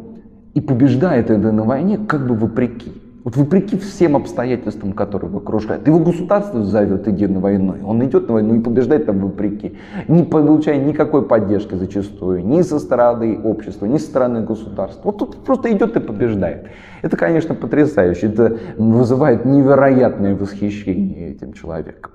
и 0.53 0.61
побеждает 0.61 1.29
это 1.29 1.51
на 1.51 1.63
войне 1.63 1.97
как 1.97 2.27
бы 2.27 2.35
вопреки. 2.35 2.91
Вот 3.23 3.37
вопреки 3.37 3.77
всем 3.77 4.17
обстоятельствам, 4.17 4.91
которые 4.91 5.29
его 5.29 5.39
окружают. 5.39 5.87
Его 5.87 5.99
государство 5.99 6.61
зовет, 6.61 7.07
иди 7.07 7.25
на 7.25 7.39
войну. 7.39 7.75
Он 7.85 8.03
идет 8.03 8.27
на 8.27 8.33
войну 8.33 8.55
и 8.55 8.59
побеждает 8.59 9.05
там 9.05 9.19
вопреки. 9.19 9.77
Не 10.09 10.23
получая 10.23 10.77
никакой 10.83 11.25
поддержки 11.25 11.75
зачастую. 11.75 12.45
Ни 12.45 12.61
со 12.63 12.79
стороны 12.79 13.39
общества, 13.41 13.85
ни 13.85 13.97
со 13.97 14.07
стороны 14.07 14.41
государства. 14.41 15.01
Вот 15.05 15.19
тут 15.19 15.37
просто 15.37 15.71
идет 15.71 15.95
и 15.95 16.01
побеждает. 16.01 16.67
Это, 17.01 17.15
конечно, 17.15 17.55
потрясающе. 17.55 18.27
Это 18.27 18.57
вызывает 18.77 19.45
невероятное 19.45 20.35
восхищение 20.35 21.29
этим 21.31 21.53
человеком. 21.53 22.11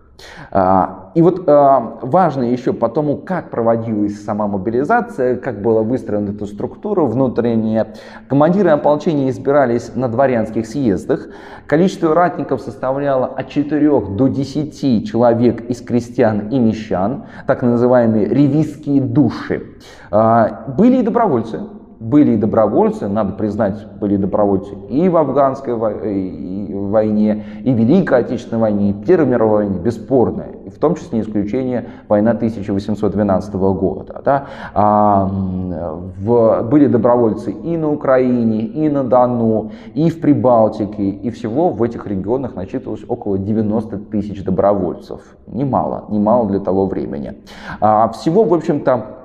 А, 0.50 1.10
и 1.14 1.22
вот 1.22 1.48
а, 1.48 1.98
важно 2.02 2.44
еще 2.44 2.72
по 2.72 2.88
тому, 2.88 3.16
как 3.16 3.50
проводилась 3.50 4.24
сама 4.24 4.46
мобилизация, 4.46 5.36
как 5.36 5.62
была 5.62 5.82
выстроена 5.82 6.30
эта 6.30 6.46
структура 6.46 7.02
внутренняя. 7.02 7.94
Командиры 8.28 8.70
ополчения 8.70 9.30
избирались 9.30 9.92
на 9.94 10.08
дворянских 10.08 10.66
съездах. 10.66 11.28
Количество 11.66 12.14
ратников 12.14 12.60
составляло 12.60 13.26
от 13.26 13.48
4 13.48 14.00
до 14.00 14.28
10 14.28 15.08
человек 15.08 15.62
из 15.62 15.80
крестьян 15.82 16.48
и 16.48 16.58
мещан, 16.58 17.24
так 17.46 17.62
называемые 17.62 18.26
ревизские 18.26 19.00
души. 19.00 19.76
А, 20.10 20.64
были 20.76 20.98
и 20.98 21.02
добровольцы, 21.02 21.60
были 22.00 22.32
и 22.32 22.36
добровольцы, 22.36 23.08
надо 23.08 23.32
признать, 23.32 23.84
были 24.00 24.16
добровольцы 24.16 24.74
и 24.88 25.08
в 25.08 25.16
афганской 25.16 25.74
войне, 25.74 27.44
и 27.64 27.72
в 27.72 27.76
Великой 27.76 28.20
Отечественной 28.20 28.60
войне, 28.60 28.90
и 28.90 28.92
в 28.92 29.04
Первой 29.04 29.26
мировой 29.26 29.64
войне, 29.64 29.78
бесспорно, 29.80 30.44
в 30.74 30.78
том 30.78 30.94
числе 30.94 31.18
не 31.18 31.24
исключение 31.24 31.88
война 32.08 32.32
1812 32.32 33.54
года. 33.54 34.22
Да? 34.24 34.46
А, 34.74 35.28
в, 35.28 36.62
были 36.62 36.86
добровольцы 36.86 37.50
и 37.50 37.76
на 37.76 37.90
Украине, 37.90 38.60
и 38.60 38.88
на 38.88 39.02
Дону, 39.02 39.72
и 39.94 40.08
в 40.10 40.20
Прибалтике, 40.20 41.02
и 41.02 41.30
всего 41.30 41.70
в 41.70 41.82
этих 41.82 42.06
регионах 42.06 42.54
насчитывалось 42.54 43.04
около 43.08 43.38
90 43.38 43.98
тысяч 44.10 44.44
добровольцев. 44.44 45.20
Немало, 45.46 46.04
немало 46.10 46.48
для 46.48 46.60
того 46.60 46.86
времени. 46.86 47.34
А, 47.80 48.08
всего, 48.08 48.44
в 48.44 48.54
общем-то, 48.54 49.17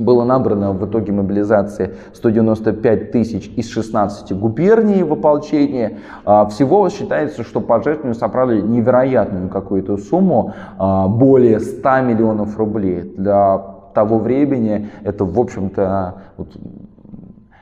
было 0.00 0.24
набрано 0.24 0.72
в 0.72 0.86
итоге 0.86 1.12
мобилизации 1.12 1.94
195 2.14 3.12
тысяч 3.12 3.50
из 3.56 3.68
16 3.68 4.32
губерний 4.32 5.02
в 5.02 5.12
ополчении. 5.12 5.98
А, 6.24 6.46
всего 6.46 6.88
считается, 6.88 7.42
что 7.44 7.60
пожертвования 7.60 8.18
собрали 8.18 8.60
невероятную 8.60 9.48
какую-то 9.48 9.96
сумму, 9.98 10.54
а, 10.78 11.08
более 11.08 11.60
100 11.60 12.00
миллионов 12.00 12.58
рублей. 12.58 13.12
Для 13.16 13.58
того 13.94 14.18
времени 14.18 14.88
это, 15.02 15.24
в 15.24 15.38
общем-то, 15.38 16.14
вот, 16.36 16.48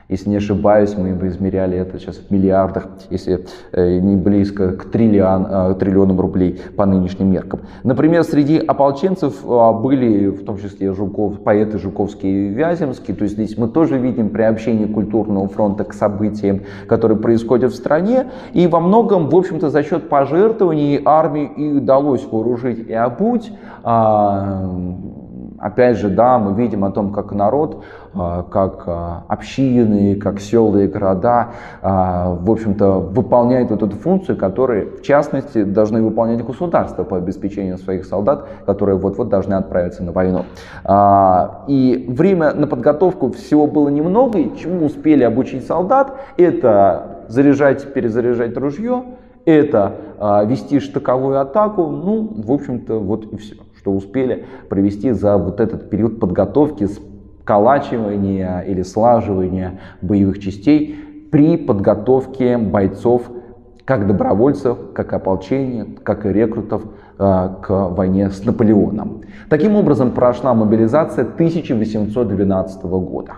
если 0.09 0.31
не 0.31 0.37
ошибаюсь, 0.37 0.97
мы 0.97 1.13
бы 1.13 1.27
измеряли 1.27 1.77
это 1.77 1.99
сейчас 1.99 2.15
в 2.17 2.31
миллиардах, 2.31 2.87
если 3.11 3.45
э, 3.71 3.99
не 3.99 4.15
близко 4.15 4.71
к 4.71 4.85
триллион, 4.85 5.45
э, 5.47 5.75
триллионам 5.75 6.19
рублей 6.19 6.59
по 6.75 6.87
нынешним 6.87 7.31
меркам. 7.31 7.59
Например, 7.83 8.23
среди 8.23 8.57
ополченцев 8.57 9.45
э, 9.45 9.71
были 9.73 10.29
в 10.29 10.43
том 10.45 10.57
числе 10.57 10.93
Жуков, 10.93 11.41
поэты 11.41 11.77
Жуковский 11.77 12.47
и 12.47 12.49
Вяземский. 12.49 13.13
То 13.13 13.23
есть 13.23 13.35
здесь 13.35 13.55
мы 13.55 13.67
тоже 13.67 13.99
видим 13.99 14.29
приобщение 14.29 14.87
культурного 14.87 15.47
фронта 15.47 15.83
к 15.83 15.93
событиям, 15.93 16.61
которые 16.87 17.19
происходят 17.19 17.71
в 17.71 17.75
стране. 17.75 18.31
И 18.53 18.65
во 18.65 18.79
многом, 18.79 19.29
в 19.29 19.35
общем-то, 19.35 19.69
за 19.69 19.83
счет 19.83 20.09
пожертвований 20.09 20.99
армии 21.05 21.51
и 21.55 21.71
удалось 21.73 22.25
вооружить 22.25 22.89
и 22.89 22.93
обуть 22.93 23.51
а, 23.83 24.67
опять 25.59 25.97
же, 25.97 26.09
да, 26.09 26.39
мы 26.39 26.53
видим 26.53 26.83
о 26.85 26.91
том, 26.91 27.11
как 27.11 27.31
народ, 27.31 27.83
а, 28.13 28.43
как 28.43 28.83
а, 28.87 29.23
общины, 29.27 30.15
как 30.15 30.39
села 30.39 30.77
и 30.77 30.87
города, 30.87 31.49
а, 31.81 32.33
в 32.33 32.49
общем-то, 32.49 32.99
выполняют 32.99 33.69
вот 33.69 33.83
эту 33.83 33.95
функцию, 33.95 34.37
которую, 34.37 34.97
в 34.97 35.01
частности, 35.01 35.63
должны 35.63 36.01
выполнять 36.01 36.43
государства 36.43 37.03
по 37.03 37.17
обеспечению 37.17 37.77
своих 37.77 38.05
солдат, 38.05 38.47
которые 38.65 38.97
вот-вот 38.97 39.29
должны 39.29 39.53
отправиться 39.53 40.03
на 40.03 40.11
войну. 40.11 40.45
И 41.67 42.05
время 42.09 42.53
на 42.53 42.67
подготовку 42.67 43.31
всего 43.31 43.67
было 43.67 43.89
немного, 43.89 44.39
и 44.39 44.57
чему 44.57 44.85
успели 44.85 45.23
обучить 45.23 45.65
солдат, 45.65 46.15
это 46.37 47.25
заряжать, 47.27 47.93
перезаряжать 47.93 48.57
ружье, 48.57 49.03
это 49.45 49.93
вести 50.45 50.79
штыковую 50.79 51.39
атаку, 51.39 51.87
ну, 51.87 52.29
в 52.35 52.51
общем-то, 52.51 52.99
вот 52.99 53.25
и 53.25 53.37
все 53.37 53.55
что 53.79 53.91
успели 53.91 54.45
провести 54.67 55.11
за 55.11 55.37
вот 55.37 55.59
этот 55.59 55.89
период 55.89 56.19
подготовки, 56.19 56.87
сколачивания 57.41 58.59
или 58.59 58.83
слаживания 58.83 59.79
боевых 60.01 60.39
частей 60.39 60.97
при 61.31 61.57
подготовке 61.57 62.57
бойцов 62.57 63.31
как 63.85 64.05
добровольцев, 64.05 64.77
как 64.93 65.13
ополчения, 65.13 65.87
как 66.03 66.25
и 66.25 66.29
рекрутов 66.29 66.83
э, 67.17 67.49
к 67.61 67.89
войне 67.89 68.29
с 68.29 68.43
Наполеоном. 68.45 69.21
Таким 69.49 69.75
образом 69.75 70.11
прошла 70.11 70.53
мобилизация 70.53 71.23
1812 71.23 72.83
года. 72.83 73.33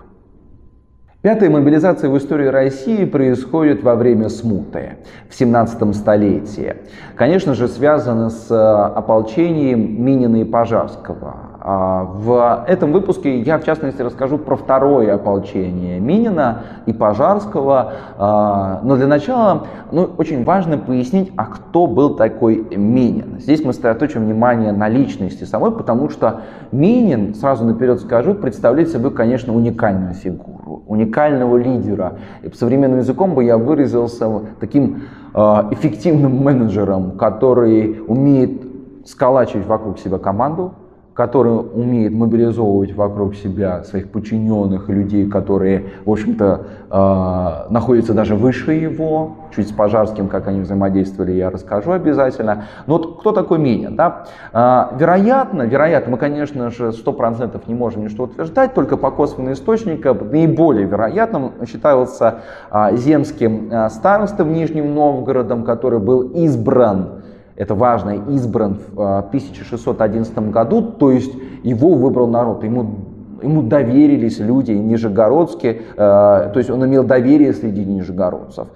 Пятая 1.22 1.50
мобилизация 1.50 2.10
в 2.10 2.18
истории 2.18 2.48
России 2.48 3.04
происходит 3.04 3.84
во 3.84 3.94
время 3.94 4.28
смуты 4.28 4.96
в 5.30 5.36
17 5.36 5.94
столетии. 5.94 6.74
Конечно 7.14 7.54
же, 7.54 7.68
связано 7.68 8.28
с 8.28 8.50
э, 8.50 8.54
ополчением 8.56 10.04
Минина 10.04 10.40
и 10.40 10.44
Пожарского. 10.44 11.52
А, 11.64 12.02
в 12.02 12.64
этом 12.66 12.90
выпуске 12.90 13.40
я, 13.40 13.58
в 13.58 13.64
частности, 13.64 14.02
расскажу 14.02 14.36
про 14.36 14.56
второе 14.56 15.14
ополчение 15.14 16.00
Минина 16.00 16.62
и 16.86 16.92
Пожарского. 16.92 17.92
А, 18.18 18.80
но 18.82 18.96
для 18.96 19.06
начала 19.06 19.68
ну, 19.92 20.10
очень 20.18 20.42
важно 20.42 20.76
пояснить, 20.76 21.30
а 21.36 21.44
кто 21.44 21.86
был 21.86 22.16
такой 22.16 22.66
Минин. 22.76 23.38
Здесь 23.38 23.64
мы 23.64 23.72
сосредоточим 23.74 24.24
внимание 24.24 24.72
на 24.72 24.88
личности 24.88 25.44
самой, 25.44 25.70
потому 25.70 26.08
что 26.08 26.40
Минин, 26.72 27.36
сразу 27.36 27.64
наперед 27.64 28.00
скажу, 28.00 28.34
представляет 28.34 28.88
собой, 28.88 29.12
конечно, 29.12 29.54
уникальную 29.54 30.14
фигуру, 30.14 30.61
уникального 30.92 31.56
лидера. 31.56 32.18
И 32.42 32.50
современным 32.54 32.98
языком 32.98 33.34
бы 33.34 33.44
я 33.44 33.56
выразился 33.56 34.28
таким 34.60 35.02
а, 35.34 35.68
эффективным 35.70 36.36
менеджером, 36.36 37.12
который 37.12 38.00
умеет 38.06 38.62
сколачивать 39.06 39.66
вокруг 39.66 39.98
себя 39.98 40.18
команду, 40.18 40.74
который 41.14 41.52
умеет 41.52 42.12
мобилизовывать 42.12 42.94
вокруг 42.94 43.34
себя 43.34 43.84
своих 43.84 44.10
подчиненных, 44.10 44.88
людей, 44.88 45.28
которые, 45.28 45.90
в 46.06 46.10
общем-то, 46.10 46.66
э, 46.90 47.72
находятся 47.72 48.14
даже 48.14 48.34
выше 48.34 48.72
его. 48.72 49.36
Чуть 49.54 49.68
с 49.68 49.72
Пожарским, 49.72 50.28
как 50.28 50.48
они 50.48 50.60
взаимодействовали, 50.60 51.32
я 51.32 51.50
расскажу 51.50 51.92
обязательно. 51.92 52.64
Но 52.86 52.96
вот 52.96 53.20
кто 53.20 53.32
такой 53.32 53.58
Минин? 53.58 53.94
Да? 53.94 54.24
Э, 54.52 54.96
вероятно, 54.98 55.62
вероятно, 55.62 56.12
мы, 56.12 56.18
конечно 56.18 56.70
же, 56.70 56.92
сто 56.92 57.12
процентов 57.12 57.68
не 57.68 57.74
можем 57.74 58.04
ничего 58.04 58.24
утверждать, 58.24 58.72
только 58.72 58.96
по 58.96 59.10
косвенным 59.10 59.52
источникам 59.52 60.18
наиболее 60.30 60.86
вероятным 60.86 61.52
считался 61.66 62.36
э, 62.70 62.96
земским 62.96 63.68
э, 63.70 63.90
старостом 63.90 64.52
Нижним 64.52 64.94
Новгородом, 64.94 65.64
который 65.64 65.98
был 65.98 66.22
избран 66.22 67.22
это 67.56 67.74
важно, 67.74 68.10
избран 68.30 68.78
в 68.94 69.18
1611 69.18 70.32
а, 70.36 70.40
году, 70.40 70.82
то 70.82 71.10
есть 71.10 71.32
его 71.62 71.94
выбрал 71.94 72.28
народ, 72.28 72.64
ему, 72.64 72.96
ему 73.42 73.62
доверились 73.62 74.38
люди 74.38 74.72
нижегородские, 74.72 75.82
а, 75.96 76.48
то 76.48 76.58
есть 76.58 76.70
он 76.70 76.84
имел 76.84 77.04
доверие 77.04 77.52
среди 77.52 77.84
нижегородцев. 77.84 78.68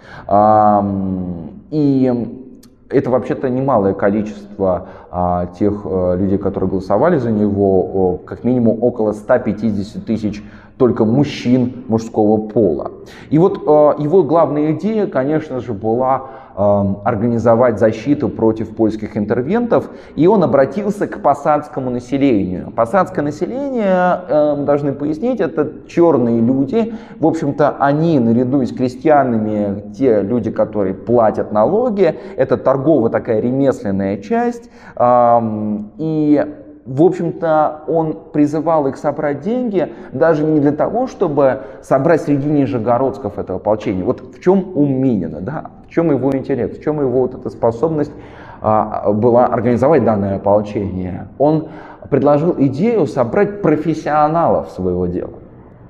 И 1.70 2.42
это 2.88 3.10
вообще-то 3.10 3.48
немалое 3.48 3.94
количество 3.94 4.88
а, 5.10 5.46
тех 5.58 5.82
а, 5.84 6.14
людей, 6.14 6.38
которые 6.38 6.70
голосовали 6.70 7.18
за 7.18 7.30
него, 7.32 8.20
как 8.24 8.44
минимум 8.44 8.82
около 8.82 9.12
150 9.12 10.04
тысяч 10.04 10.42
только 10.78 11.04
мужчин 11.04 11.84
мужского 11.88 12.48
пола. 12.48 12.92
И 13.30 13.38
вот 13.38 13.62
а, 13.66 13.96
его 13.98 14.22
главная 14.22 14.72
идея, 14.72 15.06
конечно 15.06 15.60
же, 15.60 15.72
была 15.72 16.28
организовать 16.56 17.78
защиту 17.78 18.28
против 18.28 18.74
польских 18.74 19.16
интервентов, 19.16 19.90
и 20.14 20.26
он 20.26 20.42
обратился 20.42 21.06
к 21.06 21.20
посадскому 21.20 21.90
населению. 21.90 22.72
Посадское 22.74 23.22
население, 23.22 24.20
эм, 24.28 24.64
должны 24.64 24.92
пояснить, 24.92 25.40
это 25.40 25.70
черные 25.86 26.40
люди, 26.40 26.94
в 27.20 27.26
общем-то, 27.26 27.76
они 27.78 28.18
наряду 28.18 28.64
с 28.64 28.72
крестьянами, 28.72 29.92
те 29.92 30.22
люди, 30.22 30.50
которые 30.50 30.94
платят 30.94 31.52
налоги, 31.52 32.18
это 32.36 32.56
торговая 32.56 33.10
такая 33.10 33.40
ремесленная 33.40 34.16
часть, 34.18 34.70
эм, 34.96 35.92
и 35.98 36.44
в 36.86 37.02
общем-то, 37.02 37.82
он 37.88 38.16
призывал 38.32 38.86
их 38.86 38.96
собрать 38.96 39.40
деньги 39.40 39.92
даже 40.12 40.44
не 40.44 40.60
для 40.60 40.72
того, 40.72 41.08
чтобы 41.08 41.62
собрать 41.82 42.22
среди 42.22 42.48
нижегородцев 42.48 43.38
этого 43.38 43.58
ополчения. 43.58 44.04
Вот 44.04 44.20
в 44.20 44.40
чем 44.40 44.72
ум 44.76 44.94
Минина, 44.94 45.40
да? 45.40 45.70
Чем 45.96 46.10
его 46.10 46.36
интеллект, 46.36 46.78
в 46.78 46.82
чем 46.82 47.00
его 47.00 47.22
вот 47.22 47.34
эта 47.34 47.48
способность 47.48 48.12
а, 48.60 49.10
была 49.12 49.46
организовать 49.46 50.04
данное 50.04 50.36
ополчение. 50.36 51.28
Он 51.38 51.68
предложил 52.10 52.54
идею 52.58 53.06
собрать 53.06 53.62
профессионалов 53.62 54.68
своего 54.70 55.06
дела. 55.06 55.32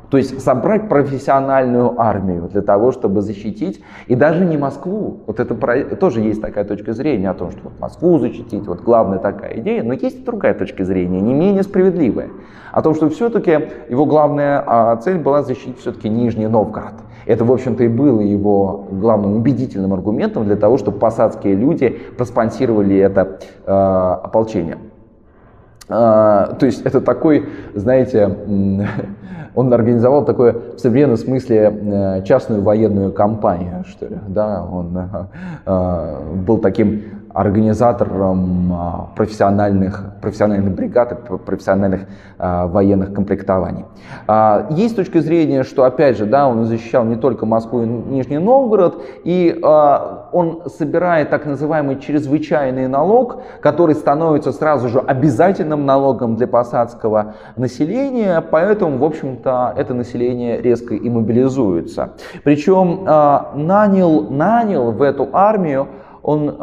То 0.08 0.18
есть 0.18 0.40
собрать 0.40 0.88
профессиональную 0.88 2.00
армию 2.00 2.48
для 2.52 2.62
того, 2.62 2.92
чтобы 2.92 3.20
защитить, 3.22 3.82
и 4.06 4.14
даже 4.14 4.44
не 4.44 4.56
Москву. 4.56 5.22
Вот 5.26 5.40
это 5.40 5.56
тоже 5.96 6.20
есть 6.20 6.40
такая 6.40 6.64
точка 6.64 6.92
зрения 6.92 7.28
о 7.30 7.34
том, 7.34 7.50
что 7.50 7.62
вот 7.64 7.80
Москву 7.80 8.20
защитить, 8.20 8.64
вот 8.68 8.82
главная 8.82 9.18
такая 9.18 9.58
идея, 9.58 9.82
но 9.82 9.92
есть 9.92 10.20
и 10.20 10.24
другая 10.24 10.54
точка 10.54 10.84
зрения, 10.84 11.20
не 11.20 11.34
менее 11.34 11.64
справедливая, 11.64 12.30
о 12.70 12.82
том, 12.82 12.94
что 12.94 13.08
все-таки 13.08 13.68
его 13.88 14.06
главная 14.06 14.62
а, 14.64 14.96
цель 14.98 15.18
была 15.18 15.42
защитить 15.42 15.80
все-таки 15.80 16.08
Нижний 16.08 16.46
Новгород. 16.46 16.94
Это, 17.26 17.44
в 17.44 17.52
общем-то, 17.52 17.82
и 17.82 17.88
было 17.88 18.20
его 18.20 18.86
главным 18.90 19.36
убедительным 19.36 19.92
аргументом 19.92 20.44
для 20.44 20.56
того, 20.56 20.78
чтобы 20.78 20.98
посадские 20.98 21.56
люди 21.56 21.98
проспонсировали 22.16 22.96
это 22.96 23.40
э, 23.66 23.70
ополчение. 23.70 24.78
Э, 25.88 26.54
то 26.58 26.66
есть 26.66 26.82
это 26.82 27.00
такой, 27.00 27.48
знаете, 27.74 28.28
он 29.56 29.72
организовал 29.72 30.24
такое 30.24 30.54
в 30.76 30.78
современном 30.78 31.16
смысле 31.16 31.72
э, 31.72 32.22
частную 32.24 32.62
военную 32.62 33.12
компанию, 33.12 33.84
что 33.88 34.06
ли, 34.06 34.16
да, 34.28 34.62
он 34.64 34.96
э, 34.96 35.26
э, 35.64 36.42
был 36.46 36.58
таким 36.58 37.02
организатором 37.36 38.72
а, 38.72 39.08
профессиональных, 39.14 40.02
профессиональных 40.22 40.74
бригад 40.74 41.12
и 41.12 41.36
профессиональных 41.36 42.06
а, 42.38 42.66
военных 42.66 43.12
комплектований. 43.12 43.84
А, 44.26 44.66
есть 44.70 44.96
точка 44.96 45.20
зрения, 45.20 45.62
что, 45.62 45.84
опять 45.84 46.16
же, 46.16 46.24
да, 46.24 46.48
он 46.48 46.64
защищал 46.64 47.04
не 47.04 47.16
только 47.16 47.44
Москву 47.44 47.82
и 47.82 47.86
Нижний 47.86 48.38
Новгород, 48.38 49.02
и 49.24 49.60
он 50.32 50.62
собирает 50.66 51.28
так 51.28 51.44
называемый 51.44 51.98
чрезвычайный 51.98 52.88
налог, 52.88 53.42
который 53.60 53.94
становится 53.94 54.52
сразу 54.52 54.88
же 54.88 55.00
обязательным 55.00 55.84
налогом 55.84 56.36
для 56.36 56.46
посадского 56.46 57.34
населения, 57.56 58.40
поэтому, 58.40 58.96
в 58.96 59.04
общем-то, 59.04 59.45
это 59.46 59.94
население 59.94 60.60
резко 60.60 60.94
и 60.94 61.10
мобилизуется. 61.10 62.14
Причем 62.44 63.04
нанял, 63.04 64.28
нанял 64.30 64.92
в 64.92 65.02
эту 65.02 65.28
армию 65.32 65.88
он 66.22 66.56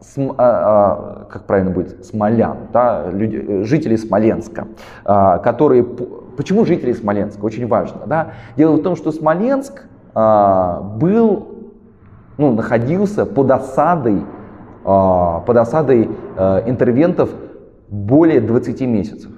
см, 0.00 0.34
а, 0.38 0.44
а, 0.44 1.24
как 1.30 1.44
правильно 1.44 1.70
будет, 1.70 2.04
смолян, 2.04 2.68
да, 2.72 3.10
люди, 3.10 3.62
жители 3.64 3.96
Смоленска, 3.96 4.68
а, 5.04 5.38
которые... 5.38 5.84
Почему 5.84 6.64
жители 6.64 6.92
Смоленска? 6.92 7.44
Очень 7.44 7.66
важно. 7.66 8.02
Да? 8.06 8.32
Дело 8.56 8.76
в 8.76 8.82
том, 8.82 8.96
что 8.96 9.10
Смоленск 9.10 9.84
а, 10.14 10.80
был, 10.80 11.48
ну, 12.36 12.54
находился 12.54 13.24
под 13.26 13.50
осадой, 13.50 14.24
а, 14.84 15.40
под 15.40 15.56
осадой 15.56 16.10
а, 16.36 16.62
интервентов 16.66 17.30
более 17.88 18.40
20 18.40 18.80
месяцев. 18.82 19.30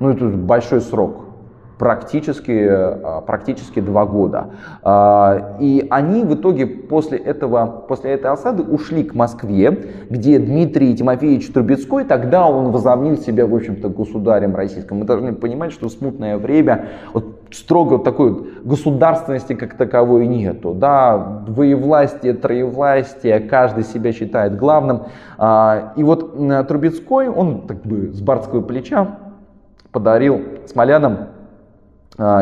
Ну, 0.00 0.10
это 0.10 0.26
большой 0.26 0.80
срок 0.80 1.29
практически, 1.80 2.50
э, 2.50 3.22
практически 3.26 3.80
два 3.80 4.04
года. 4.04 4.50
А, 4.82 5.56
и 5.60 5.86
они 5.88 6.24
в 6.24 6.34
итоге 6.34 6.66
после, 6.66 7.16
этого, 7.16 7.84
после 7.88 8.10
этой 8.10 8.30
осады 8.30 8.62
ушли 8.62 9.02
к 9.02 9.14
Москве, 9.14 9.86
где 10.10 10.38
Дмитрий 10.38 10.94
Тимофеевич 10.94 11.50
Трубецкой, 11.50 12.04
тогда 12.04 12.46
он 12.46 12.70
возомнил 12.70 13.16
себя, 13.16 13.46
в 13.46 13.54
общем-то, 13.54 13.88
государем 13.88 14.54
российским. 14.54 14.98
Мы 14.98 15.06
должны 15.06 15.32
понимать, 15.32 15.72
что 15.72 15.88
в 15.88 15.92
смутное 15.92 16.36
время 16.36 16.84
вот 17.14 17.40
строго 17.50 17.98
такой 17.98 18.50
государственности 18.62 19.54
как 19.54 19.74
таковой 19.78 20.26
нету. 20.26 20.74
Да, 20.74 21.44
двоевластие, 21.46 22.34
троевластие, 22.34 23.40
каждый 23.40 23.84
себя 23.84 24.12
считает 24.12 24.54
главным. 24.58 25.04
А, 25.38 25.94
и 25.96 26.04
вот 26.04 26.36
Трубецкой, 26.68 27.30
он 27.30 27.62
так 27.62 27.78
бы 27.86 28.12
с 28.12 28.20
барского 28.20 28.60
плеча 28.60 29.16
подарил 29.92 30.42
смолянам 30.66 31.12
а, 31.12 31.39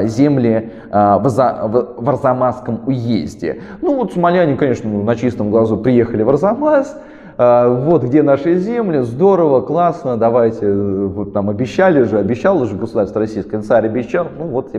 земли 0.05 0.70
а, 0.91 1.18
в 1.18 2.09
Арзамасском 2.09 2.81
уезде. 2.87 3.62
Ну 3.81 3.97
вот 3.97 4.12
смоляне, 4.12 4.57
конечно, 4.57 4.91
на 4.91 5.14
чистом 5.14 5.51
глазу 5.51 5.76
приехали 5.76 6.22
в 6.22 6.29
Арзамас, 6.29 6.97
а, 7.37 7.68
вот 7.68 8.03
где 8.03 8.22
наши 8.22 8.57
земли, 8.57 9.03
здорово, 9.03 9.61
классно, 9.61 10.16
давайте, 10.16 10.72
вот 10.72 11.33
нам 11.35 11.51
обещали 11.51 12.03
же, 12.03 12.18
обещал 12.18 12.64
же 12.64 12.74
государство 12.74 13.20
российское, 13.20 13.61
царь 13.61 13.87
обещал, 13.87 14.26
ну 14.37 14.47
вот 14.47 14.72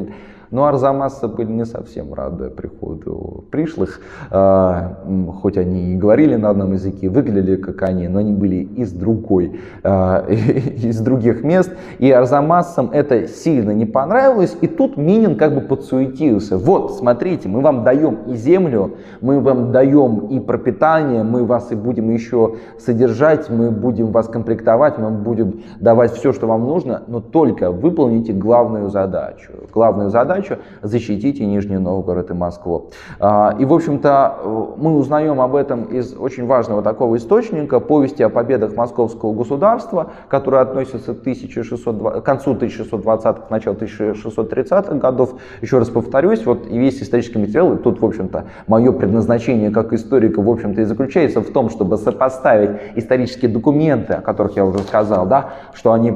но 0.51 0.65
арзамасцы 0.65 1.27
были 1.27 1.51
не 1.51 1.65
совсем 1.65 2.13
рады 2.13 2.49
приходу 2.49 3.45
пришлых, 3.51 4.01
а, 4.31 4.97
хоть 5.41 5.57
они 5.57 5.93
и 5.93 5.95
говорили 5.95 6.35
на 6.35 6.49
одном 6.49 6.73
языке, 6.73 7.09
выглядели 7.09 7.55
как 7.55 7.83
они, 7.83 8.07
но 8.07 8.19
они 8.19 8.33
были 8.33 8.55
из 8.55 8.91
другой, 8.91 9.59
а, 9.83 10.25
из 10.27 10.99
других 10.99 11.43
мест. 11.43 11.71
И 11.99 12.11
арзамасцам 12.11 12.89
это 12.91 13.27
сильно 13.27 13.71
не 13.71 13.85
понравилось, 13.85 14.55
и 14.61 14.67
тут 14.67 14.97
Минин 14.97 15.35
как 15.35 15.53
бы 15.53 15.61
подсуетился. 15.61 16.57
Вот, 16.57 16.97
смотрите, 16.97 17.47
мы 17.47 17.61
вам 17.61 17.83
даем 17.83 18.19
и 18.27 18.35
землю, 18.35 18.95
мы 19.21 19.39
вам 19.39 19.71
даем 19.71 20.27
и 20.27 20.39
пропитание, 20.39 21.23
мы 21.23 21.45
вас 21.45 21.71
и 21.71 21.75
будем 21.75 22.09
еще 22.09 22.55
содержать, 22.79 23.49
мы 23.49 23.71
будем 23.71 24.11
вас 24.11 24.27
комплектовать, 24.27 24.97
мы 24.97 25.11
будем 25.11 25.61
давать 25.79 26.13
все, 26.13 26.33
что 26.33 26.47
вам 26.47 26.65
нужно, 26.65 27.03
но 27.07 27.19
только 27.19 27.71
выполните 27.71 28.33
главную 28.33 28.89
задачу. 28.89 29.51
Главную 29.71 30.09
задачу 30.09 30.38
задачу 30.39 30.61
защитить 30.81 31.39
и 31.39 31.45
Нижний 31.45 31.77
Новгород, 31.77 32.31
и 32.31 32.33
Москву. 32.33 32.89
А, 33.19 33.55
и, 33.59 33.65
в 33.65 33.73
общем-то, 33.73 34.75
мы 34.77 34.95
узнаем 34.95 35.41
об 35.41 35.55
этом 35.55 35.85
из 35.85 36.15
очень 36.17 36.45
важного 36.45 36.81
такого 36.81 37.17
источника, 37.17 37.79
повести 37.79 38.23
о 38.23 38.29
победах 38.29 38.75
московского 38.75 39.33
государства, 39.33 40.11
которые 40.27 40.61
относятся 40.61 41.13
к, 41.13 41.21
1620, 41.21 42.21
к 42.21 42.25
концу 42.25 42.55
1620-х, 42.55 43.43
началу 43.49 43.75
1630-х 43.77 44.95
годов. 44.95 45.35
Еще 45.61 45.77
раз 45.77 45.89
повторюсь, 45.89 46.45
вот 46.45 46.67
весь 46.67 47.01
исторический 47.01 47.39
материал, 47.39 47.73
и 47.73 47.77
тут, 47.77 48.01
в 48.01 48.05
общем-то, 48.05 48.45
мое 48.67 48.91
предназначение 48.91 49.71
как 49.71 49.93
историка, 49.93 50.41
в 50.41 50.49
общем-то, 50.49 50.81
и 50.81 50.85
заключается 50.85 51.41
в 51.41 51.51
том, 51.51 51.69
чтобы 51.69 51.97
сопоставить 51.97 52.71
исторические 52.95 53.51
документы, 53.51 54.13
о 54.13 54.21
которых 54.21 54.55
я 54.55 54.65
уже 54.65 54.79
сказал, 54.79 55.25
да, 55.25 55.49
что 55.73 55.91
они 55.93 56.13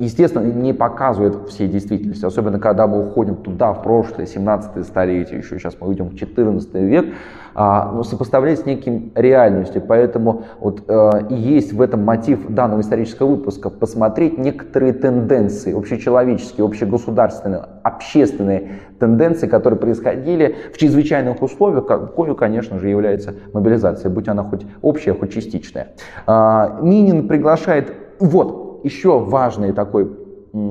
естественно, 0.00 0.42
не 0.42 0.72
показывает 0.72 1.48
всей 1.48 1.68
действительности, 1.68 2.24
особенно 2.24 2.58
когда 2.58 2.86
мы 2.86 3.06
уходим 3.06 3.36
туда, 3.36 3.72
в 3.72 3.82
прошлое, 3.82 4.26
17 4.26 4.84
столетие, 4.84 5.38
еще 5.38 5.58
сейчас 5.58 5.76
мы 5.80 5.88
уйдем 5.88 6.08
в 6.08 6.16
14 6.16 6.74
век, 6.74 7.14
а, 7.54 7.92
но 7.92 8.02
сопоставлять 8.02 8.60
с 8.60 8.66
неким 8.66 9.12
реальностью. 9.14 9.82
Поэтому 9.86 10.44
вот 10.60 10.84
и 11.28 11.34
есть 11.34 11.72
в 11.72 11.82
этом 11.82 12.04
мотив 12.04 12.48
данного 12.48 12.80
исторического 12.80 13.28
выпуска 13.28 13.70
посмотреть 13.70 14.38
некоторые 14.38 14.92
тенденции, 14.92 15.76
общечеловеческие, 15.76 16.64
общегосударственные, 16.64 17.64
общественные 17.82 18.80
тенденции, 18.98 19.46
которые 19.46 19.78
происходили 19.78 20.56
в 20.72 20.78
чрезвычайных 20.78 21.42
условиях, 21.42 21.86
какой, 21.86 22.34
конечно 22.36 22.78
же, 22.78 22.88
является 22.88 23.34
мобилизация, 23.52 24.10
будь 24.10 24.28
она 24.28 24.44
хоть 24.44 24.64
общая, 24.80 25.14
хоть 25.14 25.32
частичная. 25.32 25.88
А, 26.26 26.78
Минин 26.80 27.28
приглашает, 27.28 27.92
вот, 28.18 28.69
еще 28.82 29.18
важный 29.18 29.72
такой 29.72 30.10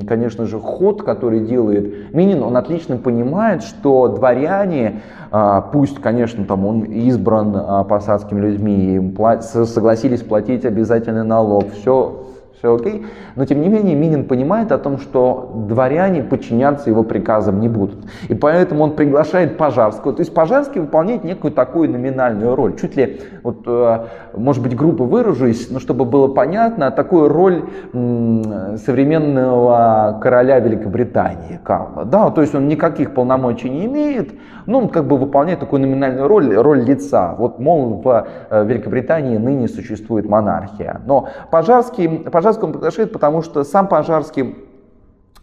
конечно 0.06 0.44
же, 0.44 0.58
ход, 0.58 1.02
который 1.02 1.40
делает 1.40 2.12
Минин, 2.12 2.42
он 2.42 2.56
отлично 2.56 2.96
понимает, 2.96 3.62
что 3.62 4.08
дворяне, 4.08 5.00
а, 5.30 5.62
пусть, 5.62 6.00
конечно, 6.00 6.44
там 6.44 6.66
он 6.66 6.82
избран 6.82 7.54
а, 7.56 7.84
посадскими 7.84 8.40
людьми, 8.40 9.16
согласились 9.40 10.20
платить 10.20 10.64
обязательный 10.64 11.24
налог, 11.24 11.70
все 11.72 12.26
все 12.60 12.74
окей. 12.74 13.06
Но 13.36 13.46
тем 13.46 13.62
не 13.62 13.68
менее 13.68 13.96
Минин 13.96 14.24
понимает 14.24 14.70
о 14.70 14.76
том, 14.78 14.98
что 14.98 15.50
дворяне 15.68 16.22
подчиняться 16.22 16.90
его 16.90 17.02
приказам 17.02 17.58
не 17.60 17.68
будут. 17.68 18.04
И 18.28 18.34
поэтому 18.34 18.84
он 18.84 18.96
приглашает 18.96 19.56
Пожарского. 19.56 20.12
То 20.12 20.20
есть 20.20 20.34
Пожарский 20.34 20.82
выполняет 20.82 21.24
некую 21.24 21.52
такую 21.52 21.90
номинальную 21.90 22.54
роль. 22.54 22.76
Чуть 22.76 22.96
ли, 22.96 23.22
вот, 23.42 23.62
э, 23.66 24.00
может 24.36 24.62
быть, 24.62 24.76
грубо 24.76 25.04
выражусь, 25.04 25.70
но 25.70 25.80
чтобы 25.80 26.04
было 26.04 26.28
понятно, 26.28 26.90
такую 26.90 27.28
роль 27.28 27.64
современного 27.92 30.18
короля 30.22 30.60
Великобритании 30.60 31.58
Карла. 31.64 32.04
Да, 32.04 32.30
то 32.30 32.42
есть 32.42 32.54
он 32.54 32.68
никаких 32.68 33.14
полномочий 33.14 33.70
не 33.70 33.86
имеет, 33.86 34.34
но 34.66 34.78
он 34.78 34.88
как 34.88 35.06
бы 35.06 35.16
выполняет 35.16 35.60
такую 35.60 35.80
номинальную 35.80 36.28
роль, 36.28 36.54
роль 36.54 36.82
лица. 36.82 37.34
Вот, 37.38 37.58
мол, 37.58 38.02
в 38.04 38.26
э, 38.50 38.64
Великобритании 38.64 39.38
ныне 39.38 39.66
существует 39.68 40.28
монархия. 40.28 41.00
Но 41.06 41.28
Пожарский, 41.50 42.08
Пожарский 42.08 42.49
Пожарского 42.58 42.66
он 42.66 42.72
потому 43.12 43.42
что 43.42 43.64
сам 43.64 43.88
Пожарский 43.88 44.56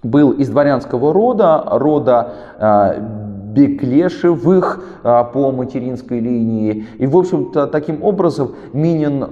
был 0.03 0.31
из 0.31 0.49
дворянского 0.49 1.13
рода, 1.13 1.63
рода 1.65 2.33
э, 2.59 3.01
Беклешевых 3.53 4.83
э, 5.03 5.23
по 5.33 5.51
материнской 5.51 6.19
линии. 6.19 6.85
И, 6.97 7.07
в 7.07 7.17
общем-то, 7.17 7.67
таким 7.67 8.03
образом 8.03 8.55
Минин 8.73 9.23
э, 9.23 9.27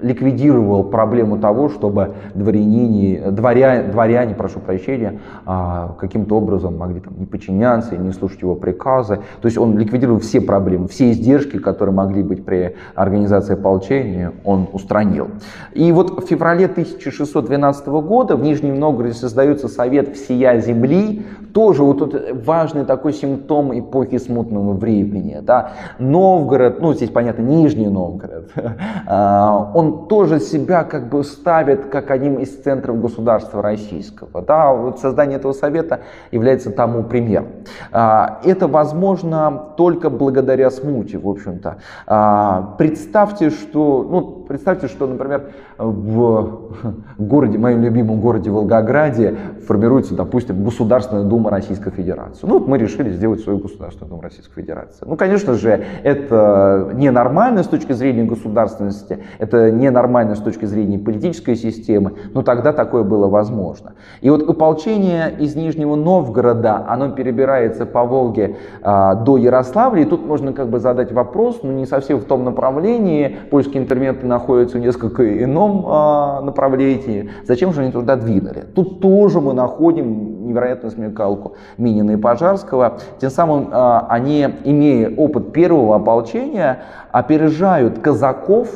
ликвидировал 0.00 0.84
проблему 0.84 1.38
того, 1.38 1.68
чтобы 1.68 2.14
дворяне, 2.34 3.30
дворя, 3.30 3.82
дворяне 3.82 4.34
прошу 4.34 4.60
прощения, 4.60 5.20
а, 5.46 5.94
каким-то 5.98 6.36
образом 6.36 6.76
могли 6.76 7.00
там, 7.00 7.14
не 7.18 7.26
подчиняться 7.26 7.94
и 7.94 7.98
не 7.98 8.12
слушать 8.12 8.42
его 8.42 8.54
приказы. 8.54 9.20
То 9.40 9.46
есть 9.46 9.58
он 9.58 9.76
ликвидировал 9.78 10.20
все 10.20 10.40
проблемы, 10.40 10.88
все 10.88 11.10
издержки, 11.10 11.58
которые 11.58 11.94
могли 11.94 12.22
быть 12.22 12.44
при 12.44 12.76
организации 12.94 13.54
ополчения, 13.54 14.32
он 14.44 14.68
устранил. 14.72 15.28
И 15.72 15.90
вот 15.92 16.22
в 16.22 16.26
феврале 16.26 16.66
1612 16.66 17.86
года 17.86 18.36
в 18.36 18.42
Нижнем 18.42 18.78
Новгороде 18.78 19.14
создается 19.14 19.68
Совет 19.68 20.16
всея 20.16 20.60
земли, 20.60 21.24
тоже 21.52 21.82
вот 21.82 21.98
тут 21.98 22.14
важный 22.44 22.84
такой 22.84 23.12
симптом 23.12 23.76
эпохи 23.78 24.18
смутного 24.18 24.74
времени. 24.74 25.38
Да? 25.42 25.72
Новгород, 25.98 26.80
ну 26.80 26.94
здесь 26.94 27.10
понятно, 27.10 27.42
Нижний 27.42 27.88
Новгород, 27.88 28.50
а, 29.06 29.70
он 29.88 30.08
тоже 30.08 30.40
себя 30.40 30.84
как 30.84 31.08
бы 31.08 31.24
ставит 31.24 31.86
как 31.86 32.10
одним 32.10 32.36
из 32.38 32.56
центров 32.62 33.00
государства 33.00 33.62
российского. 33.62 34.42
Да, 34.42 34.72
вот 34.72 34.98
создание 34.98 35.38
этого 35.38 35.52
совета 35.52 36.00
является 36.30 36.70
тому 36.70 37.02
примером. 37.02 37.46
А, 37.92 38.40
это 38.44 38.68
возможно 38.68 39.72
только 39.76 40.10
благодаря 40.10 40.70
смуте, 40.70 41.18
в 41.18 41.28
общем-то. 41.28 41.78
А, 42.06 42.74
представьте, 42.78 43.50
что, 43.50 44.06
ну, 44.08 44.37
представьте, 44.48 44.88
что, 44.88 45.06
например, 45.06 45.50
в 45.76 46.72
городе, 47.18 47.58
моем 47.58 47.82
любимом 47.82 48.20
городе 48.20 48.50
Волгограде 48.50 49.36
формируется, 49.66 50.14
допустим, 50.14 50.64
Государственная 50.64 51.24
Дума 51.24 51.50
Российской 51.50 51.90
Федерации. 51.90 52.46
Ну, 52.46 52.58
вот 52.58 52.66
мы 52.66 52.78
решили 52.78 53.10
сделать 53.10 53.40
свою 53.40 53.58
Государственную 53.58 54.10
Думу 54.10 54.22
Российской 54.22 54.62
Федерации. 54.62 55.04
Ну, 55.06 55.16
конечно 55.16 55.54
же, 55.54 55.84
это 56.02 56.90
ненормально 56.94 57.62
с 57.62 57.68
точки 57.68 57.92
зрения 57.92 58.24
государственности, 58.24 59.18
это 59.38 59.70
ненормально 59.70 60.34
с 60.34 60.40
точки 60.40 60.64
зрения 60.64 60.98
политической 60.98 61.54
системы, 61.54 62.14
но 62.32 62.42
тогда 62.42 62.72
такое 62.72 63.02
было 63.02 63.28
возможно. 63.28 63.92
И 64.20 64.30
вот 64.30 64.48
ополчение 64.48 65.34
из 65.38 65.54
Нижнего 65.54 65.94
Новгорода, 65.94 66.84
оно 66.88 67.10
перебирается 67.10 67.86
по 67.86 68.04
Волге 68.04 68.56
а, 68.82 69.14
до 69.14 69.36
Ярославля, 69.36 70.02
и 70.02 70.04
тут 70.04 70.26
можно 70.26 70.52
как 70.52 70.68
бы 70.68 70.78
задать 70.78 71.12
вопрос, 71.12 71.60
но 71.62 71.70
ну, 71.70 71.78
не 71.78 71.86
совсем 71.86 72.18
в 72.18 72.24
том 72.24 72.44
направлении, 72.44 73.36
польские 73.50 73.82
интервенты 73.82 74.26
находятся 74.38 74.78
в 74.78 74.80
несколько 74.80 75.44
ином, 75.44 75.84
а, 75.86 76.40
направлении. 76.40 77.30
Зачем 77.44 77.72
же 77.72 77.82
они 77.82 77.92
туда 77.92 78.16
двинули? 78.16 78.64
Тут 78.74 79.00
тоже 79.00 79.40
мы 79.40 79.52
находим 79.52 80.46
невероятную 80.46 80.92
смекалку 80.92 81.54
Минина 81.76 82.12
и 82.12 82.16
Пожарского. 82.16 82.98
Тем 83.20 83.30
самым 83.30 83.68
а, 83.72 84.06
они, 84.08 84.46
имея 84.64 85.14
опыт 85.14 85.52
первого 85.52 85.96
ополчения, 85.96 86.82
опережают 87.10 87.98
казаков 87.98 88.68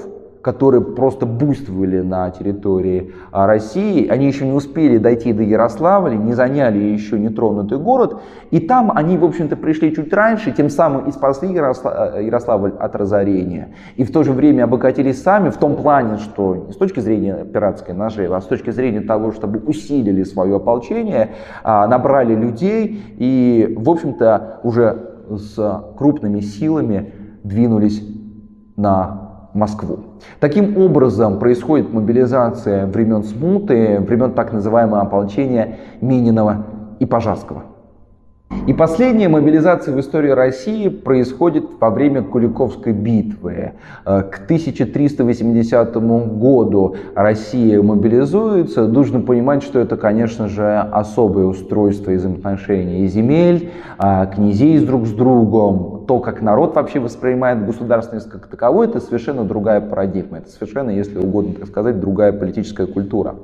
которые 0.42 0.82
просто 0.82 1.24
буйствовали 1.24 2.00
на 2.00 2.30
территории 2.30 3.12
а, 3.30 3.46
России. 3.46 4.08
Они 4.08 4.26
еще 4.26 4.44
не 4.44 4.52
успели 4.52 4.98
дойти 4.98 5.32
до 5.32 5.42
Ярославля, 5.44 6.16
не 6.16 6.34
заняли 6.34 6.78
еще 6.78 7.18
нетронутый 7.18 7.78
город. 7.78 8.20
И 8.50 8.58
там 8.58 8.92
они, 8.94 9.16
в 9.16 9.24
общем-то, 9.24 9.56
пришли 9.56 9.94
чуть 9.94 10.12
раньше, 10.12 10.50
тем 10.50 10.68
самым 10.68 11.06
и 11.08 11.12
спасли 11.12 11.48
э, 11.48 12.22
Ярославль 12.24 12.72
от 12.78 12.96
разорения. 12.96 13.74
И 13.96 14.02
в 14.02 14.12
то 14.12 14.24
же 14.24 14.32
время 14.32 14.64
обогатились 14.64 15.22
сами 15.22 15.50
в 15.50 15.56
том 15.56 15.76
плане, 15.76 16.18
что 16.18 16.68
с 16.72 16.76
точки 16.76 16.98
зрения 16.98 17.44
пиратской 17.44 17.94
наживы, 17.94 18.34
а 18.34 18.40
с 18.40 18.46
точки 18.46 18.70
зрения 18.70 19.00
того, 19.00 19.30
чтобы 19.30 19.60
усилили 19.60 20.24
свое 20.24 20.56
ополчение, 20.56 21.30
а, 21.62 21.86
набрали 21.86 22.34
людей 22.34 23.00
и, 23.16 23.74
в 23.78 23.88
общем-то, 23.88 24.60
уже 24.64 25.12
с 25.30 25.84
крупными 25.96 26.40
силами 26.40 27.12
двинулись 27.44 28.02
на 28.76 29.21
Москву. 29.54 30.00
Таким 30.40 30.78
образом 30.78 31.38
происходит 31.38 31.92
мобилизация 31.92 32.86
времен 32.86 33.22
смуты, 33.22 34.00
времен 34.00 34.32
так 34.32 34.52
называемого 34.52 35.00
ополчения 35.00 35.78
Мининова 36.00 36.66
и 36.98 37.06
Пожарского. 37.06 37.64
И 38.66 38.72
последняя 38.72 39.28
мобилизация 39.28 39.92
в 39.92 39.98
истории 39.98 40.30
России 40.30 40.88
происходит 40.88 41.64
во 41.80 41.90
время 41.90 42.22
Куликовской 42.22 42.92
битвы. 42.92 43.72
Э, 44.04 44.22
к 44.22 44.44
1380 44.44 45.96
году 45.96 46.94
Россия 47.16 47.82
мобилизуется. 47.82 48.86
Нужно 48.86 49.20
понимать, 49.20 49.64
что 49.64 49.80
это, 49.80 49.96
конечно 49.96 50.48
же, 50.48 50.78
особое 50.78 51.46
устройство 51.46 52.12
из 52.12 52.24
отношений 52.24 53.06
земель, 53.08 53.72
а, 53.98 54.26
князей 54.26 54.78
друг 54.78 55.06
с 55.06 55.12
другом, 55.12 56.01
то, 56.12 56.18
как 56.18 56.42
народ 56.42 56.74
вообще 56.74 57.00
воспринимает 57.00 57.64
государственность 57.64 58.28
как 58.28 58.46
таковой, 58.46 58.86
это 58.86 59.00
совершенно 59.00 59.44
другая 59.44 59.80
парадигма. 59.80 60.38
Это 60.38 60.50
совершенно, 60.50 60.90
если 60.90 61.16
угодно 61.16 61.54
так 61.54 61.68
сказать, 61.68 61.98
другая 62.00 62.32
политическая 62.32 62.86
культура. 62.86 63.36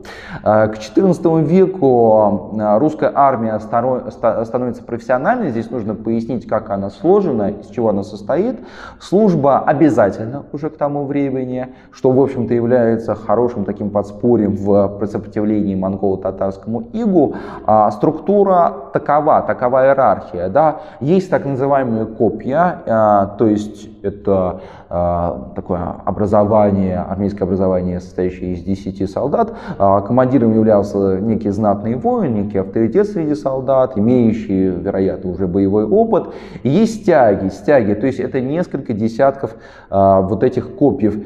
Э, 0.45 0.69
к 0.69 0.75
XIV 0.75 1.45
веку 1.45 2.53
э, 2.61 2.79
русская 2.79 3.11
армия 3.15 3.59
становится 3.59 4.83
профессиональной 4.83 5.09
профессиональной, 5.09 5.51
здесь 5.51 5.71
нужно 5.71 5.95
пояснить, 5.95 6.47
как 6.47 6.69
она 6.69 6.91
сложена, 6.91 7.51
из 7.51 7.69
чего 7.69 7.89
она 7.89 8.03
состоит. 8.03 8.57
Служба 9.01 9.61
обязательно 9.61 10.45
уже 10.53 10.69
к 10.69 10.77
тому 10.77 11.07
времени, 11.07 11.69
что, 11.91 12.11
в 12.11 12.21
общем-то, 12.21 12.53
является 12.53 13.15
хорошим 13.15 13.65
таким 13.65 13.91
подспорьем 13.91 14.57
в 14.57 15.07
сопротивлении 15.07 15.75
монголо-татарскому 15.75 16.89
игу. 16.93 17.35
А, 17.67 17.91
структура 17.91 18.75
такова, 18.93 19.41
такова 19.43 19.87
иерархия. 19.87 20.49
Да? 20.49 20.81
Есть 21.01 21.31
так 21.31 21.47
называемые 21.47 22.05
копья, 22.07 22.58
а, 22.59 23.27
то 23.39 23.47
есть 23.47 23.89
это 24.03 24.61
а, 24.89 25.53
такое 25.55 25.81
образование, 26.05 26.99
армейское 26.99 27.47
образование, 27.47 28.01
состоящее 28.01 28.55
из 28.55 28.63
10 28.63 29.11
солдат. 29.11 29.55
А, 29.79 30.01
командиром 30.01 30.55
являлся 30.55 31.19
некий 31.21 31.51
знатный 31.51 31.95
воин, 31.95 32.35
некий 32.35 32.59
авторитет 32.59 33.09
среди 33.09 33.35
солдат, 33.35 33.97
имеющий, 33.97 34.69
вероятно, 34.69 35.31
уже 35.31 35.47
боевой 35.47 35.85
опыт. 35.85 36.35
И 36.63 36.69
есть 36.69 37.03
стяги, 37.03 37.49
стяги, 37.49 37.95
то 37.95 38.07
есть 38.07 38.21
это 38.21 38.41
несколько 38.41 38.93
десятков 38.93 39.55
вот 39.91 40.43
этих 40.43 40.77
копьев, 40.77 41.17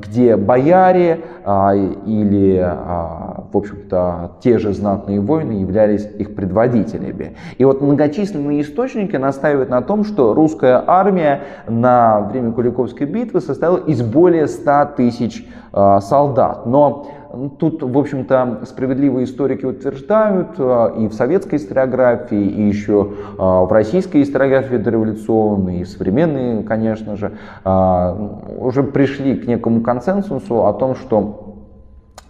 где 0.00 0.36
бояре 0.36 1.20
а, 1.44 1.74
или, 1.74 2.58
а, 2.60 3.44
в 3.52 3.56
общем-то, 3.56 4.32
те 4.40 4.58
же 4.58 4.72
знатные 4.72 5.20
воины 5.20 5.52
являлись 5.52 6.08
их 6.18 6.34
предводителями. 6.34 7.36
И 7.58 7.64
вот 7.64 7.80
многочисленные 7.80 8.62
источники 8.62 9.16
настаивают 9.16 9.70
на 9.70 9.82
том, 9.82 10.04
что 10.04 10.34
русская 10.34 10.82
армия 10.86 11.42
на 11.66 12.20
время 12.20 12.52
Куликовской 12.52 13.06
битвы 13.06 13.40
состояла 13.40 13.78
из 13.78 14.02
более 14.02 14.46
100 14.46 14.92
тысяч 14.96 15.46
а, 15.72 16.00
солдат. 16.00 16.66
Но 16.66 17.06
Тут, 17.58 17.82
в 17.82 17.98
общем-то, 17.98 18.60
справедливые 18.64 19.24
историки 19.24 19.66
утверждают 19.66 20.54
э, 20.56 20.94
и 21.00 21.08
в 21.08 21.12
советской 21.12 21.56
историографии, 21.56 22.40
и 22.40 22.62
еще 22.62 23.12
э, 23.12 23.36
в 23.38 23.70
российской 23.70 24.22
историографии 24.22 24.76
дореволюционной, 24.76 25.80
и 25.80 25.84
современные, 25.84 26.62
конечно 26.62 27.16
же, 27.16 27.36
э, 27.64 28.28
уже 28.58 28.82
пришли 28.82 29.36
к 29.36 29.46
некому 29.46 29.82
консенсусу 29.82 30.66
о 30.66 30.72
том, 30.72 30.94
что 30.94 31.47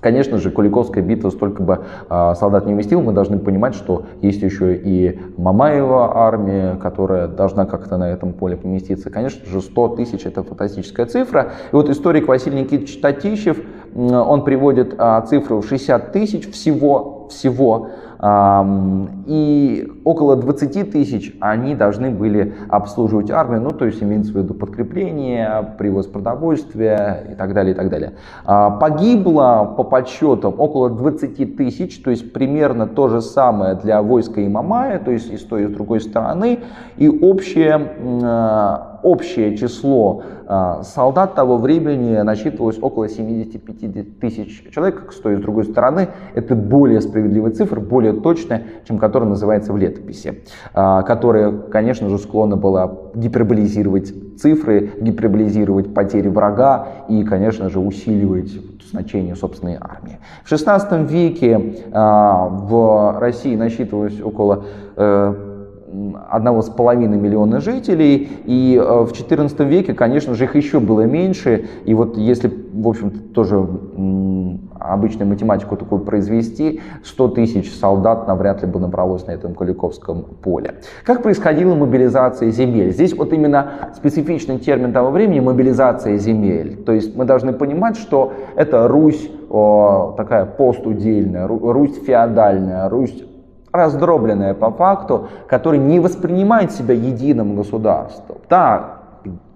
Конечно 0.01 0.39
же, 0.39 0.51
Куликовская 0.51 1.03
битва 1.03 1.31
столько 1.31 1.63
бы 1.63 1.85
э, 2.09 2.35
солдат 2.37 2.67
не 2.67 2.75
вместила. 2.75 3.01
Мы 3.01 3.13
должны 3.13 3.39
понимать, 3.39 3.75
что 3.75 4.05
есть 4.23 4.43
еще 4.43 4.77
и 4.77 5.19
Мамаева 5.37 6.17
армия, 6.17 6.77
которая 6.77 7.27
должна 7.27 7.67
как-то 7.67 7.97
на 7.97 8.09
этом 8.09 8.33
поле 8.33 8.57
поместиться. 8.57 9.11
Конечно 9.11 9.45
же, 9.47 9.61
100 9.61 9.89
тысяч 9.97 10.25
это 10.25 10.45
фантастическая 10.45 11.07
цифра. 11.07 11.53
И 11.73 11.75
вот 11.75 11.91
историк 11.91 12.29
Василий 12.29 12.61
Никитич 12.61 13.01
Татищев, 13.01 13.61
он 13.95 14.45
приводит 14.45 14.95
э, 14.97 15.23
цифру 15.29 15.63
60 15.63 16.13
тысяч 16.13 16.49
всего, 16.49 17.27
всего 17.31 17.89
и 18.21 19.93
около 20.05 20.37
20 20.37 20.91
тысяч 20.91 21.37
они 21.41 21.77
должны 21.77 22.11
были 22.11 22.55
обслуживать 22.69 23.31
армию, 23.31 23.61
ну 23.61 23.71
то 23.71 23.85
есть 23.85 24.03
имеется 24.03 24.33
в 24.33 24.37
виду 24.37 24.55
подкрепление, 24.55 25.75
привоз 25.79 26.07
продовольствия 26.07 27.29
и 27.31 27.35
так 27.37 27.55
далее, 27.55 27.75
и 27.75 27.77
так 27.77 27.91
далее. 27.91 28.15
А, 28.45 28.71
погибло 28.71 29.75
по 29.77 29.85
подсчетам 29.85 30.55
около 30.59 30.91
20 30.91 31.57
тысяч, 31.57 32.03
то 32.03 32.11
есть 32.11 32.33
примерно 32.33 32.89
то 32.89 33.09
же 33.09 33.21
самое 33.21 33.77
для 33.77 34.03
войска 34.03 34.45
Имамая, 34.45 34.99
то 34.99 35.13
есть 35.13 35.31
и 35.31 35.37
с 35.37 35.45
той, 35.45 35.65
и 35.65 35.67
с 35.67 35.71
другой 35.71 36.01
стороны, 36.01 36.61
и 36.97 37.09
общее 37.09 37.93
общее 39.03 39.57
число 39.57 40.23
а, 40.47 40.83
солдат 40.83 41.35
того 41.35 41.59
времени 41.59 42.17
насчитывалось 42.17 42.79
около 42.81 43.09
75 43.09 44.19
тысяч 44.19 44.71
человек, 44.73 45.13
с 45.13 45.21
той 45.21 45.35
и 45.35 45.37
с 45.37 45.41
другой 45.41 45.65
стороны. 45.65 46.09
Это 46.35 46.55
более 46.55 47.01
справедливая 47.01 47.53
цифра, 47.53 47.81
более 47.81 48.15
точная, 48.15 48.63
чем 48.87 48.99
которая 48.99 49.29
называется 49.29 49.73
в 49.73 49.77
летописи, 49.77 50.43
а, 50.73 51.03
которая, 51.03 51.53
конечно 51.53 52.09
же, 52.09 52.19
склонна 52.19 52.57
была 52.57 52.99
гиперболизировать 53.15 54.13
цифры, 54.39 54.93
гиперболизировать 55.01 55.93
потери 55.93 56.29
врага 56.29 56.89
и, 57.09 57.25
конечно 57.25 57.69
же, 57.69 57.81
усиливать 57.81 58.53
значение 58.91 59.37
собственной 59.37 59.77
армии. 59.79 60.19
В 60.45 60.53
XVI 60.53 61.07
веке 61.07 61.83
а, 61.93 62.49
в 62.49 63.19
России 63.19 63.55
насчитывалось 63.55 64.21
около 64.21 64.65
э, 65.91 66.13
одного 66.31 66.63
с 66.63 66.69
половиной 66.69 67.19
миллиона 67.19 67.61
жителей, 67.61 68.29
и 68.45 68.77
э, 68.77 69.05
в 69.05 69.13
XIV 69.13 69.69
веке, 69.69 69.95
конечно 69.95 70.35
же, 70.35 70.45
их 70.45 70.55
еще 70.55 70.81
было 70.81 71.03
меньше, 71.03 71.67
и 71.85 71.95
вот 71.95 72.17
если, 72.17 72.53
в 72.73 72.89
общем-то, 72.89 73.19
тоже 73.35 73.67
обычную 74.81 75.29
математику 75.29 75.77
такую 75.77 76.03
произвести, 76.03 76.81
100 77.05 77.29
тысяч 77.29 77.75
солдат 77.75 78.27
навряд 78.27 78.63
ли 78.63 78.69
бы 78.69 78.81
набралось 78.81 79.27
на 79.27 79.33
этом 79.33 79.55
Куликовском 79.55 80.25
поле. 80.43 80.77
Как 81.05 81.23
происходила 81.23 81.75
мобилизация 81.75 82.51
земель? 82.51 82.93
Здесь 82.93 83.15
вот 83.15 83.33
именно 83.33 83.91
специфичный 83.97 84.59
термин 84.59 84.93
того 84.93 85.11
времени– 85.11 85.41
мобилизация 85.49 86.17
земель. 86.19 86.77
То 86.77 86.93
есть 86.93 87.17
мы 87.17 87.25
должны 87.25 87.53
понимать, 87.53 87.97
что 87.97 88.33
это 88.57 88.89
Русь 88.89 89.31
такая 89.49 90.45
постудельная, 90.45 91.47
Русь 91.47 91.99
феодальная, 92.07 92.89
Русь 92.89 93.25
раздробленное 93.73 94.55
по 94.55 94.71
факту, 94.71 95.29
который 95.47 95.79
не 95.79 96.01
воспринимает 96.01 96.73
себя 96.73 96.95
единым 96.95 97.57
государством. 97.57 98.39
Да, 98.49 98.99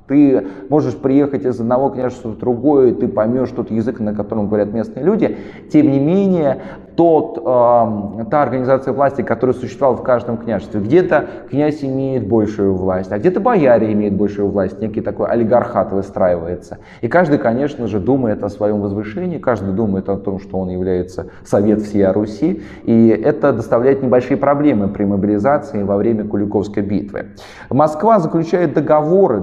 ты 0.07 0.47
можешь 0.69 0.97
приехать 0.97 1.45
из 1.45 1.61
одного 1.61 1.89
княжества 1.91 2.29
в 2.29 2.39
другое, 2.39 2.95
ты 2.95 3.09
поймешь 3.09 3.51
тот 3.51 3.71
язык, 3.71 4.01
на 4.01 4.15
котором 4.15 4.49
говорят 4.49 4.73
местные 4.73 5.05
люди. 5.05 5.39
Тем 5.73 5.91
не 5.91 6.01
менее, 6.01 6.61
тот, 6.97 7.38
э, 7.38 8.24
та 8.30 8.43
организация 8.43 8.93
власти, 8.93 9.22
которая 9.22 9.55
существовала 9.55 9.97
в 9.97 10.03
каждом 10.03 10.36
княжестве. 10.36 10.80
Где-то 10.80 11.26
князь 11.51 11.82
имеет 11.82 12.26
большую 12.26 12.74
власть, 12.74 13.12
а 13.12 13.18
где-то 13.18 13.40
бояре 13.40 13.93
имеют 13.93 14.14
большую 14.14 14.49
власть, 14.49 14.80
некий 14.80 15.01
такой 15.01 15.28
олигархат 15.28 15.93
выстраивается. 15.93 16.78
И 17.01 17.09
каждый, 17.09 17.38
конечно 17.38 17.86
же, 17.86 18.01
думает 18.01 18.43
о 18.43 18.49
своем 18.49 18.80
возвышении, 18.80 19.38
каждый 19.38 19.72
думает 19.72 20.09
о 20.09 20.16
том, 20.16 20.38
что 20.38 20.59
он 20.59 20.70
является 20.70 21.26
совет 21.45 21.82
всей 21.82 22.07
Руси, 22.07 22.62
и 22.84 23.09
это 23.09 23.53
доставляет 23.53 24.03
небольшие 24.03 24.36
проблемы 24.36 24.88
при 24.88 25.05
мобилизации 25.05 25.82
во 25.82 25.97
время 25.97 26.24
Куликовской 26.24 26.82
битвы. 26.82 27.26
Москва 27.70 28.18
заключает 28.18 28.74
договоры 28.74 29.43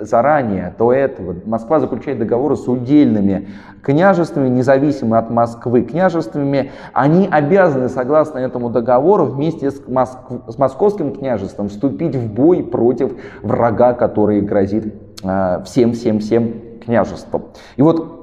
заранее, 0.00 0.74
до 0.78 0.92
этого. 0.92 1.36
Москва 1.44 1.80
заключает 1.80 2.18
договоры 2.18 2.56
с 2.56 2.68
удельными 2.68 3.48
княжествами, 3.82 4.48
независимо 4.48 5.18
от 5.18 5.30
Москвы, 5.30 5.82
княжествами, 5.82 6.65
они 6.92 7.28
обязаны, 7.30 7.88
согласно 7.88 8.38
этому 8.38 8.70
договору, 8.70 9.24
вместе 9.24 9.70
с, 9.70 9.80
Моск... 9.86 10.18
с 10.48 10.58
московским 10.58 11.12
княжеством 11.14 11.68
вступить 11.68 12.14
в 12.14 12.32
бой 12.32 12.62
против 12.62 13.12
врага, 13.42 13.92
который 13.92 14.40
грозит 14.40 14.94
всем-всем-всем 15.22 16.44
э, 16.44 16.84
княжествам. 16.84 17.44
И 17.76 17.82
вот 17.82 18.16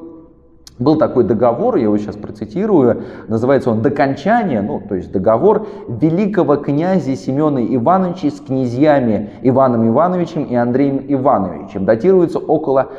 был 0.80 0.98
такой 0.98 1.24
договор, 1.24 1.76
я 1.76 1.84
его 1.84 1.98
сейчас 1.98 2.16
процитирую, 2.16 3.04
называется 3.28 3.70
он 3.70 3.82
«Докончание», 3.82 4.62
ну, 4.62 4.82
то 4.82 4.96
есть 4.96 5.12
договор 5.12 5.68
великого 5.88 6.56
князя 6.56 7.16
Семена 7.16 7.64
Ивановича 7.64 8.30
с 8.30 8.40
князьями 8.40 9.32
Иваном 9.44 9.88
Ивановичем 9.88 10.46
и 10.46 10.56
Андреем 10.56 11.04
Ивановичем. 11.08 11.86
Датируется 11.86 12.40
около 12.40 12.90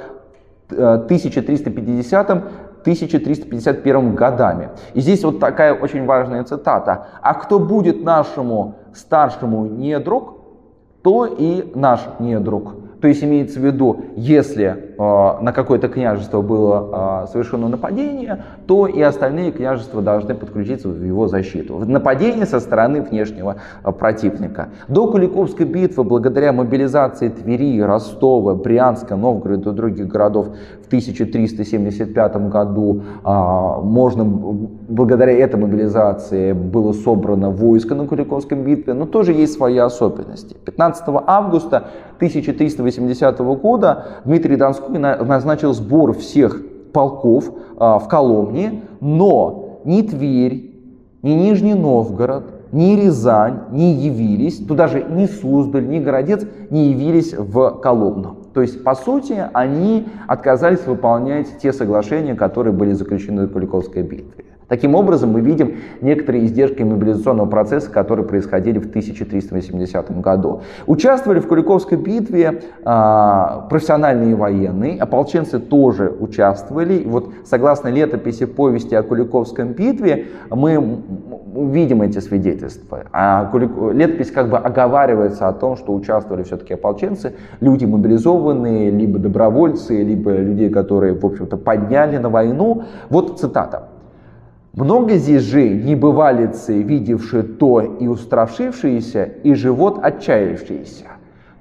1350-1351 2.84 4.14
годами. 4.14 4.70
И 4.94 5.00
здесь 5.00 5.24
вот 5.24 5.40
такая 5.40 5.74
очень 5.74 6.04
важная 6.06 6.44
цитата. 6.44 7.06
«А 7.22 7.34
кто 7.34 7.58
будет 7.58 8.02
нашему 8.04 8.76
старшему 8.94 9.66
не 9.66 9.98
друг, 9.98 10.34
то 11.02 11.26
и 11.26 11.70
наш 11.74 12.00
не 12.18 12.38
друг». 12.38 12.74
То 13.04 13.08
есть 13.08 13.22
имеется 13.22 13.60
в 13.60 13.62
виду, 13.62 14.00
если 14.16 14.64
э, 14.64 15.42
на 15.42 15.52
какое-то 15.52 15.88
княжество 15.88 16.40
было 16.40 17.24
э, 17.24 17.32
совершено 17.32 17.68
нападение, 17.68 18.44
то 18.66 18.86
и 18.86 18.98
остальные 19.02 19.52
княжества 19.52 20.00
должны 20.00 20.34
подключиться 20.34 20.88
в 20.88 21.04
его 21.04 21.28
защиту. 21.28 21.84
Нападение 21.84 22.46
со 22.46 22.60
стороны 22.60 23.02
внешнего 23.02 23.56
э, 23.84 23.92
противника. 23.92 24.70
До 24.88 25.06
Куликовской 25.06 25.66
битвы, 25.66 26.02
благодаря 26.02 26.54
мобилизации 26.54 27.28
Твери, 27.28 27.78
Ростова, 27.82 28.54
Брянска, 28.54 29.16
Новгорода 29.16 29.68
и 29.68 29.74
других 29.74 30.08
городов 30.08 30.56
1375 30.98 32.48
году 32.48 33.02
а, 33.24 33.80
можно, 33.80 34.24
благодаря 34.24 35.32
этой 35.32 35.60
мобилизации 35.60 36.52
было 36.52 36.92
собрано 36.92 37.50
войско 37.50 37.94
на 37.94 38.06
Куликовской 38.06 38.56
битве, 38.56 38.94
но 38.94 39.06
тоже 39.06 39.32
есть 39.32 39.54
свои 39.54 39.78
особенности. 39.78 40.54
15 40.64 41.04
августа 41.26 41.88
1380 42.16 43.38
года 43.60 44.06
Дмитрий 44.24 44.56
Донской 44.56 44.98
назначил 44.98 45.72
сбор 45.74 46.12
всех 46.12 46.62
полков 46.92 47.50
а, 47.76 47.98
в 47.98 48.08
Коломне, 48.08 48.82
но 49.00 49.80
ни 49.84 50.02
Тверь, 50.02 50.74
ни 51.22 51.32
Нижний 51.32 51.74
Новгород, 51.74 52.44
ни 52.70 52.94
Рязань 52.94 53.62
не 53.70 53.94
явились, 53.94 54.58
туда 54.58 54.86
же 54.86 55.02
ни 55.02 55.26
Суздаль, 55.26 55.88
ни 55.88 55.98
Городец 55.98 56.46
не 56.70 56.90
явились 56.90 57.34
в 57.36 57.80
Коломну. 57.80 58.43
То 58.54 58.62
есть, 58.62 58.84
по 58.84 58.94
сути, 58.94 59.36
они 59.52 60.06
отказались 60.28 60.86
выполнять 60.86 61.58
те 61.58 61.72
соглашения, 61.72 62.36
которые 62.36 62.72
были 62.72 62.92
заключены 62.92 63.46
в 63.46 63.52
Куликовской 63.52 64.04
битве. 64.04 64.43
Таким 64.68 64.94
образом, 64.94 65.30
мы 65.30 65.40
видим 65.40 65.76
некоторые 66.00 66.46
издержки 66.46 66.82
мобилизационного 66.82 67.48
процесса, 67.48 67.90
которые 67.90 68.26
происходили 68.26 68.78
в 68.78 68.86
1380 68.86 70.20
году. 70.20 70.62
Участвовали 70.86 71.40
в 71.40 71.48
Куликовской 71.48 71.98
битве 71.98 72.62
а, 72.84 73.66
профессиональные 73.68 74.34
военные, 74.34 74.98
ополченцы 74.98 75.58
тоже 75.58 76.14
участвовали. 76.18 76.94
И 76.94 77.06
вот 77.06 77.32
согласно 77.44 77.88
летописи 77.88 78.46
повести 78.46 78.94
о 78.94 79.02
Куликовской 79.02 79.66
битве, 79.66 80.26
мы 80.50 81.02
видим 81.54 82.02
эти 82.02 82.18
свидетельства. 82.18 83.04
А 83.12 83.50
летопись 83.92 84.30
как 84.30 84.50
бы 84.50 84.58
оговаривается 84.58 85.48
о 85.48 85.52
том, 85.52 85.76
что 85.76 85.94
участвовали 85.94 86.42
все-таки 86.42 86.74
ополченцы, 86.74 87.34
люди 87.60 87.84
мобилизованные, 87.84 88.90
либо 88.90 89.18
добровольцы, 89.18 90.02
либо 90.02 90.32
люди, 90.32 90.68
которые, 90.68 91.14
в 91.14 91.24
общем-то, 91.24 91.56
подняли 91.56 92.16
на 92.16 92.28
войну. 92.28 92.84
Вот 93.10 93.38
цитата. 93.38 93.88
Много 94.76 95.18
же 95.18 95.68
небывалицы, 95.68 96.82
видевшие 96.82 97.44
то 97.44 97.80
и 97.80 98.08
устравшившиеся, 98.08 99.24
и 99.44 99.54
живот 99.54 100.00
отчаявшиеся. 100.02 101.04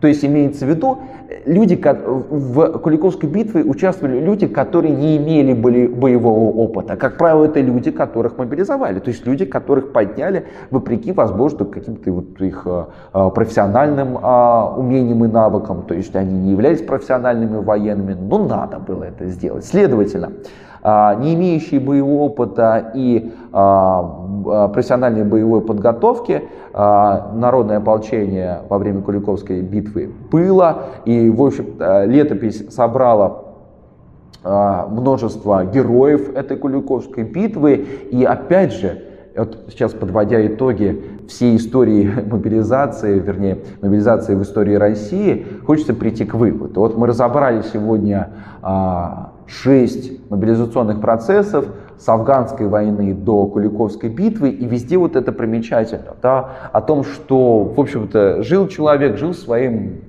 То 0.04 0.08
есть 0.08 0.26
имеется 0.26 0.66
в 0.66 0.70
виду, 0.70 0.98
люди, 1.46 1.76
в 1.76 2.80
Куликовской 2.80 3.30
битве 3.30 3.64
участвовали 3.64 4.20
люди, 4.20 4.48
которые 4.48 4.94
не 4.94 5.16
имели 5.16 5.54
боевого 5.54 6.52
опыта. 6.52 6.98
Как 6.98 7.18
правило, 7.18 7.46
это 7.46 7.62
люди, 7.62 7.90
которых 7.90 8.38
мобилизовали. 8.38 9.00
То 9.00 9.12
есть 9.12 9.26
люди, 9.26 9.46
которых 9.46 9.94
подняли 9.94 10.48
вопреки, 10.72 11.14
возможно, 11.14 11.64
каким-то 11.66 12.12
вот 12.12 12.42
их 12.42 12.64
а, 12.66 12.90
а, 13.14 13.30
профессиональным 13.30 14.18
а, 14.22 14.76
умениям 14.76 15.24
и 15.24 15.30
навыкам. 15.30 15.84
То 15.84 15.94
есть 15.94 16.14
они 16.18 16.38
не 16.38 16.52
являлись 16.52 16.82
профессиональными 16.82 17.64
военными, 17.64 18.14
но 18.14 18.46
надо 18.46 18.80
было 18.80 19.06
это 19.06 19.28
сделать. 19.28 19.64
Следовательно, 19.64 20.34
не 20.84 21.36
имеющие 21.36 21.80
боевого 21.80 22.24
опыта 22.24 22.92
и 22.94 23.32
а, 23.54 24.26
а, 24.46 24.68
профессиональной 24.68 25.24
боевой 25.24 25.62
подготовки 25.62 26.44
народное 26.74 27.78
ополчение 27.78 28.62
во 28.68 28.80
время 28.80 29.02
Куликовской 29.02 29.62
битвы 29.62 30.12
было, 30.32 30.86
и, 31.06 31.30
в 31.30 31.44
общем 31.44 31.68
летопись 32.10 32.74
собрала 32.74 33.44
множество 34.44 35.64
героев 35.66 36.36
этой 36.36 36.58
Куликовской 36.58 37.24
битвы, 37.24 37.86
и 38.10 38.24
опять 38.24 38.74
же, 38.74 39.04
вот 39.36 39.66
сейчас 39.70 39.94
подводя 39.94 40.46
итоги 40.46 41.02
всей 41.28 41.58
истории 41.58 42.12
мобилизации, 42.32 43.20
вернее, 43.20 43.60
мобилизации 43.82 44.36
в 44.36 44.42
истории 44.42 44.76
России, 44.76 45.46
хочется 45.66 45.94
прийти 45.94 46.26
к 46.26 46.34
выводу. 46.34 46.80
Вот 46.80 46.98
мы 46.98 47.08
разобрали 47.08 47.62
сегодня 47.72 48.30
шесть 49.48 50.30
мобилизационных 50.30 51.02
процессов 51.02 51.66
с 51.98 52.10
афганской 52.10 52.68
войны 52.68 53.14
до 53.14 53.46
Куликовской 53.46 54.10
битвы, 54.10 54.50
и 54.50 54.66
везде 54.66 54.98
вот 54.98 55.16
это 55.16 55.32
примечательно, 55.32 56.16
да, 56.22 56.50
о 56.72 56.82
том, 56.82 57.04
что, 57.04 57.64
в 57.64 57.80
общем-то, 57.80 58.44
жил 58.44 58.68
человек, 58.68 59.18
жил 59.18 59.34
своим 59.34 60.02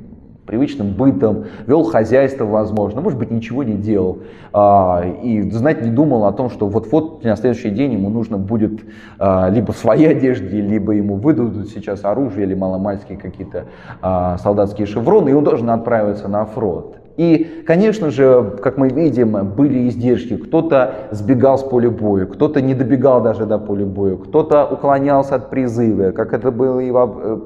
привычным 0.47 0.93
бытом, 0.93 1.45
вел 1.67 1.85
хозяйство, 1.85 2.45
возможно, 2.45 3.01
может 3.01 3.19
быть, 3.19 3.31
ничего 3.31 3.63
не 3.63 3.75
делал, 3.75 4.19
а, 4.53 5.05
и 5.23 5.43
знать 5.51 5.83
не 5.83 5.91
думал 5.91 6.27
о 6.27 6.33
том, 6.33 6.51
что 6.51 6.67
вот-вот 6.67 7.25
на 7.25 7.37
следующий 7.37 7.71
день 7.71 7.95
ему 7.95 8.11
нужно 8.11 8.37
будет 8.37 8.83
а, 9.19 9.49
либо 9.49 9.73
в 9.73 9.77
своей 9.77 10.09
одежде, 10.09 10.61
либо 10.61 10.93
ему 10.93 11.17
выдадут 11.17 11.69
сейчас 11.69 12.05
оружие 12.05 12.47
или 12.47 12.55
маломальские 12.55 13.19
какие-то 13.19 13.67
а, 14.03 14.39
солдатские 14.39 14.87
шевроны, 14.87 15.31
и 15.31 15.33
он 15.33 15.45
должен 15.45 15.71
отправиться 15.71 16.29
на 16.29 16.45
фронт. 16.45 16.97
И, 17.17 17.63
конечно 17.65 18.11
же, 18.11 18.59
как 18.61 18.77
мы 18.77 18.89
видим, 18.89 19.53
были 19.55 19.89
издержки. 19.89 20.37
Кто-то 20.37 20.95
сбегал 21.13 21.59
с 21.59 21.63
поля 21.63 21.91
боя, 21.91 22.27
кто-то 22.27 22.61
не 22.61 22.75
добегал 22.75 23.23
даже 23.23 23.47
до 23.47 23.59
поля 23.59 23.87
боя, 23.87 24.17
кто-то 24.17 24.67
уклонялся 24.67 25.37
от 25.37 25.51
призыва, 25.51 26.11
как 26.11 26.33
это 26.33 26.51
было 26.51 26.81
и 26.81 26.91
в 26.91 27.21
э, 27.23 27.39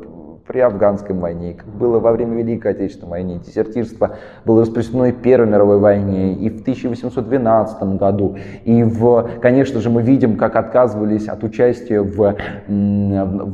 при 0.48 0.60
афганской 0.60 1.14
войне, 1.14 1.54
как 1.54 1.66
было 1.66 2.00
во 2.00 2.10
время 2.10 2.38
Великой 2.38 2.72
Отечественной 2.72 3.10
войны. 3.10 3.40
Дезертирство 3.46 4.16
было 4.46 4.62
распространено 4.62 5.10
и 5.10 5.12
в 5.12 5.20
Первой 5.20 5.46
мировой 5.46 5.78
войне, 5.78 6.32
и 6.32 6.48
в 6.48 6.62
1812 6.62 7.82
году. 7.98 8.36
И, 8.64 8.82
в, 8.82 9.28
конечно 9.42 9.80
же, 9.80 9.90
мы 9.90 10.00
видим, 10.00 10.36
как 10.36 10.56
отказывались 10.56 11.28
от 11.28 11.44
участия 11.44 12.00
в, 12.00 12.34
в, 12.66 13.52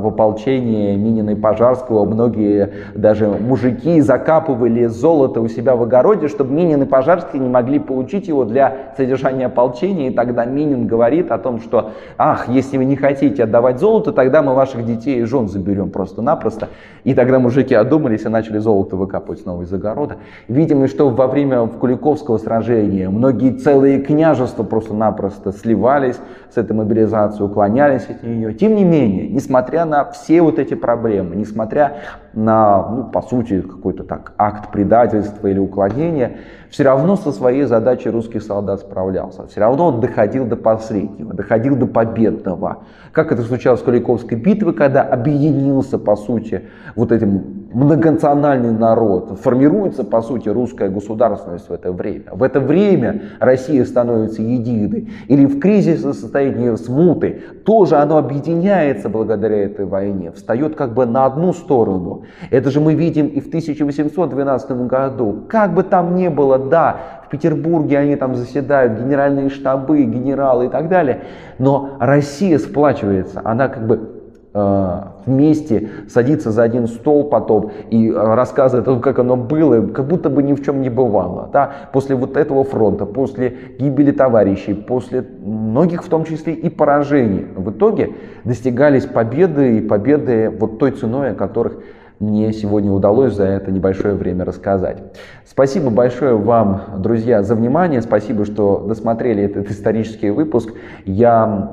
в 0.00 0.06
ополчении 0.06 0.96
Минина 0.96 1.30
и 1.30 1.34
Пожарского. 1.36 2.04
Многие 2.04 2.72
даже 2.94 3.28
мужики 3.28 4.00
закапывали 4.00 4.86
золото 4.86 5.40
у 5.40 5.48
себя 5.48 5.76
в 5.76 5.82
огороде, 5.82 6.26
чтобы 6.26 6.52
Минин 6.52 6.82
и 6.82 6.86
Пожарский 6.86 7.38
не 7.38 7.48
могли 7.48 7.78
получить 7.78 8.26
его 8.26 8.44
для 8.44 8.92
содержания 8.96 9.46
ополчения. 9.46 10.08
И 10.08 10.12
тогда 10.12 10.44
Минин 10.44 10.88
говорит 10.88 11.30
о 11.30 11.38
том, 11.38 11.60
что, 11.60 11.92
ах, 12.18 12.48
если 12.48 12.78
вы 12.78 12.84
не 12.84 12.96
хотите 12.96 13.44
отдавать 13.44 13.78
золото, 13.78 14.10
тогда 14.10 14.42
мы 14.42 14.54
ваших 14.54 14.84
детей 14.84 15.20
и 15.20 15.24
жен 15.24 15.46
заберем 15.46 15.90
просто 15.90 16.20
просто-напросто. 16.36 16.68
И 17.04 17.14
тогда 17.14 17.38
мужики 17.38 17.74
одумались 17.74 18.24
и 18.24 18.28
начали 18.28 18.58
золото 18.58 18.96
выкапывать 18.96 19.40
снова 19.40 19.62
из 19.62 19.72
огорода. 19.72 20.16
Видимо, 20.48 20.86
что 20.86 21.10
во 21.10 21.26
время 21.26 21.66
Куликовского 21.66 22.38
сражения 22.38 23.08
многие 23.08 23.52
целые 23.52 24.00
княжества 24.00 24.62
просто-напросто 24.62 25.52
сливались 25.52 26.20
с 26.52 26.56
этой 26.56 26.72
мобилизацией, 26.72 27.46
уклонялись 27.46 28.08
от 28.08 28.22
нее. 28.22 28.54
Тем 28.54 28.74
не 28.74 28.84
менее, 28.84 29.28
несмотря 29.28 29.84
на 29.84 30.04
все 30.10 30.42
вот 30.42 30.58
эти 30.58 30.74
проблемы, 30.74 31.34
несмотря 31.34 31.96
на, 32.34 32.88
ну, 32.88 33.04
по 33.04 33.22
сути, 33.22 33.60
какой-то 33.62 34.04
так 34.04 34.32
акт 34.38 34.70
предательства 34.70 35.48
или 35.48 35.58
уклонения, 35.58 36.38
все 36.72 36.84
равно 36.84 37.16
со 37.16 37.32
своей 37.32 37.64
задачей 37.64 38.08
русский 38.08 38.40
солдат 38.40 38.80
справлялся. 38.80 39.46
Все 39.46 39.60
равно 39.60 39.88
он 39.88 40.00
доходил 40.00 40.46
до 40.46 40.56
последнего, 40.56 41.34
доходил 41.34 41.76
до 41.76 41.86
победного. 41.86 42.84
Как 43.12 43.30
это 43.30 43.42
случалось 43.42 43.82
в 43.82 43.84
Куликовской 43.84 44.38
битве, 44.38 44.72
когда 44.72 45.02
объединился, 45.02 45.98
по 45.98 46.16
сути, 46.16 46.62
вот 46.96 47.12
этим 47.12 47.68
многонациональный 47.74 48.72
народ, 48.72 49.38
формируется, 49.42 50.02
по 50.02 50.22
сути, 50.22 50.48
русская 50.48 50.88
государственность 50.88 51.68
в 51.68 51.72
это 51.72 51.92
время. 51.92 52.32
В 52.32 52.42
это 52.42 52.58
время 52.58 53.22
Россия 53.38 53.84
становится 53.84 54.40
единой. 54.40 55.10
Или 55.28 55.44
в 55.44 55.58
кризисе 55.58 56.14
состоянии 56.14 56.74
смуты 56.76 57.42
тоже 57.66 57.96
оно 57.96 58.16
объединяется 58.16 59.10
благодаря 59.10 59.64
этой 59.64 59.84
войне, 59.84 60.32
встает 60.32 60.74
как 60.74 60.94
бы 60.94 61.04
на 61.04 61.26
одну 61.26 61.52
сторону. 61.52 62.22
Это 62.50 62.70
же 62.70 62.80
мы 62.80 62.94
видим 62.94 63.26
и 63.26 63.40
в 63.40 63.48
1812 63.48 64.70
году. 64.86 65.44
Как 65.48 65.74
бы 65.74 65.82
там 65.82 66.14
ни 66.14 66.28
было, 66.28 66.61
да, 66.68 66.96
в 67.26 67.30
Петербурге 67.30 67.98
они 67.98 68.16
там 68.16 68.34
заседают, 68.34 68.98
генеральные 68.98 69.50
штабы, 69.50 70.02
генералы 70.02 70.66
и 70.66 70.68
так 70.68 70.88
далее, 70.88 71.22
но 71.58 71.96
Россия 71.98 72.58
сплачивается, 72.58 73.40
она 73.44 73.68
как 73.68 73.86
бы 73.86 74.22
э, 74.54 75.00
вместе 75.26 75.88
садится 76.08 76.50
за 76.50 76.62
один 76.62 76.86
стол 76.86 77.24
потом 77.24 77.70
и 77.90 78.10
рассказывает 78.12 79.02
как 79.02 79.18
оно 79.18 79.36
было, 79.36 79.86
как 79.86 80.06
будто 80.06 80.30
бы 80.30 80.42
ни 80.42 80.52
в 80.52 80.64
чем 80.64 80.82
не 80.82 80.90
бывало. 80.90 81.48
Да? 81.52 81.72
После 81.92 82.16
вот 82.16 82.36
этого 82.36 82.64
фронта, 82.64 83.06
после 83.06 83.56
гибели 83.78 84.10
товарищей, 84.10 84.74
после 84.74 85.24
многих 85.42 86.04
в 86.04 86.08
том 86.08 86.24
числе 86.24 86.52
и 86.52 86.68
поражений, 86.68 87.46
в 87.54 87.70
итоге 87.70 88.14
достигались 88.44 89.06
победы 89.06 89.78
и 89.78 89.80
победы 89.80 90.50
вот 90.50 90.78
той 90.78 90.92
ценой, 90.92 91.30
о 91.30 91.34
которых 91.34 91.78
мне 92.22 92.52
сегодня 92.52 92.92
удалось 92.92 93.34
за 93.34 93.44
это 93.44 93.72
небольшое 93.72 94.14
время 94.14 94.44
рассказать. 94.44 95.02
Спасибо 95.44 95.90
большое 95.90 96.36
вам, 96.36 96.82
друзья, 96.98 97.42
за 97.42 97.56
внимание. 97.56 98.00
Спасибо, 98.00 98.44
что 98.44 98.84
досмотрели 98.86 99.42
этот 99.42 99.68
исторический 99.70 100.30
выпуск. 100.30 100.72
Я 101.04 101.72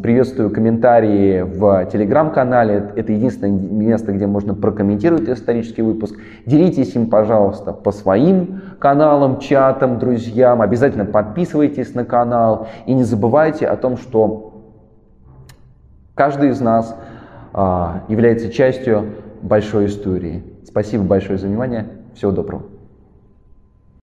приветствую 0.00 0.50
комментарии 0.50 1.42
в 1.42 1.86
телеграм-канале. 1.92 2.92
Это 2.94 3.12
единственное 3.12 3.50
место, 3.50 4.12
где 4.12 4.28
можно 4.28 4.54
прокомментировать 4.54 5.28
исторический 5.28 5.82
выпуск. 5.82 6.14
Делитесь 6.46 6.94
им, 6.94 7.10
пожалуйста, 7.10 7.72
по 7.72 7.90
своим 7.90 8.62
каналам, 8.78 9.40
чатам, 9.40 9.98
друзьям. 9.98 10.62
Обязательно 10.62 11.06
подписывайтесь 11.06 11.94
на 11.94 12.04
канал. 12.04 12.68
И 12.86 12.94
не 12.94 13.02
забывайте 13.02 13.66
о 13.66 13.76
том, 13.76 13.96
что 13.96 14.62
каждый 16.14 16.50
из 16.50 16.60
нас 16.60 16.96
а, 17.52 18.04
является 18.08 18.52
частью 18.52 19.06
большой 19.42 19.86
истории. 19.86 20.42
Спасибо 20.64 21.04
большое 21.04 21.38
за 21.38 21.46
внимание. 21.46 21.86
Всего 22.14 22.32
доброго. 22.32 22.77